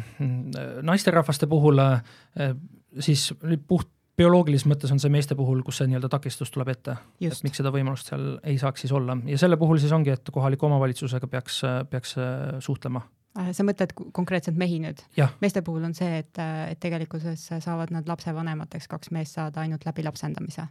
naisterahvaste 0.82 1.48
puhul 1.50 1.82
äh,, 1.82 2.54
siis 3.00 3.32
puht 3.66 3.90
bioloogilises 4.18 4.66
mõttes 4.68 4.92
on 4.94 5.00
see 5.02 5.12
meeste 5.12 5.36
puhul, 5.38 5.60
kus 5.66 5.80
see 5.80 5.90
nii-öelda 5.90 6.10
takistus 6.12 6.50
tuleb 6.54 6.72
ette, 6.72 6.96
et 7.22 7.44
miks 7.46 7.60
seda 7.60 7.72
võimalust 7.74 8.10
seal 8.10 8.26
ei 8.48 8.58
saaks 8.60 8.84
siis 8.84 8.94
olla 8.94 9.16
ja 9.28 9.38
selle 9.40 9.58
puhul 9.60 9.80
siis 9.82 9.94
ongi, 9.94 10.12
et 10.14 10.32
kohaliku 10.34 10.68
omavalitsusega 10.68 11.30
peaks, 11.30 11.60
peaks 11.90 12.16
äh, 12.18 12.58
suhtlema 12.64 13.04
äh, 13.38 13.50
sa 13.56 13.66
mõtled 13.66 13.94
konkreetselt 14.16 14.58
mehi 14.60 14.80
nüüd? 14.82 15.02
meeste 15.42 15.62
puhul 15.66 15.86
on 15.88 15.94
see, 15.98 16.22
et, 16.24 16.40
et 16.72 16.80
tegelikkuses 16.82 17.48
saavad 17.64 17.92
nad 17.94 18.08
lapsevanemateks, 18.10 18.88
kaks 18.90 19.12
meest 19.14 19.38
saada 19.38 19.62
ainult 19.64 19.86
läbi 19.88 20.06
lapsendamise. 20.06 20.66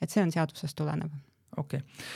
et 0.00 0.10
see 0.10 0.22
on 0.22 0.34
seadusest 0.34 0.78
tulenev. 0.78 1.10
okei 1.56 1.82
okay. 1.82 2.06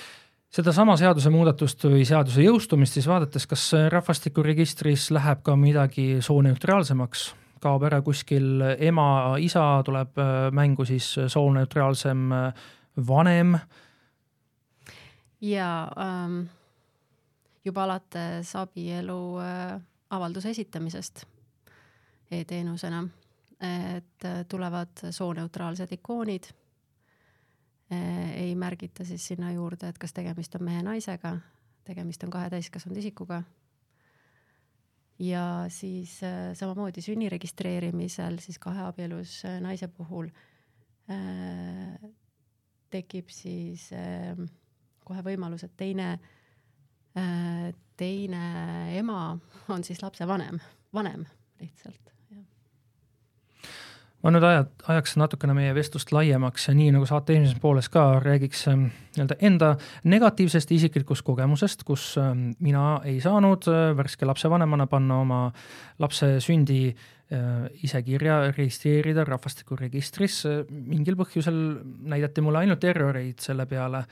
sedasama 0.61 0.99
seadusemuudatust 1.01 1.89
või 1.91 2.07
seaduse 2.09 2.47
jõustumist 2.47 2.99
siis 2.99 3.11
vaadates, 3.11 3.49
kas 3.51 3.73
rahvastikuregistris 3.93 5.11
läheb 5.19 5.43
ka 5.43 5.59
midagi 5.59 6.23
sooneutraalsemaks? 6.23 7.33
Kaob 7.61 7.87
ära 7.89 8.01
kuskil 8.05 8.63
ema, 8.79 9.37
isa, 9.41 9.83
tuleb 9.85 10.19
äh, 10.21 10.35
mängu 10.53 10.85
siis 10.85 11.09
sooneutraalsem 11.33 12.33
äh, 12.33 12.67
vanem. 13.07 13.59
ja 15.41 15.89
ähm, 16.01 16.43
juba 17.65 17.85
alates 17.85 18.57
abielu 18.57 19.39
äh, 19.39 19.81
avalduse 20.11 20.51
esitamisest 20.51 21.25
e-teenusena, 22.31 23.05
et 23.61 24.25
äh, 24.25 24.45
tulevad 24.49 25.11
sooneutraalsed 25.11 25.93
ikoonid 25.93 26.53
ei 28.35 28.55
märgita 28.59 29.05
siis 29.05 29.29
sinna 29.29 29.53
juurde, 29.53 29.89
et 29.89 29.99
kas 29.99 30.13
tegemist 30.13 30.55
on 30.59 30.65
mehe-naisega, 30.67 31.37
tegemist 31.87 32.25
on 32.27 32.33
kahe 32.35 32.49
täiskasvanud 32.51 32.99
isikuga 32.99 33.45
ja 35.19 35.65
siis 35.73 36.19
äh, 36.23 36.53
samamoodi 36.55 37.03
sünni 37.05 37.29
registreerimisel 37.33 38.39
siis 38.43 38.59
kaheabielus 38.59 39.45
äh, 39.45 39.61
naise 39.65 39.89
puhul 39.89 40.29
äh, 41.11 42.11
tekib 42.91 43.31
siis 43.33 43.89
äh, 43.93 44.37
kohe 45.07 45.23
võimalus, 45.23 45.65
et 45.65 45.77
teine 45.77 46.17
äh,, 47.17 47.71
teine 47.97 48.43
ema 48.99 49.39
on 49.73 49.85
siis 49.87 50.03
lapse 50.03 50.27
vanem, 50.29 50.61
vanem 50.93 51.25
lihtsalt 51.61 52.16
ma 54.27 54.33
nüüd 54.35 54.43
aja, 54.43 54.65
ajaks 54.91 55.15
natukene 55.21 55.55
meie 55.55 55.75
vestlust 55.77 56.11
laiemaks 56.11 56.65
ja 56.67 56.73
nii 56.75 56.91
nagu 56.97 57.07
saate 57.07 57.37
esimeses 57.37 57.61
pooles 57.63 57.87
ka 57.95 58.19
räägiks 58.25 58.65
ähm, 58.73 58.89
nii-öelda 59.15 59.37
enda 59.47 59.69
negatiivsest 60.11 60.73
isiklikust 60.75 61.23
kogemusest, 61.27 61.85
kus 61.87 62.09
ähm, 62.19 62.49
mina 62.59 62.99
ei 63.07 63.21
saanud 63.23 63.69
äh, 63.71 63.93
värske 63.95 64.27
lapsevanemana 64.27 64.89
panna 64.91 65.21
oma 65.23 65.41
lapse 66.03 66.33
sündi 66.43 66.81
äh, 66.91 67.69
ise 67.87 68.03
kirja 68.03 68.41
registreerida 68.51 69.25
rahvastikuregistris. 69.31 70.43
mingil 70.71 71.15
põhjusel 71.23 71.63
näidati 72.11 72.43
mulle 72.43 72.65
ainult 72.65 72.85
erroreid 72.85 73.39
selle 73.47 73.71
peale 73.71 74.03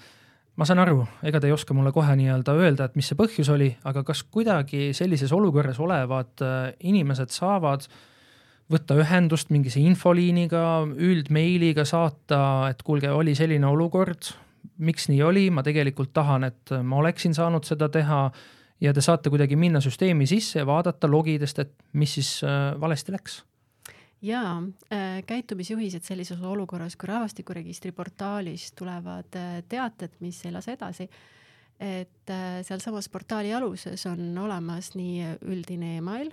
ma 0.54 0.66
saan 0.68 0.78
aru, 0.78 1.02
ega 1.26 1.42
te 1.42 1.50
ei 1.50 1.58
oska 1.58 1.74
mulle 1.74 1.90
kohe 1.92 2.14
nii-öelda 2.14 2.54
öelda, 2.54 2.86
et 2.86 2.94
mis 2.94 3.10
see 3.10 3.18
põhjus 3.18 3.50
oli, 3.50 3.72
aga 3.82 4.06
kas 4.06 4.22
kuidagi 4.30 4.92
sellises 4.94 5.34
olukorras 5.34 5.82
olevad 5.82 6.46
äh, 6.46 6.66
inimesed 6.86 7.34
saavad 7.34 7.90
äh, 7.90 8.02
võtta 8.72 8.96
ühendust 8.96 9.50
mingise 9.52 9.82
infoliiniga, 9.82 10.84
üldmeiliga 10.84 11.84
saata, 11.88 12.70
et 12.72 12.82
kuulge, 12.86 13.10
oli 13.12 13.34
selline 13.36 13.68
olukord, 13.68 14.32
miks 14.84 15.08
nii 15.10 15.22
oli, 15.22 15.48
ma 15.52 15.62
tegelikult 15.66 16.14
tahan, 16.16 16.48
et 16.48 16.74
ma 16.82 17.00
oleksin 17.02 17.36
saanud 17.36 17.66
seda 17.68 17.90
teha 17.92 18.26
ja 18.82 18.92
te 18.94 19.04
saate 19.04 19.30
kuidagi 19.32 19.56
minna 19.60 19.82
süsteemi 19.84 20.26
sisse 20.28 20.62
ja 20.62 20.68
vaadata 20.68 21.10
logidest, 21.10 21.60
et 21.60 21.74
mis 21.92 22.16
siis 22.18 22.38
äh, 22.46 22.72
valesti 22.80 23.14
läks. 23.14 23.42
Jaa 24.24 24.56
äh,, 24.92 25.20
käitumisjuhised 25.28 26.06
sellises 26.06 26.40
olukorras, 26.40 26.96
kui 26.96 27.10
rahvastikuregistri 27.12 27.92
portaalis 27.92 28.70
tulevad 28.72 29.36
äh, 29.36 29.58
teated, 29.68 30.16
mis 30.24 30.40
ei 30.46 30.54
lase 30.54 30.78
edasi, 30.78 31.08
et 31.80 32.32
äh, 32.32 32.62
sealsamas 32.64 33.10
portaali 33.12 33.52
aluses 33.54 34.06
on 34.08 34.32
olemas 34.46 34.94
nii 34.96 35.36
üldine 35.44 35.98
email 35.98 36.32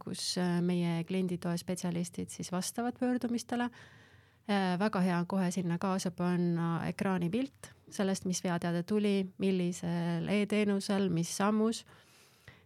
kus 0.00 0.38
äh, 0.38 0.60
meie 0.64 1.04
klienditoe 1.04 1.56
spetsialistid 1.58 2.30
siis 2.32 2.52
vastavad 2.52 2.96
pöördumistele. 2.98 3.70
Äh, 4.50 4.78
väga 4.78 5.00
hea 5.00 5.18
on 5.18 5.26
kohe 5.26 5.50
sinna 5.50 5.78
kaasa 5.78 6.10
panna 6.10 6.86
ekraanipilt 6.88 7.72
sellest, 7.90 8.24
mis 8.24 8.44
veateade 8.44 8.82
tuli, 8.82 9.26
millisel 9.38 10.28
e-teenusel, 10.28 11.08
mis 11.08 11.36
sammus. 11.36 11.84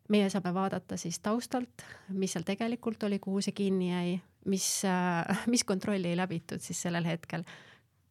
meie 0.08 0.28
saame 0.28 0.50
vaadata 0.54 0.98
siis 1.00 1.16
taustalt, 1.24 1.82
mis 2.12 2.32
seal 2.32 2.44
tegelikult 2.44 3.02
oli, 3.02 3.18
kuhu 3.18 3.40
see 3.40 3.54
kinni 3.56 3.86
jäi, 3.88 4.18
mis, 4.44 4.82
mis 5.52 5.64
kontrolli 5.64 6.10
ei 6.12 6.16
läbitud 6.16 6.60
siis 6.60 6.82
sellel 6.82 7.08
hetkel 7.08 7.44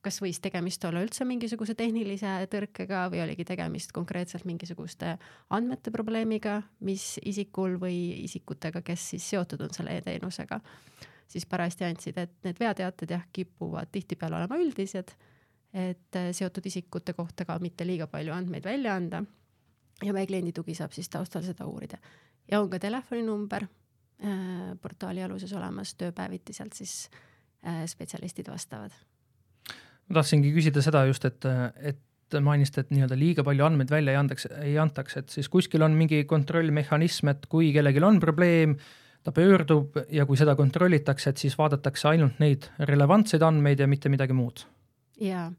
kas 0.03 0.19
võis 0.21 0.39
tegemist 0.43 0.83
olla 0.87 1.01
üldse 1.03 1.25
mingisuguse 1.27 1.75
tehnilise 1.79 2.31
tõrkega 2.51 3.05
või 3.11 3.21
oligi 3.23 3.45
tegemist 3.47 3.93
konkreetselt 3.95 4.45
mingisuguste 4.47 5.15
andmete 5.55 5.93
probleemiga, 5.95 6.59
mis 6.83 7.17
isikul 7.23 7.77
või 7.81 7.97
isikutega, 8.25 8.83
kes 8.85 9.09
siis 9.13 9.27
seotud 9.33 9.63
on 9.63 9.71
selle 9.75 9.95
e-teenusega, 9.97 10.59
siis 11.31 11.47
parajasti 11.49 11.87
andsid, 11.87 12.19
et 12.19 12.33
need 12.47 12.59
veateated 12.59 13.13
jah, 13.15 13.23
kipuvad 13.33 13.91
tihtipeale 13.93 14.41
olema 14.41 14.59
üldised, 14.59 15.13
et 15.73 16.19
seotud 16.35 16.67
isikute 16.69 17.15
kohta 17.17 17.47
ka 17.47 17.57
mitte 17.63 17.87
liiga 17.87 18.09
palju 18.11 18.35
andmeid 18.35 18.67
välja 18.67 18.97
anda. 18.99 19.23
ja 20.03 20.11
meie 20.13 20.27
kliendi 20.27 20.51
tugi 20.51 20.75
saab 20.75 20.91
siis 20.91 21.07
taustal 21.09 21.43
seda 21.45 21.65
uurida. 21.65 21.97
Ja 22.51 22.59
on 22.59 22.69
ka 22.69 22.79
telefoninumber 22.79 23.63
äh, 23.63 24.75
portaali 24.81 25.23
aluses 25.23 25.53
olemas, 25.53 25.95
tööpäeviti 25.95 26.53
sealt 26.53 26.73
siis 26.73 27.09
äh, 27.63 27.85
spetsialistid 27.87 28.51
vastavad 28.51 28.91
ma 30.09 30.19
tahtsingi 30.19 30.51
küsida 30.55 30.83
seda 30.85 31.05
just, 31.09 31.25
et, 31.29 31.45
et 31.81 32.01
mainisite, 32.41 32.83
et 32.83 32.91
nii-öelda 32.93 33.17
liiga 33.19 33.45
palju 33.45 33.65
andmeid 33.67 33.91
välja 33.93 34.13
ei 34.13 34.19
andaks, 34.19 34.47
ei 34.63 34.75
antaks, 34.81 35.17
et 35.19 35.33
siis 35.33 35.49
kuskil 35.51 35.85
on 35.85 35.95
mingi 35.97 36.23
kontrollmehhanism, 36.29 37.29
et 37.33 37.45
kui 37.51 37.71
kellelgi 37.75 38.03
on 38.03 38.19
probleem, 38.23 38.77
ta 39.23 39.31
pöördub 39.31 39.99
ja 40.11 40.25
kui 40.25 40.39
seda 40.39 40.55
kontrollitakse, 40.59 41.31
et 41.31 41.43
siis 41.43 41.57
vaadatakse 41.59 42.09
ainult 42.09 42.41
neid 42.43 42.67
relevantseid 42.89 43.43
andmeid 43.45 43.83
ja 43.83 43.87
mitte 43.87 44.11
midagi 44.11 44.35
muud. 44.35 44.65
jaa, 45.21 45.51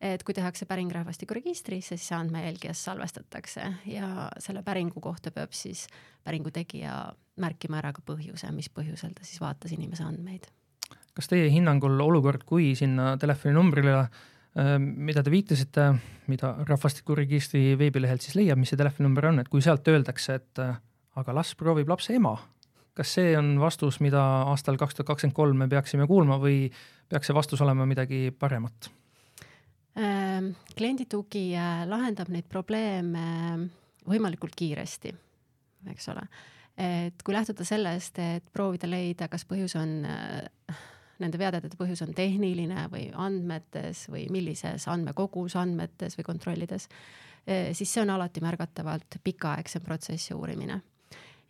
et 0.00 0.24
kui 0.26 0.34
tehakse 0.34 0.66
päring 0.66 0.90
rahvastikuregistrisse, 0.92 1.96
siis 1.96 2.12
andmejälgijas 2.16 2.84
salvestatakse. 2.84 3.68
Ja 3.86 4.30
selle 4.38 4.62
päringu 4.62 5.00
kohta 5.00 5.30
peab 5.30 5.52
siis 5.52 5.86
päringu 6.24 6.50
tegija 6.50 7.12
märkima 7.36 7.78
ära 7.78 7.92
ka 7.92 8.02
põhjuse, 8.06 8.50
mis 8.56 8.72
põhjusel 8.72 9.14
ta 9.14 9.24
siis 9.28 9.40
vaatas 9.40 9.76
inimese 9.76 10.02
andmeid 10.08 10.50
kas 11.16 11.28
teie 11.28 11.48
hinnangul 11.52 11.98
olukord, 12.00 12.44
kui 12.48 12.72
sinna 12.78 13.16
telefoninumbrile, 13.20 13.96
äh, 14.02 14.76
mida 14.78 15.24
te 15.24 15.32
viitasite, 15.32 15.88
mida 16.32 16.54
rahvastikuregistri 16.68 17.76
veebilehelt 17.80 18.24
siis 18.24 18.38
leiab, 18.38 18.60
mis 18.60 18.72
see 18.72 18.80
telefoninumber 18.80 19.28
on, 19.32 19.42
et 19.42 19.52
kui 19.52 19.64
sealt 19.64 19.88
öeldakse, 19.92 20.38
et 20.40 20.62
äh, 20.62 20.74
aga 21.20 21.36
las 21.36 21.52
proovib 21.58 21.92
lapse 21.92 22.16
ema, 22.16 22.34
kas 22.96 23.12
see 23.18 23.36
on 23.36 23.54
vastus, 23.60 24.00
mida 24.04 24.22
aastal 24.48 24.80
kaks 24.80 24.96
tuhat 24.96 25.12
kakskümmend 25.12 25.36
kolm 25.36 25.62
me 25.64 25.68
peaksime 25.68 26.08
kuulma 26.08 26.38
või 26.40 26.66
peaks 27.12 27.28
see 27.28 27.36
vastus 27.36 27.60
olema 27.64 27.86
midagi 27.88 28.30
paremat? 28.32 28.88
Ähm, 30.00 30.54
kliendi 30.76 31.04
tugi 31.10 31.50
äh, 31.52 31.84
lahendab 31.88 32.32
neid 32.32 32.48
probleeme 32.48 33.26
võimalikult 34.08 34.56
kiiresti, 34.56 35.12
eks 35.92 36.08
ole 36.14 36.24
et 36.82 37.20
kui 37.20 37.34
lähtuda 37.34 37.66
sellest, 37.68 38.16
et 38.18 38.46
proovida 38.52 38.88
leida, 38.88 39.28
kas 39.28 39.44
põhjus 39.44 39.74
on 39.76 39.90
nende 41.22 41.40
veateadete 41.40 41.78
põhjus 41.78 42.04
on 42.06 42.14
tehniline 42.16 42.86
või 42.92 43.08
andmetes 43.14 44.06
või 44.12 44.26
millises 44.34 44.88
andmekogus, 44.90 45.56
andmetes 45.60 46.18
või 46.18 46.28
kontrollides, 46.28 46.88
eh, 47.46 47.70
siis 47.76 47.92
see 47.92 48.02
on 48.04 48.14
alati 48.16 48.42
märgatavalt 48.44 49.20
pikaaegsem 49.24 49.84
protsess 49.86 50.30
ja 50.30 50.36
uurimine 50.36 50.82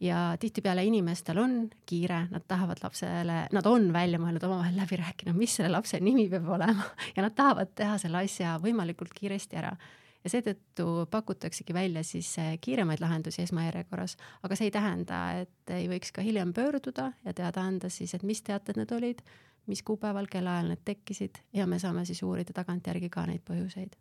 ja 0.03 0.37
tihtipeale 0.41 0.85
inimestel 0.85 1.39
on 1.39 1.71
kiire, 1.87 2.27
nad 2.31 2.43
tahavad 2.49 2.83
lapsele, 2.83 3.47
nad 3.53 3.67
on 3.71 3.91
välja 3.95 4.19
mõelnud, 4.19 4.45
omavahel 4.47 4.77
läbi 4.77 4.99
rääkinud, 4.99 5.39
mis 5.39 5.57
selle 5.59 5.71
lapse 5.73 6.01
nimi 6.03 6.29
peab 6.31 6.49
olema 6.57 6.89
ja 7.17 7.23
nad 7.23 7.37
tahavad 7.39 7.75
teha 7.79 7.99
selle 8.03 8.25
asja 8.25 8.57
võimalikult 8.63 9.15
kiiresti 9.15 9.61
ära. 9.63 9.77
ja 10.25 10.31
seetõttu 10.31 11.07
pakutaksegi 11.11 11.75
välja 11.75 12.03
siis 12.07 12.35
kiiremaid 12.63 13.01
lahendusi 13.03 13.43
esmajärjekorras, 13.43 14.17
aga 14.43 14.59
see 14.59 14.69
ei 14.71 14.75
tähenda, 14.75 15.23
et 15.43 15.71
ei 15.75 15.89
võiks 15.91 16.13
ka 16.15 16.23
hiljem 16.23 16.53
pöörduda 16.55 17.13
ja 17.25 17.35
teada 17.35 17.63
anda 17.63 17.91
siis, 17.91 18.15
et 18.15 18.23
mis 18.23 18.43
teated 18.43 18.79
need 18.79 18.93
olid 18.93 19.23
mis 19.67 19.83
kuupäeval, 19.83 20.27
kellaajal 20.31 20.73
need 20.73 20.83
tekkisid 20.85 21.43
ja 21.53 21.67
me 21.67 21.79
saame 21.79 22.05
siis 22.05 22.23
uurida 22.23 22.55
tagantjärgi 22.55 23.11
ka 23.11 23.27
neid 23.27 23.45
põhjuseid. 23.49 23.95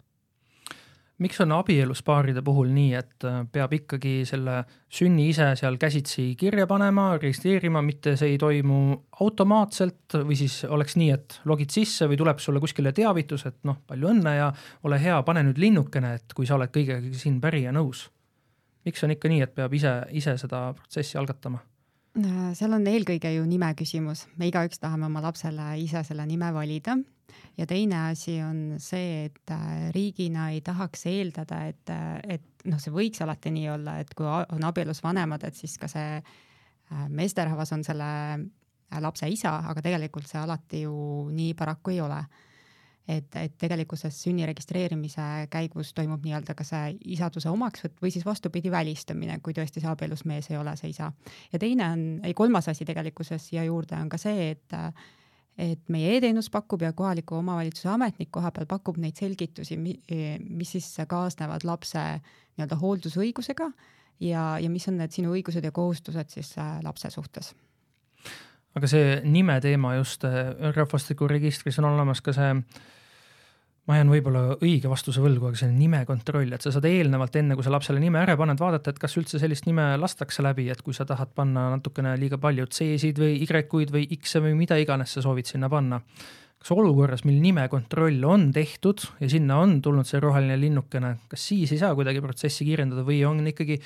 miks 1.21 1.37
on 1.43 1.51
abielus 1.53 1.99
paaride 2.01 2.41
puhul 2.41 2.71
nii, 2.73 2.93
et 2.97 3.25
äh, 3.29 3.43
peab 3.51 3.73
ikkagi 3.77 4.23
selle 4.25 4.63
sünni 4.89 5.27
ise 5.29 5.51
seal 5.59 5.77
käsitsi 5.77 6.31
kirja 6.35 6.65
panema, 6.67 7.11
registreerima, 7.17 7.83
mitte 7.85 8.15
see 8.17 8.33
ei 8.33 8.39
toimu 8.41 8.79
automaatselt 9.19 10.17
või 10.25 10.39
siis 10.39 10.63
oleks 10.65 10.97
nii, 10.97 11.09
et 11.13 11.37
logid 11.45 11.69
sisse 11.69 12.09
või 12.09 12.17
tuleb 12.17 12.41
sulle 12.41 12.59
kuskile 12.63 12.91
teavitus, 12.91 13.45
et 13.45 13.59
noh, 13.69 13.77
palju 13.87 14.09
õnne 14.15 14.35
ja 14.39 14.49
ole 14.83 14.97
hea, 15.03 15.21
pane 15.23 15.45
nüüd 15.45 15.61
linnukene, 15.61 16.15
et 16.17 16.33
kui 16.33 16.49
sa 16.49 16.57
oled 16.57 16.73
kõigega 16.73 17.13
siin 17.13 17.37
päri 17.41 17.67
ja 17.67 17.75
nõus. 17.75 18.09
miks 18.85 19.03
on 19.03 19.11
ikka 19.13 19.29
nii, 19.29 19.41
et 19.45 19.53
peab 19.53 19.73
ise, 19.77 19.99
ise 20.09 20.37
seda 20.41 20.71
protsessi 20.73 21.21
algatama? 21.21 21.61
Seal 22.57 22.75
on 22.75 22.85
eelkõige 22.87 23.31
ju 23.35 23.45
nime 23.47 23.71
küsimus, 23.79 24.25
me 24.35 24.49
igaüks 24.49 24.81
tahame 24.81 25.07
oma 25.07 25.21
lapsele 25.23 25.73
ise 25.79 26.03
selle 26.07 26.25
nime 26.27 26.51
valida. 26.53 26.97
Ja 27.55 27.65
teine 27.67 27.97
asi 28.09 28.37
on 28.43 28.77
see, 28.83 29.27
et 29.29 29.51
äh, 29.53 29.89
riigina 29.95 30.49
ei 30.51 30.59
tahaks 30.63 31.05
eeldada, 31.07 31.61
et, 31.71 31.91
äh, 31.91 32.19
et 32.37 32.65
noh, 32.67 32.79
see 32.81 32.91
võiks 32.91 33.23
alati 33.23 33.51
nii 33.55 33.69
olla, 33.71 33.97
et 34.03 34.11
kui 34.17 34.27
on 34.27 34.67
abielus 34.67 34.99
vanemad, 35.03 35.43
et 35.47 35.55
siis 35.55 35.77
ka 35.79 35.87
see 35.91 36.17
äh, 36.19 37.05
meesterahvas 37.07 37.71
on 37.75 37.85
selle 37.87 38.09
lapse 38.99 39.27
isa, 39.31 39.55
aga 39.71 39.83
tegelikult 39.83 40.27
see 40.27 40.41
alati 40.41 40.83
ju 40.83 40.95
nii 41.31 41.53
paraku 41.55 41.93
ei 41.93 42.01
ole 42.03 42.19
et, 43.07 43.35
et 43.35 43.53
tegelikkuses 43.57 44.17
sünni 44.23 44.45
registreerimise 44.45 45.47
käigus 45.51 45.93
toimub 45.97 46.23
nii-öelda 46.25 46.55
ka 46.57 46.65
see 46.67 46.95
isaduse 47.15 47.49
omaksvõtt 47.49 48.01
või 48.03 48.11
siis 48.13 48.25
vastupidi, 48.25 48.71
välistamine, 48.71 49.39
kui 49.43 49.55
tõesti 49.57 49.81
see 49.81 49.89
abielus 49.89 50.25
mees 50.29 50.51
ei 50.51 50.59
ole 50.59 50.75
see 50.79 50.91
isa. 50.93 51.11
ja 51.53 51.59
teine 51.59 51.87
on, 51.89 52.05
ei 52.23 52.33
kolmas 52.37 52.69
asi 52.71 52.85
tegelikkuses 52.85 53.49
siia 53.49 53.65
juurde 53.67 53.97
on 53.97 54.09
ka 54.09 54.21
see, 54.21 54.51
et 54.51 54.77
et 55.61 55.89
meie 55.91 56.15
e-teenus 56.15 56.47
pakub 56.49 56.81
ja 56.81 56.93
kohaliku 56.95 57.35
omavalitsuse 57.35 57.89
ametnik 57.91 58.29
kohapeal 58.31 58.65
pakub 58.65 58.97
neid 58.97 59.19
selgitusi, 59.19 59.75
mis 59.77 60.71
siis 60.71 60.87
kaasnevad 61.07 61.65
lapse 61.67 61.99
nii-öelda 62.55 62.77
hooldusõigusega 62.79 63.67
ja, 64.23 64.45
ja 64.61 64.69
mis 64.69 64.87
on 64.87 64.97
need 65.01 65.13
sinu 65.13 65.35
õigused 65.35 65.65
ja 65.65 65.73
kohustused 65.75 66.31
siis 66.33 66.55
äh, 66.57 66.79
lapse 66.85 67.11
suhtes 67.13 67.51
aga 68.77 68.87
see 68.87 69.19
nime 69.27 69.59
teema 69.63 69.95
just 69.97 70.23
äh, 70.27 70.53
rahvastikuregistris 70.75 71.79
on 71.81 71.91
olemas 71.91 72.21
ka 72.23 72.33
see 72.35 72.53
ma 73.89 73.97
jään 73.97 74.11
võib-olla 74.13 74.41
õige 74.61 74.89
vastuse 74.91 75.21
võlgu, 75.23 75.49
aga 75.49 75.59
see 75.59 75.69
on 75.69 75.77
nimekontroll, 75.79 76.53
et 76.53 76.63
sa 76.63 76.73
saad 76.73 76.85
eelnevalt, 76.87 77.35
enne 77.39 77.57
kui 77.57 77.65
sa 77.65 77.73
lapsele 77.73 78.01
nime 78.01 78.21
ära 78.21 78.37
paned, 78.39 78.59
vaadata, 78.61 78.93
et 78.93 79.01
kas 79.01 79.17
üldse 79.19 79.41
sellist 79.41 79.65
nime 79.67 79.87
lastakse 79.99 80.45
läbi, 80.45 80.67
et 80.71 80.83
kui 80.85 80.95
sa 80.95 81.07
tahad 81.09 81.33
panna 81.35 81.67
natukene 81.73 82.13
liiga 82.21 82.37
palju 82.41 82.69
C-sid 82.69 83.19
või 83.21 83.41
Y-kuid 83.41 83.93
või 83.93 84.05
X-e 84.19 84.43
või 84.45 84.53
mida 84.59 84.77
iganes 84.79 85.17
sa 85.17 85.25
soovid 85.25 85.49
sinna 85.49 85.69
panna. 85.71 86.01
kas 86.61 86.71
olukorras, 86.75 87.23
mil 87.25 87.41
nimekontroll 87.41 88.21
on 88.23 88.51
tehtud 88.53 89.01
ja 89.19 89.29
sinna 89.29 89.57
on 89.63 89.79
tulnud 89.81 90.05
see 90.05 90.21
roheline 90.21 90.59
linnukene, 90.61 91.15
kas 91.27 91.47
siis 91.49 91.71
ei 91.73 91.81
saa 91.81 91.95
kuidagi 91.97 92.21
protsessi 92.21 92.67
kiirendada 92.67 93.01
või 93.01 93.23
on 93.25 93.41
ikkagi 93.49 93.79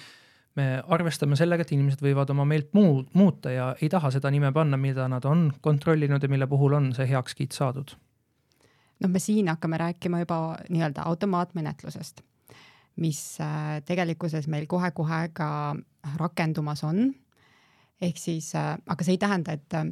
me 0.55 0.81
arvestame 0.87 1.35
sellega, 1.35 1.65
et 1.65 1.71
inimesed 1.75 2.01
võivad 2.01 2.29
oma 2.31 2.45
meelt 2.47 2.71
muud, 2.73 3.09
muuta 3.13 3.51
ja 3.51 3.75
ei 3.81 3.89
taha 3.91 4.11
seda 4.15 4.31
nime 4.31 4.53
panna, 4.55 4.77
mida 4.77 5.07
nad 5.11 5.25
on 5.25 5.49
kontrollinud 5.61 6.23
ja 6.23 6.29
mille 6.31 6.47
puhul 6.47 6.77
on 6.77 6.93
see 6.95 7.09
heakskiit 7.09 7.51
saadud 7.51 7.95
noh, 8.99 9.11
me 9.11 9.19
siin 9.19 9.47
hakkame 9.47 9.77
rääkima 9.77 10.19
juba 10.19 10.57
nii-öelda 10.69 11.03
automaatmenetlusest, 11.05 12.21
mis 12.95 13.37
äh, 13.41 13.81
tegelikkuses 13.85 14.47
meil 14.47 14.67
kohe-kohe 14.67 15.29
ka 15.33 15.75
rakendumas 16.17 16.83
on. 16.83 17.13
ehk 18.01 18.17
siis, 18.19 18.55
äh, 18.55 18.77
aga 18.87 19.03
see 19.03 19.15
ei 19.15 19.17
tähenda, 19.17 19.55
et 19.55 19.73
äh, 19.73 19.87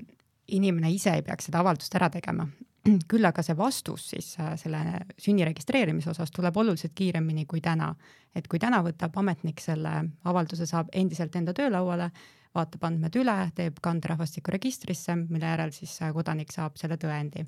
inimene 0.48 0.92
ise 0.92 1.14
ei 1.16 1.22
peaks 1.22 1.50
seda 1.50 1.60
avaldust 1.64 1.96
ära 1.96 2.10
tegema. 2.10 2.48
küll 3.12 3.26
aga 3.26 3.44
see 3.46 3.56
vastus 3.58 4.10
siis 4.12 4.34
selle 4.60 4.84
sünni 5.18 5.46
registreerimise 5.48 6.12
osas 6.12 6.32
tuleb 6.36 6.58
oluliselt 6.58 6.94
kiiremini 6.96 7.46
kui 7.46 7.62
täna. 7.62 7.94
et 8.36 8.48
kui 8.48 8.60
täna 8.60 8.82
võtab 8.84 9.18
ametnik 9.22 9.62
selle 9.62 9.92
avalduse, 10.26 10.66
saab 10.66 10.90
endiselt 10.94 11.36
enda 11.36 11.54
töölauale 11.54 12.10
vaatab 12.54 12.86
andmed 12.88 13.16
üle, 13.18 13.36
teeb 13.58 13.80
kande 13.84 14.10
rahvastikuregistrisse, 14.12 15.16
mille 15.22 15.50
järel 15.50 15.74
siis 15.74 15.96
äh, 16.06 16.12
kodanik 16.14 16.54
saab 16.54 16.78
selle 16.82 17.00
tõendi. 17.02 17.46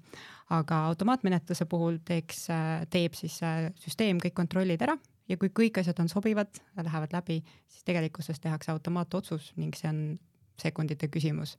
aga 0.56 0.84
automaatmenetluse 0.92 1.66
puhul 1.70 2.00
teeks, 2.06 2.46
äh, 2.54 2.86
teeb 2.90 3.18
siis 3.18 3.38
äh, 3.46 3.70
süsteem 3.82 4.20
kõik 4.22 4.36
kontrollid 4.38 4.82
ära 4.82 4.98
ja 5.30 5.38
kui 5.42 5.50
kõik 5.50 5.80
asjad 5.82 6.00
on 6.02 6.10
sobivad, 6.10 6.62
lähevad 6.78 7.14
läbi, 7.14 7.42
siis 7.68 7.86
tegelikkuses 7.86 8.42
tehakse 8.42 8.72
automaatotsus 8.74 9.54
ning 9.58 9.78
see 9.78 9.90
on 9.90 10.02
sekundite 10.62 11.10
küsimus, 11.12 11.56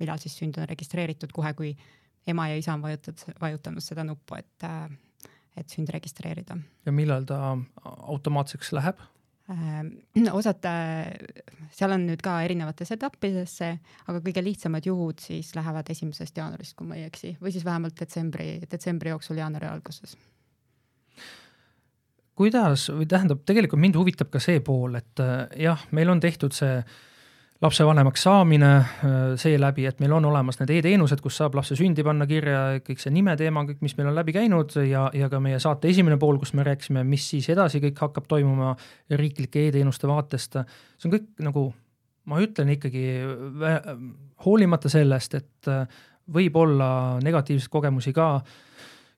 millal 0.00 0.20
siis 0.20 0.36
sünd 0.36 0.58
on 0.58 0.68
registreeritud 0.68 1.32
kohe, 1.32 1.52
kui 1.54 1.74
ema 2.26 2.48
ja 2.50 2.58
isa 2.60 2.74
on 2.74 2.82
vajutanud, 2.82 3.38
vajutanud 3.40 3.84
seda 3.84 4.04
nuppu, 4.06 4.36
et, 4.38 4.66
et 5.56 5.72
sünd 5.72 5.90
registreerida. 5.92 6.58
ja 6.86 6.92
millal 6.92 7.26
ta 7.28 7.56
automaatseks 7.84 8.72
läheb? 8.76 9.00
Äh, 9.50 9.82
osad, 10.36 10.66
seal 11.74 11.94
on 11.96 12.06
nüüd 12.06 12.22
ka 12.22 12.36
erinevates 12.46 12.92
etappidesse, 12.94 13.70
aga 14.06 14.22
kõige 14.22 14.44
lihtsamad 14.44 14.86
juhud 14.86 15.22
siis 15.22 15.54
lähevad 15.58 15.90
esimesest 15.90 16.36
jaanuarist, 16.38 16.76
kui 16.78 16.86
ma 16.86 16.98
ei 16.98 17.08
eksi, 17.08 17.34
või 17.42 17.54
siis 17.54 17.66
vähemalt 17.66 17.98
detsembri, 17.98 18.52
detsembri 18.70 19.14
jooksul, 19.14 19.40
jaanuari 19.42 19.70
alguses. 19.70 20.16
kuidas 22.40 22.86
või 22.88 23.04
tähendab, 23.04 23.42
tegelikult 23.44 23.80
mind 23.82 23.96
huvitab 23.98 24.30
ka 24.32 24.40
see 24.40 24.62
pool, 24.64 24.94
et 24.96 25.20
jah, 25.60 25.82
meil 25.92 26.08
on 26.08 26.22
tehtud 26.22 26.54
see 26.56 26.78
äh, 26.78 26.94
lapsevanemaks 27.60 28.22
saamine 28.22 28.70
äh, 28.76 28.86
seeläbi, 29.36 29.84
et 29.86 30.00
meil 30.00 30.12
on 30.16 30.24
olemas 30.24 30.56
need 30.60 30.72
e-teenused, 30.78 31.20
kus 31.20 31.36
saab 31.40 31.58
lapse 31.58 31.76
sündi 31.76 32.04
panna 32.06 32.24
kirja, 32.28 32.60
kõik 32.86 33.02
see 33.02 33.12
nime 33.12 33.34
teema, 33.36 33.66
kõik, 33.68 33.82
mis 33.84 33.96
meil 33.98 34.08
on 34.08 34.16
läbi 34.16 34.34
käinud 34.36 34.76
ja, 34.88 35.08
ja 35.16 35.28
ka 35.32 35.42
meie 35.44 35.60
saate 35.60 35.90
esimene 35.92 36.16
pool, 36.20 36.40
kus 36.40 36.54
me 36.56 36.64
rääkisime, 36.66 37.04
mis 37.04 37.26
siis 37.34 37.50
edasi 37.52 37.82
kõik 37.84 38.00
hakkab 38.00 38.30
toimuma 38.30 38.72
riiklike 39.20 39.66
e-teenuste 39.68 40.08
vaatest. 40.08 40.56
see 40.96 41.10
on 41.10 41.16
kõik 41.18 41.28
nagu, 41.44 41.66
ma 42.32 42.40
ütlen 42.40 42.72
ikkagi 42.76 43.04
hoolimata 44.46 44.92
sellest, 44.92 45.36
et 45.36 45.68
äh, 45.68 46.00
võib 46.32 46.56
olla 46.56 46.90
negatiivseid 47.22 47.72
kogemusi 47.72 48.14
ka 48.16 48.32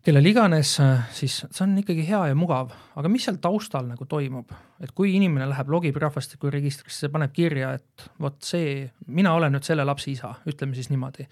kellel 0.03 0.26
iganes, 0.26 0.74
siis 1.14 1.36
see 1.44 1.62
on 1.64 1.76
ikkagi 1.78 2.05
hea 2.07 2.20
ja 2.32 2.36
mugav, 2.38 2.72
aga 2.98 3.11
mis 3.11 3.26
seal 3.26 3.38
taustal 3.42 3.86
nagu 3.86 4.07
toimub, 4.11 4.50
et 4.82 4.90
kui 4.96 5.14
inimene 5.16 5.46
läheb, 5.50 5.70
logib 5.70 5.98
rahvastikuregistrisse, 6.03 7.11
paneb 7.12 7.34
kirja, 7.34 7.72
et 7.78 8.07
vot 8.22 8.38
see, 8.46 8.82
mina 9.14 9.34
olen 9.38 9.55
nüüd 9.55 9.66
selle 9.66 9.86
lapse 9.86 10.11
isa, 10.12 10.34
ütleme 10.50 10.74
siis 10.78 10.90
niimoodi. 10.90 11.28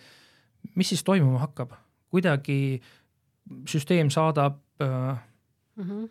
mis 0.76 0.88
siis 0.92 1.02
toimuma 1.02 1.40
hakkab, 1.46 1.74
kuidagi 2.10 2.80
süsteem 3.66 4.10
saadab 4.10 4.60
äh, 4.82 5.18
mm. 5.76 5.84
-hmm. 5.84 6.08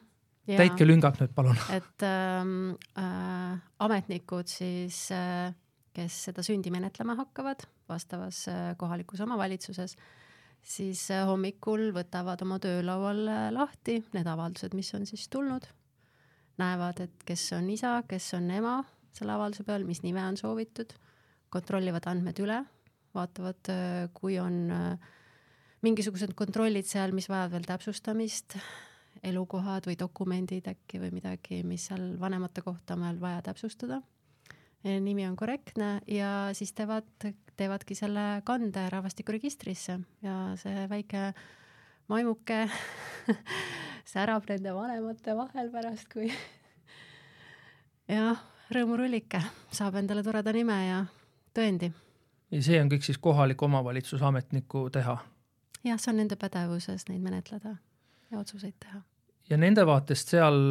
Ja, 0.50 0.58
täitke 0.58 0.88
lüngad 0.88 1.20
nüüd, 1.22 1.34
palun. 1.36 1.58
et 1.70 2.04
ähm, 2.04 2.72
äh, 2.98 3.60
ametnikud 3.80 4.48
siis 4.48 5.12
äh, 5.12 5.54
kes 5.94 6.24
seda 6.26 6.44
sündi 6.44 6.72
menetlema 6.72 7.16
hakkavad 7.16 7.68
vastavas 7.90 8.48
äh, 8.48 8.76
kohalikus 8.78 9.22
omavalitsuses 9.22 9.96
äh,, 9.96 10.29
siis 10.66 11.06
äh, 11.14 11.26
hommikul 11.28 11.90
võtavad 11.96 12.42
oma 12.46 12.60
töölaual 12.62 13.22
äh, 13.28 13.46
lahti 13.56 14.00
need 14.16 14.28
avaldused, 14.30 14.76
mis 14.78 14.92
on 14.98 15.06
siis 15.10 15.28
tulnud, 15.32 15.68
näevad, 16.62 17.04
et 17.06 17.24
kes 17.28 17.46
on 17.58 17.70
isa, 17.74 18.00
kes 18.10 18.34
on 18.38 18.50
ema 18.54 18.80
selle 19.16 19.34
avalduse 19.36 19.66
peal, 19.68 19.88
mis 19.88 20.04
nime 20.06 20.22
on 20.24 20.38
soovitud, 20.40 20.94
kontrollivad 21.50 22.06
andmed 22.12 22.44
üle, 22.44 22.60
vaatavad, 23.16 23.72
äh, 23.74 24.04
kui 24.14 24.38
on 24.42 24.62
mingisugused 25.86 26.36
kontrollid 26.38 26.88
seal, 26.88 27.16
mis 27.16 27.30
vajavad 27.32 27.56
veel 27.56 27.68
täpsustamist, 27.68 28.60
elukohad 29.26 29.88
või 29.88 29.98
dokumendid 30.00 30.68
äkki 30.72 31.00
või 31.02 31.12
midagi, 31.16 31.64
mis 31.68 31.90
seal 31.90 32.14
vanemate 32.20 32.64
kohta 32.64 32.96
on 32.96 33.08
veel 33.08 33.20
vaja 33.24 33.42
täpsustada 33.50 34.00
nimi 34.84 35.28
on 35.28 35.36
korrektne 35.36 36.00
ja 36.08 36.50
siis 36.54 36.74
teevad, 36.74 37.08
teevadki 37.58 37.96
selle 37.96 38.42
kande 38.48 38.86
rahvastikuregistrisse 38.90 40.00
ja 40.24 40.36
see 40.60 40.86
väike 40.90 41.34
maimuke 42.10 42.70
särab 44.14 44.48
nende 44.50 44.74
vanemate 44.74 45.36
vahel 45.38 45.72
pärast, 45.74 46.08
kui 46.14 46.32
jah, 48.18 48.40
rõõmurullike 48.74 49.42
saab 49.76 50.00
endale 50.02 50.24
toreda 50.26 50.54
nime 50.56 50.80
ja 50.88 51.04
tõendi. 51.56 51.92
ja 52.52 52.64
see 52.64 52.80
on 52.82 52.92
kõik 52.92 53.06
siis 53.06 53.20
kohaliku 53.22 53.68
omavalitsuse 53.68 54.26
ametniku 54.26 54.88
teha? 54.94 55.18
jah, 55.84 56.00
see 56.00 56.14
on 56.14 56.22
nende 56.24 56.40
pädevuses 56.40 57.08
neid 57.12 57.22
menetleda 57.26 57.76
ja 58.32 58.40
otsuseid 58.40 58.78
teha. 58.80 59.02
ja 59.50 59.58
nende 59.58 59.86
vaatest 59.86 60.32
seal 60.36 60.62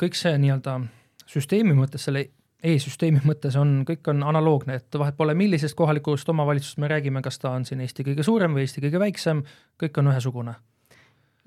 kõik 0.00 0.18
see 0.18 0.34
nii-öelda 0.42 0.80
süsteemi 1.28 1.76
mõttes 1.76 2.08
selle 2.08 2.26
e-süsteemi 2.64 3.22
mõttes 3.26 3.56
on, 3.58 3.82
kõik 3.86 4.08
on 4.10 4.24
analoogne, 4.26 4.78
et 4.80 4.98
vahet 4.98 5.16
pole, 5.18 5.34
millisest 5.38 5.76
kohalikust 5.78 6.28
omavalitsusest 6.32 6.80
me 6.82 6.90
räägime, 6.90 7.22
kas 7.22 7.38
ta 7.38 7.52
on 7.54 7.66
siin 7.68 7.82
Eesti 7.84 8.06
kõige 8.06 8.26
suurem 8.26 8.56
või 8.56 8.64
Eesti 8.66 8.82
kõige 8.84 9.02
väiksem, 9.02 9.44
kõik 9.80 10.00
on 10.02 10.10
ühesugune. 10.12 10.56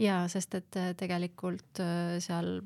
jaa, 0.02 0.24
sest 0.32 0.56
et 0.56 0.80
äh, 0.80 0.94
tegelikult 0.98 1.82
äh, 1.84 2.20
seal 2.24 2.62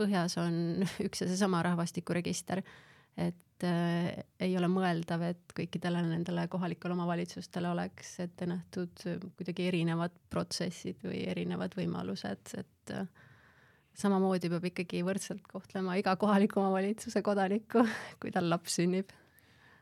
põhjas 0.00 0.38
on 0.40 0.84
üks 1.06 1.24
ja 1.24 1.30
seesama 1.30 1.64
rahvastikuregister, 1.66 2.62
et 3.18 3.66
äh, 3.66 4.12
ei 4.40 4.54
ole 4.58 4.70
mõeldav, 4.70 5.26
et 5.32 5.56
kõikidele 5.56 6.04
nendele 6.06 6.46
kohalikele 6.52 6.94
omavalitsustele 6.94 7.72
oleks 7.74 8.14
ette 8.22 8.46
nähtud 8.46 9.02
kuidagi 9.36 9.66
erinevad 9.72 10.14
protsessid 10.30 11.02
või 11.04 11.24
erinevad 11.32 11.74
võimalused, 11.78 12.54
et 12.62 12.94
äh, 12.94 13.26
samamoodi 13.98 14.50
peab 14.52 14.68
ikkagi 14.70 15.02
võrdselt 15.06 15.42
kohtlema 15.50 15.96
iga 16.00 16.16
kohaliku 16.16 16.62
omavalitsuse 16.62 17.22
kodanikku, 17.22 17.86
kui 18.22 18.34
tal 18.34 18.50
laps 18.52 18.80
sünnib 18.80 19.10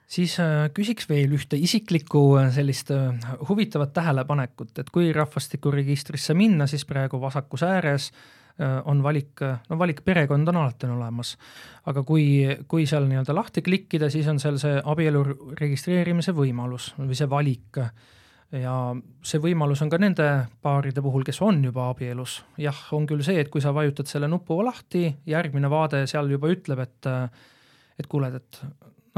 siis 0.09 0.39
äh, 0.41 0.69
küsiks 0.75 1.09
veel 1.09 1.37
ühte 1.37 1.59
isiklikku 1.61 2.23
äh, 2.41 2.51
sellist 2.55 2.91
äh, 2.95 3.13
huvitavat 3.49 3.93
tähelepanekut, 3.97 4.73
et 4.81 4.91
kui 4.95 5.13
rahvastikuregistrisse 5.13 6.37
minna, 6.39 6.67
siis 6.67 6.87
praegu 6.89 7.21
vasakus 7.21 7.67
ääres 7.69 8.13
on 8.59 9.05
valik, 9.05 9.39
no 9.71 9.77
valik 9.79 10.01
perekond 10.03 10.51
on 10.51 10.57
alati 10.59 10.89
on 10.89 10.97
olemas. 10.97 11.37
aga 11.87 12.03
kui, 12.03 12.43
kui 12.67 12.89
seal 12.91 13.05
nii-öelda 13.07 13.37
lahti 13.37 13.63
klikkida, 13.63 14.09
siis 14.11 14.27
on 14.27 14.41
seal 14.43 14.59
see 14.59 14.81
abielu 14.83 15.23
registreerimise 15.61 16.35
võimalus 16.35 16.89
või 16.99 17.15
see 17.15 17.31
valik. 17.31 17.79
Ja 18.53 18.75
see 19.25 19.41
võimalus 19.43 19.83
on 19.85 19.91
ka 19.93 19.99
nende 20.01 20.27
paaride 20.65 21.03
puhul, 21.05 21.25
kes 21.27 21.41
on 21.45 21.61
juba 21.65 21.91
abielus. 21.93 22.43
jah, 22.61 22.79
on 22.97 23.07
küll 23.07 23.25
see, 23.27 23.41
et 23.41 23.51
kui 23.53 23.61
sa 23.65 23.75
vajutad 23.77 24.09
selle 24.11 24.29
nupu 24.31 24.57
lahti, 24.65 25.09
järgmine 25.29 25.71
vaade 25.71 26.07
seal 26.11 26.31
juba 26.33 26.53
ütleb, 26.53 26.85
et 26.87 27.11
et 27.99 28.07
kuule, 28.07 28.31
et 28.39 28.61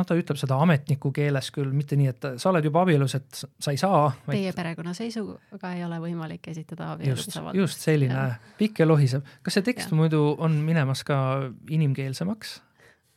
noh, 0.00 0.06
ta 0.06 0.16
ütleb 0.16 0.38
seda 0.40 0.58
ametniku 0.64 1.12
keeles 1.14 1.50
küll, 1.54 1.70
mitte 1.76 1.98
nii, 1.98 2.08
et 2.12 2.26
sa 2.40 2.50
oled 2.50 2.66
juba 2.66 2.84
abielus, 2.86 3.14
et 3.18 3.42
sa 3.42 3.74
ei 3.74 3.80
saa 3.80 4.08
vaid.... 4.08 4.32
Teie 4.32 4.54
perekonnaseisuga 4.56 5.72
ei 5.76 5.84
ole 5.86 6.00
võimalik 6.02 6.50
esitada 6.52 6.92
abiellusavaldust. 6.94 7.60
just 7.60 7.86
selline 7.86 8.26
pikk 8.58 8.82
ja 8.82 8.88
lohisev. 8.88 9.26
kas 9.46 9.58
see 9.58 9.66
tekst 9.70 9.92
ja. 9.92 9.98
muidu 10.00 10.22
on 10.38 10.58
minemas 10.66 11.04
ka 11.06 11.18
inimkeelsemaks? 11.70 12.60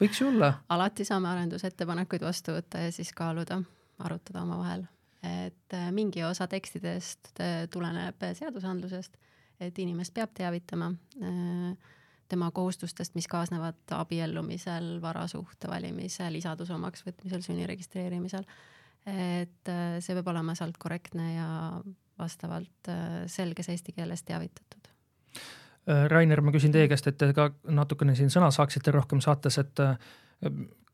võiks 0.03 0.21
ju 0.21 0.29
olla. 0.33 0.53
alati 0.73 1.07
saame 1.07 1.31
arendusettepanekuid 1.33 2.25
vastu 2.25 2.57
võtta 2.57 2.85
ja 2.85 2.91
siis 2.95 3.13
kaaluda, 3.15 3.61
arutada 4.03 4.43
omavahel. 4.43 4.85
Et 5.23 5.73
äh, 5.73 5.91
mingi 5.91 6.23
osa 6.23 6.47
tekstidest 6.51 7.39
äh, 7.39 7.65
tuleneb 7.71 8.23
seadusandlusest, 8.35 9.15
et 9.63 9.79
inimest 9.79 10.13
peab 10.13 10.33
teavitama 10.35 10.91
äh, 11.23 11.91
tema 12.31 12.49
kohustustest, 12.51 13.15
mis 13.15 13.27
kaasnevad 13.31 13.93
abiellumisel, 13.95 14.97
varasuhte 15.01 15.69
valimisel, 15.69 16.35
isaduse 16.39 16.73
omaksvõtmisel, 16.75 17.43
sünni 17.45 17.67
registreerimisel. 17.69 18.47
et 19.05 19.69
see 19.99 20.15
peab 20.15 20.29
olema 20.31 20.55
sealt 20.55 20.77
korrektne 20.79 21.25
ja 21.33 21.47
vastavalt 22.17 22.89
selges 23.27 23.67
eesti 23.69 23.91
keeles 23.91 24.23
teavitatud. 24.23 24.87
Rainer, 26.07 26.41
ma 26.41 26.53
küsin 26.55 26.71
teie 26.71 26.87
käest, 26.87 27.09
et 27.11 27.17
te 27.19 27.33
ka 27.35 27.49
natukene 27.67 28.15
siin 28.15 28.31
sõna 28.31 28.47
saaksite 28.55 28.95
rohkem 28.95 29.19
saates, 29.21 29.59
et 29.59 29.83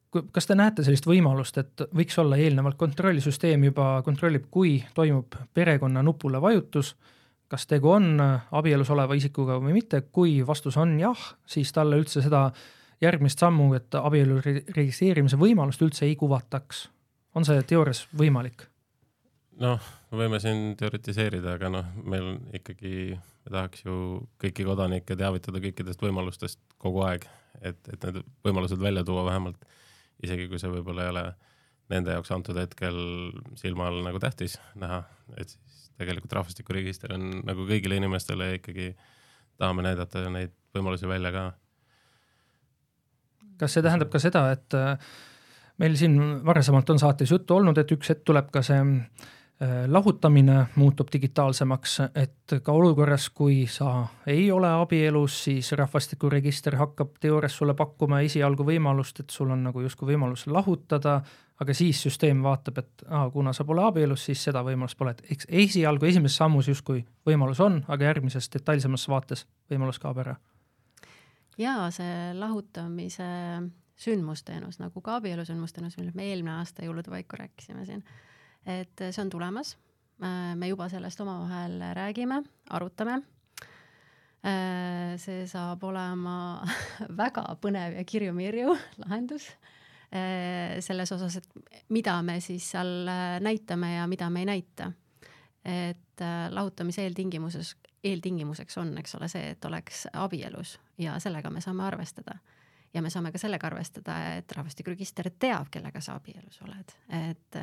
kas 0.09 0.49
te 0.49 0.55
näete 0.57 0.83
sellist 0.83 1.05
võimalust, 1.05 1.57
et 1.61 1.85
võiks 1.95 2.17
olla 2.21 2.37
eelnevalt 2.41 2.77
kontrollisüsteem 2.79 3.63
juba 3.69 4.01
kontrollib, 4.05 4.47
kui 4.51 4.79
toimub 4.97 5.35
perekonna 5.53 6.03
nupule 6.05 6.41
vajutus 6.41 6.95
kas 7.49 7.65
tegu 7.67 7.91
on 7.91 8.19
abielus 8.51 8.89
oleva 8.93 9.17
isikuga 9.17 9.57
või 9.61 9.73
mitte, 9.79 10.03
kui 10.13 10.39
vastus 10.45 10.77
on 10.77 10.93
jah, 11.01 11.21
siis 11.49 11.71
talle 11.73 11.97
üldse 11.97 12.21
seda 12.21 12.49
järgmist 13.01 13.41
sammu, 13.41 13.71
et 13.77 13.95
abielu 13.97 14.39
registreerimise 14.43 15.39
võimalust 15.39 15.81
üldse 15.81 16.05
ei 16.05 16.15
kuvataks. 16.19 16.89
on 17.35 17.45
see 17.45 17.61
teoorias 17.63 18.05
võimalik? 18.17 18.67
noh, 19.59 19.81
võime 20.11 20.39
siin 20.39 20.75
teoritiseerida, 20.79 21.57
aga 21.57 21.69
noh, 21.73 21.89
meil 22.03 22.37
ikkagi, 22.55 23.17
me 23.17 23.51
tahaks 23.51 23.83
ju 23.85 24.21
kõiki 24.39 24.65
kodanikke 24.67 25.17
teavitada 25.19 25.59
kõikidest 25.59 26.01
võimalustest 26.01 26.59
kogu 26.77 27.03
aeg, 27.07 27.25
et, 27.61 27.79
et 27.91 28.05
need 28.07 28.21
võimalused 28.45 28.79
välja 28.79 29.03
tuua 29.03 29.25
vähemalt, 29.25 29.57
isegi 30.23 30.49
kui 30.51 30.59
see 30.61 30.71
võib-olla 30.71 31.05
ei 31.05 31.13
ole 31.13 31.23
nende 31.89 32.13
jaoks 32.13 32.31
antud 32.35 32.57
hetkel 32.59 32.99
silma 33.59 33.87
all 33.89 34.03
nagu 34.05 34.21
tähtis 34.21 34.57
näha, 34.79 35.01
et 35.37 35.51
siis 35.53 35.89
tegelikult 35.99 36.35
rahvastikuregister 36.37 37.15
on 37.15 37.41
nagu 37.47 37.65
kõigile 37.69 37.97
inimestele 37.99 38.53
ikkagi 38.59 38.91
tahame 39.59 39.83
näidata 39.87 40.27
neid 40.31 40.53
võimalusi 40.75 41.09
välja 41.09 41.33
ka. 41.35 41.43
kas 43.59 43.75
see 43.75 43.83
tähendab 43.83 44.11
ka 44.13 44.21
seda, 44.23 44.45
et 44.55 44.77
äh, 44.77 44.95
meil 45.81 45.97
siin 45.99 46.15
varasemalt 46.45 46.89
on 46.93 47.01
saates 47.01 47.31
juttu 47.31 47.57
olnud, 47.57 47.77
et 47.77 47.91
üks 47.91 48.13
hetk 48.13 48.23
tuleb 48.27 48.51
ka 48.53 48.63
see 48.65 48.79
lahutamine 49.87 50.65
muutub 50.79 51.09
digitaalsemaks, 51.11 51.97
et 52.15 52.53
ka 52.63 52.71
olukorras, 52.71 53.25
kui 53.35 53.65
sa 53.67 54.05
ei 54.27 54.45
ole 54.51 54.69
abielus, 54.71 55.43
siis 55.43 55.71
rahvastikuregister 55.75 56.77
hakkab 56.79 57.17
teoorias 57.19 57.57
sulle 57.59 57.75
pakkuma 57.75 58.21
esialgu 58.23 58.63
võimalust, 58.63 59.19
et 59.19 59.35
sul 59.35 59.51
on 59.51 59.65
nagu 59.67 59.83
justkui 59.83 60.13
võimalus 60.13 60.47
lahutada 60.47 61.17
aga 61.59 61.75
siis 61.75 61.99
süsteem 62.03 62.43
vaatab, 62.43 62.79
et 62.81 63.03
aa, 63.07 63.27
kuna 63.33 63.53
sa 63.55 63.65
pole 63.67 63.83
abielus, 63.83 64.23
siis 64.29 64.43
seda 64.47 64.61
võimalust 64.65 64.97
pole, 64.99 65.11
et 65.15 65.33
eks 65.35 65.49
esialgu 65.65 66.07
esimeses 66.07 66.39
sammus 66.39 66.69
justkui 66.71 67.03
võimalus 67.27 67.59
on, 67.63 67.81
aga 67.91 68.09
järgmises 68.09 68.47
detailsemas 68.53 69.07
vaates 69.11 69.45
võimalus 69.71 69.99
kaob 69.99 70.21
ära. 70.23 70.37
ja 71.59 71.89
see 71.91 72.33
lahutamise 72.33 73.27
sündmusteenus 73.99 74.79
nagu 74.79 75.01
ka 75.03 75.17
abielu 75.19 75.43
sündmusteenus, 75.45 75.97
millest 75.99 76.15
me 76.15 76.29
eelmine 76.31 76.55
aasta 76.61 76.85
jõulude 76.85 77.11
paiku 77.11 77.41
rääkisime 77.41 77.85
siin, 77.85 78.03
et 78.65 79.05
see 79.09 79.21
on 79.23 79.29
tulemas. 79.29 79.77
me 80.19 80.67
juba 80.67 80.89
sellest 80.89 81.21
omavahel 81.21 81.79
räägime, 81.95 82.41
arutame 82.69 83.21
see 85.19 85.45
saab 85.47 85.83
olema 85.83 86.35
väga 87.21 87.43
põnev 87.61 87.95
ja 87.95 88.03
kirju-mirju 88.03 88.75
lahendus 89.03 89.47
Äh, 90.15 90.81
selles 90.81 91.11
osas, 91.11 91.35
et 91.37 91.49
mida 91.93 92.15
me 92.25 92.39
siis 92.41 92.65
seal 92.71 93.05
äh, 93.05 93.35
näitame 93.45 93.91
ja 93.93 94.07
mida 94.09 94.29
me 94.29 94.41
ei 94.41 94.45
näita. 94.45 94.91
et 95.65 96.21
äh, 96.21 96.49
lahutamise 96.49 97.03
eeltingimuses, 97.03 97.75
eeltingimuseks 98.03 98.77
on, 98.77 98.97
eks 98.97 99.15
ole, 99.15 99.27
see, 99.29 99.51
et 99.51 99.65
oleks 99.65 100.07
abielus 100.13 100.79
ja 100.97 101.19
sellega 101.19 101.49
me 101.49 101.61
saame 101.61 101.83
arvestada 101.83 102.39
ja 102.93 103.01
me 103.05 103.11
saame 103.13 103.31
ka 103.31 103.41
sellega 103.41 103.67
arvestada, 103.69 104.17
et 104.39 104.51
rahvastikuregister 104.57 105.31
teab, 105.39 105.69
kellega 105.71 106.01
sa 106.01 106.17
abielus 106.17 106.61
oled, 106.65 106.95
et 107.13 107.59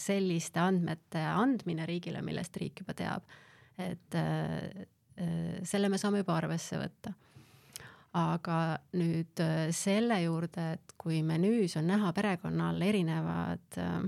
selliste 0.00 0.62
andmete 0.62 1.20
andmine 1.28 1.86
riigile, 1.88 2.22
millest 2.24 2.56
riik 2.56 2.80
juba 2.80 2.96
teab, 2.96 3.36
et 3.76 4.16
selle 5.66 5.88
me 5.92 6.00
saame 6.00 6.24
juba 6.24 6.36
arvesse 6.40 6.80
võtta. 6.80 7.12
Aga 8.16 8.58
nüüd 8.96 9.40
äh, 9.44 9.66
selle 9.76 10.16
juurde, 10.22 10.70
et 10.76 10.94
kui 10.96 11.18
menüüs 11.26 11.74
on 11.76 11.90
näha 11.90 12.14
perekonnal 12.16 12.80
erinevad 12.86 13.76
äh, 13.82 13.98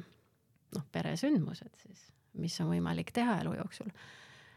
noh, 0.77 0.87
peresündmused 0.93 1.75
siis, 1.83 2.07
mis 2.41 2.57
on 2.65 2.71
võimalik 2.73 3.13
teha 3.13 3.37
elu 3.43 3.53
jooksul, 3.59 3.91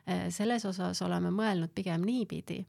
äh, 0.08 0.30
selles 0.32 0.64
osas 0.70 1.02
oleme 1.04 1.34
mõelnud 1.36 1.74
pigem 1.76 2.06
niipidi, 2.08 2.62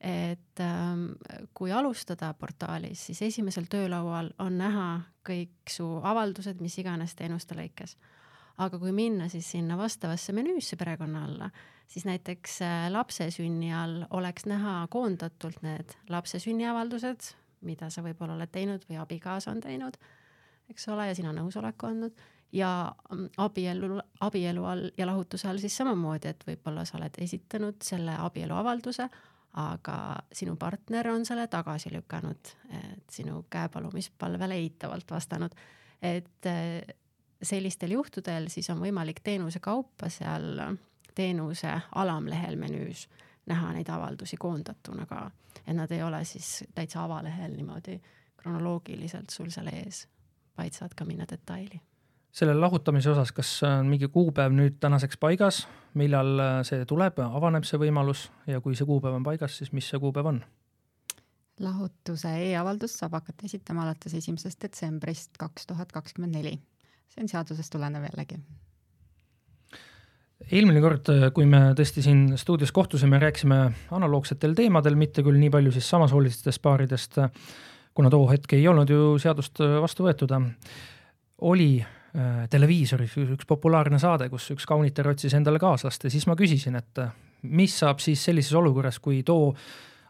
et 0.00 0.60
ähm, 0.62 1.06
kui 1.54 1.72
alustada 1.72 2.30
portaalis, 2.38 3.06
siis 3.06 3.22
esimesel 3.22 3.66
töölaual 3.70 4.30
on 4.38 4.58
näha 4.58 4.86
kõik 5.26 5.72
su 5.72 5.86
avaldused, 6.06 6.60
mis 6.62 6.78
iganes 6.78 7.16
teenuste 7.18 7.56
lõikes. 7.58 7.96
aga 8.58 8.78
kui 8.78 8.92
minna 8.92 9.28
siis 9.28 9.50
sinna 9.50 9.76
vastavasse 9.78 10.32
menüüsse 10.34 10.76
perekonna 10.76 11.24
alla, 11.24 11.50
siis 11.86 12.04
näiteks 12.04 12.62
äh, 12.62 12.86
lapse 12.90 13.30
sünni 13.30 13.72
all 13.74 14.04
oleks 14.10 14.46
näha 14.46 14.86
koondatult 14.90 15.62
need 15.62 15.94
lapse 16.08 16.38
sünniavaldused, 16.38 17.34
mida 17.60 17.90
sa 17.90 18.02
võib-olla 18.02 18.34
oled 18.34 18.50
teinud 18.50 18.84
või 18.88 18.98
abikaasa 19.02 19.50
on 19.50 19.60
teinud, 19.60 19.98
eks 20.70 20.88
ole, 20.88 21.08
ja 21.08 21.14
sina 21.14 21.32
nõusoleku 21.32 21.86
andnud 21.90 22.14
ja 22.52 22.94
mm, 23.10 23.30
abielu, 23.36 23.98
abielu 24.20 24.64
all 24.64 24.90
ja 24.96 25.06
lahutuse 25.06 25.48
all 25.48 25.58
siis 25.58 25.76
samamoodi, 25.76 26.28
et 26.30 26.46
võib-olla 26.46 26.84
sa 26.88 26.98
oled 26.98 27.18
esitanud 27.18 27.82
selle 27.82 28.14
abieluavalduse, 28.18 29.08
aga 29.58 29.98
sinu 30.32 30.56
partner 30.56 31.08
on 31.10 31.26
selle 31.26 31.48
tagasi 31.50 31.90
lükanud, 31.92 32.50
et 32.70 33.10
sinu 33.10 33.44
käepalumispalvele 33.50 34.54
eitavalt 34.54 35.10
vastanud, 35.10 35.54
et 36.02 36.46
äh, 36.46 36.94
sellistel 37.42 37.94
juhtudel 37.94 38.48
siis 38.50 38.70
on 38.70 38.82
võimalik 38.82 39.22
teenuse 39.24 39.60
kaupa 39.62 40.10
seal 40.10 40.76
teenuse 41.14 41.72
alamlehel 41.94 42.56
menüüs 42.56 43.08
näha 43.48 43.72
neid 43.72 43.88
avaldusi 43.88 44.36
koondatuna 44.36 45.06
ka, 45.06 45.30
et 45.66 45.74
nad 45.76 45.90
ei 45.90 46.02
ole 46.02 46.22
siis 46.24 46.64
täitsa 46.74 47.04
avalehel 47.04 47.56
niimoodi 47.56 48.00
kronoloogiliselt 48.36 49.30
sul 49.30 49.50
seal 49.50 49.70
ees, 49.72 50.04
vaid 50.58 50.76
saad 50.76 50.94
ka 50.94 51.06
minna 51.08 51.26
detaili. 51.30 51.80
Selle 52.32 52.54
lahutamise 52.54 53.10
osas, 53.10 53.32
kas 53.32 53.50
on 53.66 53.88
mingi 53.90 54.08
kuupäev 54.12 54.52
nüüd 54.54 54.78
tänaseks 54.80 55.18
paigas, 55.20 55.64
millal 55.98 56.62
see 56.68 56.84
tuleb, 56.88 57.18
avaneb 57.24 57.66
see 57.66 57.80
võimalus 57.80 58.28
ja 58.46 58.60
kui 58.60 58.76
see 58.78 58.86
kuupäev 58.88 59.16
on 59.18 59.26
paigas, 59.26 59.58
siis 59.58 59.72
mis 59.72 59.88
see 59.88 60.00
kuupäev 60.02 60.34
on? 60.34 60.44
lahutuse 61.58 62.30
e-avaldust 62.52 63.00
saab 63.00 63.16
hakata 63.18 63.48
esitama 63.48 63.82
alates 63.82 64.12
esimesest 64.14 64.60
detsembrist 64.62 65.40
kaks 65.42 65.66
tuhat 65.66 65.90
kakskümmend 65.90 66.36
neli. 66.38 66.54
see 67.10 67.24
on 67.24 67.30
seadusest 67.32 67.72
tulenev 67.74 68.04
jällegi 68.06 68.38
eelmine 70.52 70.80
kord, 70.80 71.10
kui 71.34 71.48
me 71.50 71.72
tõesti 71.76 72.02
siin 72.04 72.22
stuudios 72.38 72.70
kohtusime, 72.72 73.18
rääkisime 73.18 73.58
analoogsetel 73.90 74.54
teemadel, 74.54 74.94
mitte 74.94 75.24
küll 75.26 75.38
nii 75.40 75.50
palju 75.50 75.74
siis 75.74 75.88
samasoolistest 75.90 76.62
paaridest, 76.62 77.18
kuna 77.94 78.10
too 78.14 78.28
hetk 78.30 78.54
ei 78.54 78.68
olnud 78.70 78.90
ju 78.90 79.16
seadust 79.18 79.58
vastu 79.82 80.06
võetud, 80.06 80.36
oli 81.50 81.72
äh, 81.82 81.97
televiisoris 82.50 83.16
üks 83.20 83.46
populaarne 83.48 83.98
saade, 84.00 84.30
kus 84.32 84.46
üks 84.54 84.64
kaunitar 84.66 85.10
otsis 85.10 85.34
endale 85.36 85.60
kaaslast 85.60 86.06
ja 86.06 86.10
siis 86.10 86.24
ma 86.26 86.36
küsisin, 86.38 86.78
et 86.80 87.00
mis 87.42 87.74
saab 87.82 88.00
siis 88.02 88.22
sellises 88.24 88.54
olukorras, 88.56 88.98
kui 88.98 89.22
too 89.26 89.52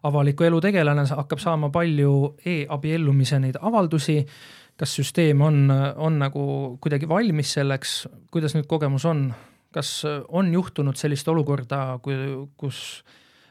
avaliku 0.07 0.47
elu 0.47 0.61
tegelane 0.63 1.05
hakkab 1.11 1.43
saama 1.43 1.71
palju 1.75 2.13
e-abiellumise 2.47 3.41
neid 3.43 3.59
avaldusi. 3.61 4.25
kas 4.79 4.93
süsteem 4.95 5.41
on, 5.43 5.73
on 5.97 6.21
nagu 6.23 6.43
kuidagi 6.81 7.09
valmis 7.11 7.57
selleks, 7.57 8.07
kuidas 8.31 8.55
nüüd 8.55 8.69
kogemus 8.71 9.05
on, 9.11 9.25
kas 9.75 10.05
on 10.29 10.53
juhtunud 10.55 10.95
sellist 10.95 11.29
olukorda, 11.29 11.99
kui, 12.03 12.15
kus 12.57 13.03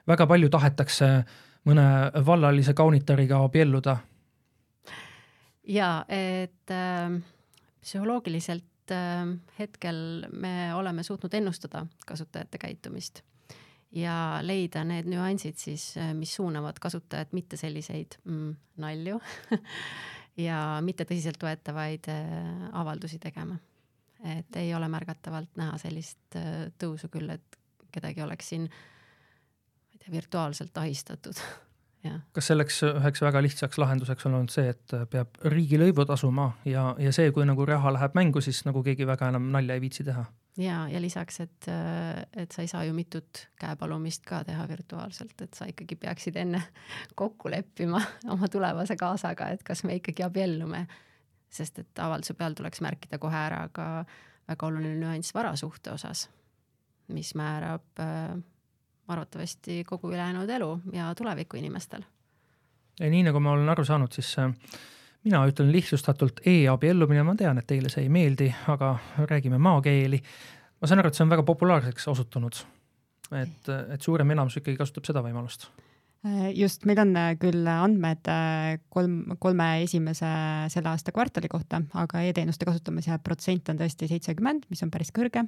väga 0.07 0.23
palju 0.27 0.47
tahetakse 0.49 1.09
mõne 1.67 1.87
vallalise 2.25 2.73
kaunitariga 2.73 3.41
abielluda? 3.43 3.97
ja 5.67 6.05
et 6.07 6.71
äh, 6.71 7.11
psühholoogiliselt 7.81 8.91
äh, 8.91 9.25
hetkel 9.59 10.27
me 10.31 10.73
oleme 10.75 11.03
suutnud 11.03 11.33
ennustada 11.33 11.85
kasutajate 12.05 12.57
käitumist 12.57 13.23
ja 13.95 14.39
leida 14.43 14.83
need 14.87 15.07
nüansid 15.09 15.59
siis, 15.59 15.91
äh, 15.97 16.13
mis 16.17 16.35
suunavad 16.35 16.79
kasutajat 16.81 17.33
mitte 17.37 17.57
selliseid 17.57 18.19
mm, 18.23 18.55
nalju 18.83 19.19
ja 20.47 20.59
mitte 20.85 21.07
tõsiseltvõetavaid 21.07 22.09
äh, 22.11 22.67
avaldusi 22.79 23.19
tegema. 23.19 23.57
et 24.25 24.55
ei 24.55 24.73
ole 24.73 24.87
märgatavalt 24.89 25.55
näha 25.55 25.77
sellist 25.77 26.35
äh, 26.35 26.67
tõusu 26.79 27.09
küll, 27.13 27.29
et 27.29 27.57
kedagi 27.91 28.21
oleks 28.21 28.49
siin, 28.49 28.67
ma 28.67 29.93
ei 29.93 30.03
tea, 30.03 30.11
virtuaalselt 30.11 30.77
ahistatud 30.77 31.39
kas 32.35 32.49
selleks 32.51 32.81
üheks 32.87 33.21
väga 33.23 33.41
lihtsaks 33.45 33.79
lahenduseks 33.81 34.27
on 34.29 34.39
olnud 34.39 34.53
see, 34.53 34.71
et 34.73 34.97
peab 35.11 35.39
riigilõivu 35.53 36.05
tasuma 36.09 36.51
ja, 36.65 36.89
ja 37.01 37.13
see, 37.15 37.31
kui 37.35 37.45
nagu 37.47 37.65
raha 37.67 37.93
läheb 37.97 38.17
mängu, 38.17 38.43
siis 38.43 38.63
nagu 38.67 38.83
keegi 38.85 39.07
väga 39.07 39.31
enam 39.33 39.49
nalja 39.53 39.77
ei 39.77 39.83
viitsi 39.83 40.05
teha? 40.07 40.25
ja, 40.57 40.87
ja 40.89 41.01
lisaks, 41.01 41.39
et, 41.39 41.67
et 42.35 42.51
sa 42.51 42.63
ei 42.63 42.67
saa 42.67 42.83
ju 42.87 42.93
mitut 42.97 43.43
käepalumist 43.59 44.25
ka 44.27 44.43
teha 44.47 44.67
virtuaalselt, 44.69 45.35
et 45.41 45.53
sa 45.53 45.67
ikkagi 45.69 45.97
peaksid 46.01 46.39
enne 46.41 46.61
kokku 47.21 47.51
leppima 47.53 48.01
oma 48.33 48.49
tulevase 48.51 48.97
kaasaga, 48.99 49.51
et 49.53 49.63
kas 49.63 49.83
me 49.83 49.99
ikkagi 50.01 50.25
abiellume. 50.25 50.87
sest 51.49 51.79
et 51.79 51.99
avalduse 52.03 52.33
peal 52.35 52.53
tuleks 52.53 52.81
märkida 52.83 53.17
kohe 53.17 53.37
ära 53.37 53.69
ka 53.71 54.05
väga 54.47 54.67
oluline 54.67 54.97
nüanss 54.99 55.33
varasuhte 55.33 55.93
osas, 55.93 56.27
mis 57.07 57.35
määrab 57.35 58.03
äh, 58.03 58.35
arvatavasti 59.07 59.83
kogu 59.87 60.11
ülejäänud 60.11 60.49
elu 60.49 60.79
ja 60.93 61.15
tuleviku 61.15 61.57
inimestel. 61.57 62.03
ja 62.99 63.09
nii 63.09 63.23
nagu 63.23 63.39
ma 63.39 63.51
olen 63.51 63.69
aru 63.69 63.85
saanud, 63.85 64.11
siis 64.11 64.35
äh, 64.39 64.51
mina 65.23 65.43
ütlen 65.47 65.71
lihtsustatult 65.71 66.41
e-abiellumine, 66.45 67.23
ma 67.23 67.35
tean, 67.35 67.59
et 67.61 67.67
teile 67.67 67.91
see 67.93 68.05
ei 68.05 68.09
meeldi, 68.09 68.47
aga 68.67 68.95
räägime 69.29 69.59
maakeeli. 69.61 70.21
ma 70.81 70.87
saan 70.87 71.03
aru, 71.03 71.11
et 71.11 71.19
see 71.19 71.25
on 71.25 71.35
väga 71.35 71.43
populaarseks 71.47 72.07
osutunud. 72.07 72.63
et, 73.31 73.69
et 73.93 74.01
suurem 74.01 74.31
enamus 74.31 74.57
ikkagi 74.57 74.77
kasutab 74.79 75.07
seda 75.07 75.23
võimalust 75.23 75.67
äh, 76.25 76.51
just, 76.55 76.85
meil 76.85 76.99
on 77.03 77.15
äh, 77.15 77.33
küll 77.39 77.67
andmed 77.67 78.31
kolm, 78.89 79.37
kolme 79.39 79.67
esimese 79.83 80.29
selle 80.73 80.91
aasta 80.93 81.11
kvartali 81.15 81.51
kohta, 81.51 81.81
aga 81.93 82.23
e-teenuste 82.27 82.67
kasutamise 82.67 83.19
protsent 83.23 83.69
on 83.69 83.79
tõesti 83.79 84.07
seitsekümmend, 84.11 84.67
mis 84.71 84.83
on 84.83 84.91
päris 84.91 85.15
kõrge 85.15 85.47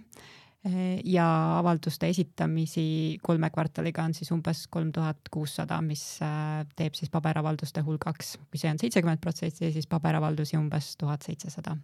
ja 1.04 1.26
avalduste 1.60 2.10
esitamisi 2.12 3.18
kolme 3.24 3.50
kvartaliga 3.50 4.04
on 4.04 4.14
siis 4.14 4.32
umbes 4.36 4.66
kolm 4.68 4.92
tuhat 4.92 5.30
kuussada, 5.32 5.80
mis 5.82 6.04
äh, 6.22 6.66
teeb 6.76 6.98
siis 7.00 7.10
paberavalduste 7.10 7.82
hulgaks, 7.86 8.36
kui 8.52 8.60
see 8.60 8.72
on 8.72 8.82
seitsekümmend 8.82 9.22
protsenti, 9.24 9.72
siis 9.72 9.88
paberavaldusi 9.88 10.58
umbes 10.60 10.98
tuhat 11.00 11.24
seitsesada. 11.24 11.78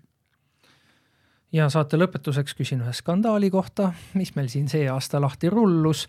ja 1.56 1.70
saate 1.70 1.98
lõpetuseks 1.98 2.58
küsin 2.58 2.84
ühe 2.84 2.94
skandaali 2.94 3.50
kohta, 3.50 3.94
mis 4.14 4.36
meil 4.36 4.52
siin 4.52 4.68
see 4.68 4.90
aasta 4.92 5.22
lahti 5.24 5.50
rullus 5.50 6.08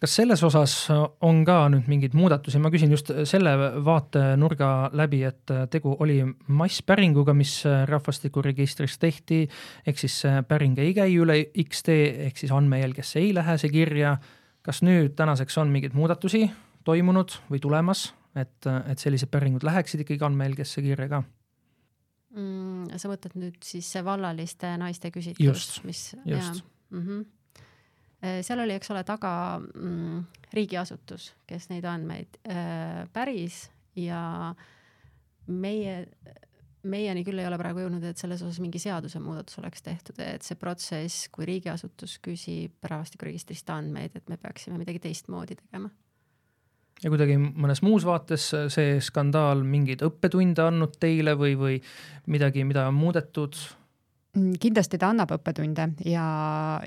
kas 0.00 0.16
selles 0.18 0.42
osas 0.44 0.74
on 1.24 1.42
ka 1.48 1.56
nüüd 1.72 1.88
mingeid 1.88 2.16
muudatusi, 2.16 2.60
ma 2.60 2.70
küsin 2.72 2.92
just 2.92 3.10
selle 3.28 3.54
vaatenurga 3.84 4.70
läbi, 4.96 5.22
et 5.28 5.54
tegu 5.72 5.94
oli 6.04 6.18
masspäringuga, 6.48 7.34
mis 7.36 7.58
rahvastikuregistris 7.88 8.98
tehti, 9.02 9.44
ehk 9.86 10.02
siis 10.02 10.18
päring 10.48 10.78
ei 10.82 10.92
käi 10.96 11.16
üle 11.16 11.38
X-tee, 11.64 12.10
ehk 12.28 12.42
siis 12.42 12.52
andmejälgesse 12.52 13.22
ei 13.22 13.32
lähe 13.36 13.56
see 13.60 13.72
kirja. 13.72 14.18
kas 14.66 14.80
nüüd 14.82 15.12
tänaseks 15.14 15.58
on 15.62 15.68
mingeid 15.70 15.92
muudatusi 15.94 16.48
toimunud 16.84 17.36
või 17.50 17.60
tulemas, 17.62 18.08
et, 18.34 18.66
et 18.66 18.98
sellised 18.98 19.30
päringud 19.30 19.62
läheksid 19.62 20.02
ikkagi 20.02 20.26
andmejälgesse 20.26 20.82
kirja 20.82 21.08
ka? 21.08 21.22
mm,. 22.34 22.98
sa 22.98 23.08
mõtled 23.08 23.38
nüüd 23.38 23.62
siis 23.64 23.92
vallaliste 24.04 24.74
naiste 24.80 25.12
küsitlust, 25.14 25.80
mis, 25.86 26.10
just. 26.26 26.64
Mm 26.90 27.02
-hmm 27.02 27.24
seal 28.46 28.62
oli, 28.64 28.76
eks 28.76 28.90
ole, 28.94 29.02
taga 29.06 29.32
mm, 29.58 30.24
riigiasutus, 30.56 31.30
kes 31.48 31.70
neid 31.72 31.86
andmeid 31.88 32.38
äh, 32.48 33.04
päris 33.12 33.66
ja 33.98 34.54
meie, 35.46 35.98
meieni 36.86 37.24
küll 37.26 37.42
ei 37.42 37.48
ole 37.48 37.58
praegu 37.60 37.84
jõudnud, 37.84 38.04
et 38.06 38.20
selles 38.20 38.42
osas 38.44 38.60
mingi 38.62 38.80
seadusemuudatus 38.82 39.60
oleks 39.62 39.84
tehtud, 39.86 40.18
et 40.24 40.46
see 40.46 40.58
protsess, 40.60 41.28
kui 41.34 41.48
riigiasutus 41.48 42.18
küsib 42.24 42.90
rahvastikuregistrist 42.90 43.70
andmeid, 43.74 44.18
et 44.18 44.32
me 44.32 44.40
peaksime 44.40 44.80
midagi 44.80 45.02
teistmoodi 45.08 45.58
tegema 45.60 45.92
ja 47.04 47.12
kuidagi 47.12 47.36
mõnes 47.36 47.82
muus 47.84 48.06
vaates 48.08 48.48
see 48.72 49.00
skandaal 49.04 49.60
mingeid 49.66 50.04
õppetunde 50.06 50.64
andnud 50.64 50.94
teile 51.00 51.36
või, 51.38 51.56
või 51.60 51.80
midagi, 52.32 52.64
mida 52.64 52.86
on 52.88 52.96
muudetud? 52.96 53.58
Mm, 54.36 54.58
kindlasti 54.60 54.98
ta 55.00 55.08
annab 55.14 55.30
õppetunde 55.32 55.86
ja, 56.04 56.26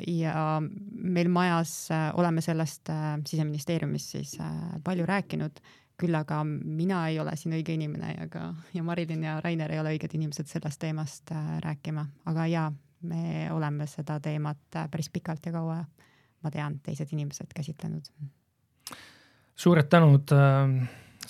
ja 0.06 0.42
meil 0.62 1.30
majas 1.34 1.74
äh, 1.90 2.10
oleme 2.20 2.44
sellest 2.46 2.92
äh, 2.94 3.16
siseministeeriumis 3.26 4.06
siis 4.14 4.36
äh, 4.44 4.52
palju 4.86 5.08
rääkinud, 5.10 5.58
küll 6.00 6.16
aga 6.16 6.44
mina 6.46 7.02
ei 7.10 7.18
ole 7.20 7.34
siin 7.40 7.56
õige 7.58 7.74
inimene 7.74 8.14
ja 8.14 8.28
ka, 8.30 8.52
ja 8.76 8.86
Marilyn 8.86 9.26
ja 9.26 9.40
Rainer 9.44 9.74
ei 9.74 9.82
ole 9.82 9.96
õiged 9.98 10.14
inimesed 10.20 10.52
sellest 10.52 10.80
teemast 10.84 11.34
rääkima, 11.66 12.06
aga 12.30 12.46
jaa, 12.48 12.70
me 13.10 13.50
oleme 13.52 13.88
seda 13.90 14.20
teemat 14.24 14.80
päris 14.92 15.10
pikalt 15.10 15.50
ja 15.50 15.56
kaua, 15.56 15.82
ma 16.44 16.54
tean, 16.54 16.78
teised 16.86 17.12
inimesed 17.18 17.52
käsitlenud. 17.56 18.14
suured 19.60 19.90
tänud 19.92 20.32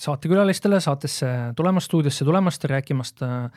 saatekülalistele 0.00 0.80
saatesse 0.80 1.26
tulemast, 1.56 1.90
stuudiosse 1.90 2.24
tulemast 2.24 2.62
ja 2.62 2.68
rääkimast 2.76 3.22
äh, 3.22 3.50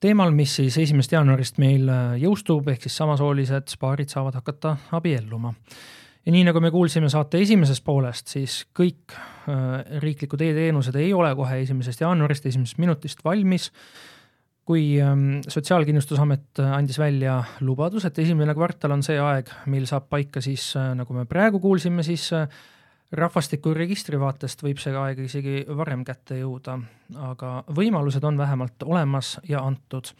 teemal, 0.00 0.32
mis 0.34 0.56
siis 0.58 0.78
esimesest 0.80 1.14
jaanuarist 1.16 1.60
meil 1.62 1.88
äh, 1.88 2.14
jõustub, 2.22 2.68
ehk 2.70 2.86
siis 2.86 2.96
samasoolised 3.00 3.76
paarid 3.80 4.12
saavad 4.12 4.38
hakata 4.40 4.76
abielluma. 4.96 5.54
ja 6.24 6.32
nii, 6.32 6.44
nagu 6.48 6.60
me 6.60 6.70
kuulsime 6.72 7.08
saate 7.12 7.40
esimesest 7.44 7.84
poolest, 7.84 8.32
siis 8.36 8.64
kõik 8.76 9.14
äh, 9.14 10.00
riiklikud 10.02 10.40
e-teenused 10.40 10.96
ei 10.96 11.12
ole 11.12 11.34
kohe 11.36 11.60
esimesest 11.62 12.04
jaanuarist, 12.04 12.46
esimesest 12.46 12.78
minutist 12.78 13.24
valmis 13.24 13.70
kui 14.64 14.94
ähm, 14.96 15.42
Sotsiaalkindlustusamet 15.48 16.62
andis 16.72 16.96
välja 16.98 17.42
lubadus, 17.60 18.06
et 18.08 18.18
esimene 18.18 18.54
kvartal 18.56 18.94
on 18.94 19.02
see 19.04 19.18
aeg, 19.20 19.50
mil 19.68 19.84
saab 19.84 20.08
paika 20.08 20.40
siis, 20.44 20.70
äh, 20.80 20.94
nagu 20.96 21.16
me 21.16 21.26
praegu 21.28 21.60
kuulsime, 21.60 22.02
siis 22.02 22.30
rahvastikuregistri 23.12 24.18
vaatest 24.20 24.62
võib 24.64 24.80
see 24.82 24.94
aeg 24.96 25.20
isegi 25.26 25.62
varem 25.76 26.04
kätte 26.06 26.38
jõuda, 26.40 26.78
aga 27.30 27.54
võimalused 27.74 28.24
on 28.24 28.38
vähemalt 28.38 28.82
olemas 28.86 29.38
ja 29.48 29.62
antud. 29.62 30.12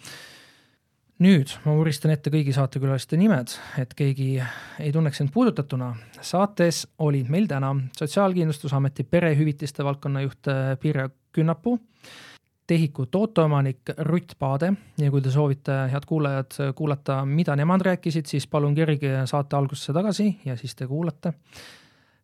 nüüd 1.18 1.52
ma 1.64 1.76
vuristan 1.78 2.10
ette 2.10 2.30
kõigi 2.30 2.52
saatekülaliste 2.52 3.16
nimed, 3.16 3.54
et 3.78 3.94
keegi 3.94 4.42
ei 4.80 4.92
tunneks 4.92 5.20
end 5.20 5.30
puudutatuna. 5.32 5.94
saates 6.20 6.86
olid 6.98 7.28
meil 7.30 7.46
täna 7.46 7.74
Sotsiaalkindlustusameti 7.98 9.04
perehüvitiste 9.04 9.84
valdkonna 9.84 10.20
juht 10.20 10.48
äh, 10.48 10.78
Pirjo 10.80 11.08
Künnapuu, 11.32 11.78
TEHIK-u 12.66 13.06
tooteomanik 13.06 13.90
Rutt 13.98 14.38
Paade 14.38 14.72
ja 14.98 15.10
kui 15.10 15.20
te 15.20 15.30
soovite, 15.30 15.72
head 15.92 16.06
kuulajad, 16.06 16.74
kuulata, 16.74 17.24
mida 17.24 17.56
nemad 17.56 17.80
rääkisid, 17.80 18.26
siis 18.26 18.46
palun 18.46 18.74
kerige 18.74 19.26
saate 19.26 19.56
algusesse 19.56 19.92
tagasi 19.92 20.38
ja 20.44 20.56
siis 20.56 20.74
te 20.74 20.86
kuulate 20.86 21.34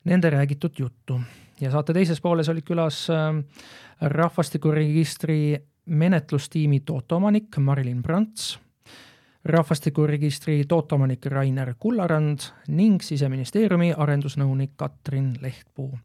nende 0.05 0.31
räägitud 0.31 0.79
juttu. 0.79 1.21
ja 1.61 1.71
saate 1.71 1.93
teises 1.93 2.21
pooles 2.21 2.49
olid 2.49 2.65
külas 2.65 3.09
äh, 3.11 3.45
rahvastikuregistri 4.01 5.59
menetlustiimi 5.87 6.81
tooteomanik 6.81 7.57
Marilyn 7.59 8.03
Brants, 8.03 8.59
rahvastikuregistri 9.45 10.65
tooteomanik 10.69 11.27
Rainer 11.27 11.75
Kullarand 11.79 12.39
ning 12.69 13.03
siseministeeriumi 13.03 13.93
arendusnõunik 13.97 14.71
Katrin 14.77 15.37
Lehtpuu. 15.41 15.99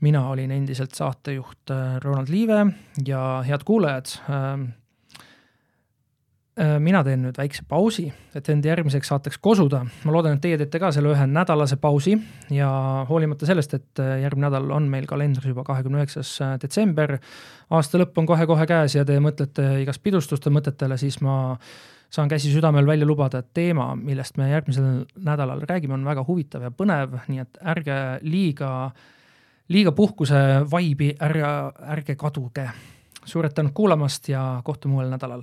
mina 0.00 0.28
olin 0.28 0.50
endiselt 0.50 0.90
saatejuht 0.94 1.70
äh, 1.70 2.00
Ronald 2.00 2.28
Liive 2.28 2.66
ja 3.06 3.44
head 3.46 3.64
kuulajad 3.64 4.06
Äh, 4.06 4.83
mina 6.54 7.00
teen 7.02 7.24
nüüd 7.24 7.34
väikse 7.34 7.64
pausi, 7.66 8.04
et 8.38 8.48
end 8.52 8.66
järgmiseks 8.66 9.08
saateks 9.10 9.40
kosuda. 9.42 9.80
ma 10.04 10.12
loodan, 10.14 10.36
et 10.36 10.42
teie 10.44 10.58
teete 10.58 10.78
ka 10.78 10.92
selle 10.94 11.10
ühe 11.10 11.26
nädalase 11.26 11.76
pausi 11.82 12.14
ja 12.54 12.68
hoolimata 13.08 13.46
sellest, 13.46 13.74
et 13.74 14.02
äh, 14.02 14.20
järgmine 14.22 14.46
nädal 14.46 14.70
on 14.70 14.86
meil 14.90 15.08
kalendris 15.10 15.50
juba 15.50 15.64
kahekümne 15.66 15.98
üheksas 15.98 16.30
äh, 16.44 16.52
detsember, 16.62 17.16
aasta 17.70 17.98
lõpp 17.98 18.20
on 18.22 18.28
kohe-kohe 18.30 18.66
käes 18.70 18.94
ja 18.94 19.02
te 19.04 19.18
mõtlete 19.18 19.66
igast 19.82 20.02
pidustuste 20.02 20.52
mõtetele, 20.54 20.98
siis 21.00 21.18
ma 21.26 21.56
saan 22.14 22.30
käsi 22.30 22.52
südamel 22.52 22.86
välja 22.86 23.06
lubada, 23.06 23.42
et 23.42 23.50
teema, 23.54 23.88
millest 23.98 24.38
me 24.38 24.52
järgmisel 24.52 25.02
nädalal 25.26 25.66
räägime, 25.66 25.98
on 25.98 26.06
väga 26.06 26.22
huvitav 26.28 26.68
ja 26.68 26.70
põnev, 26.70 27.18
nii 27.26 27.42
et 27.42 27.58
ärge 27.74 27.98
liiga 28.22 28.70
liiga 29.68 29.92
puhkuse 29.96 30.38
vaibi 30.70 31.14
ärge, 31.18 31.50
ärge 31.96 32.16
kaduge. 32.20 32.70
suured 33.24 33.52
tänud 33.56 33.72
kuulamast 33.74 34.28
ja 34.28 34.60
kohtume 34.64 34.94
uuel 34.94 35.10
nädalal. 35.10 35.42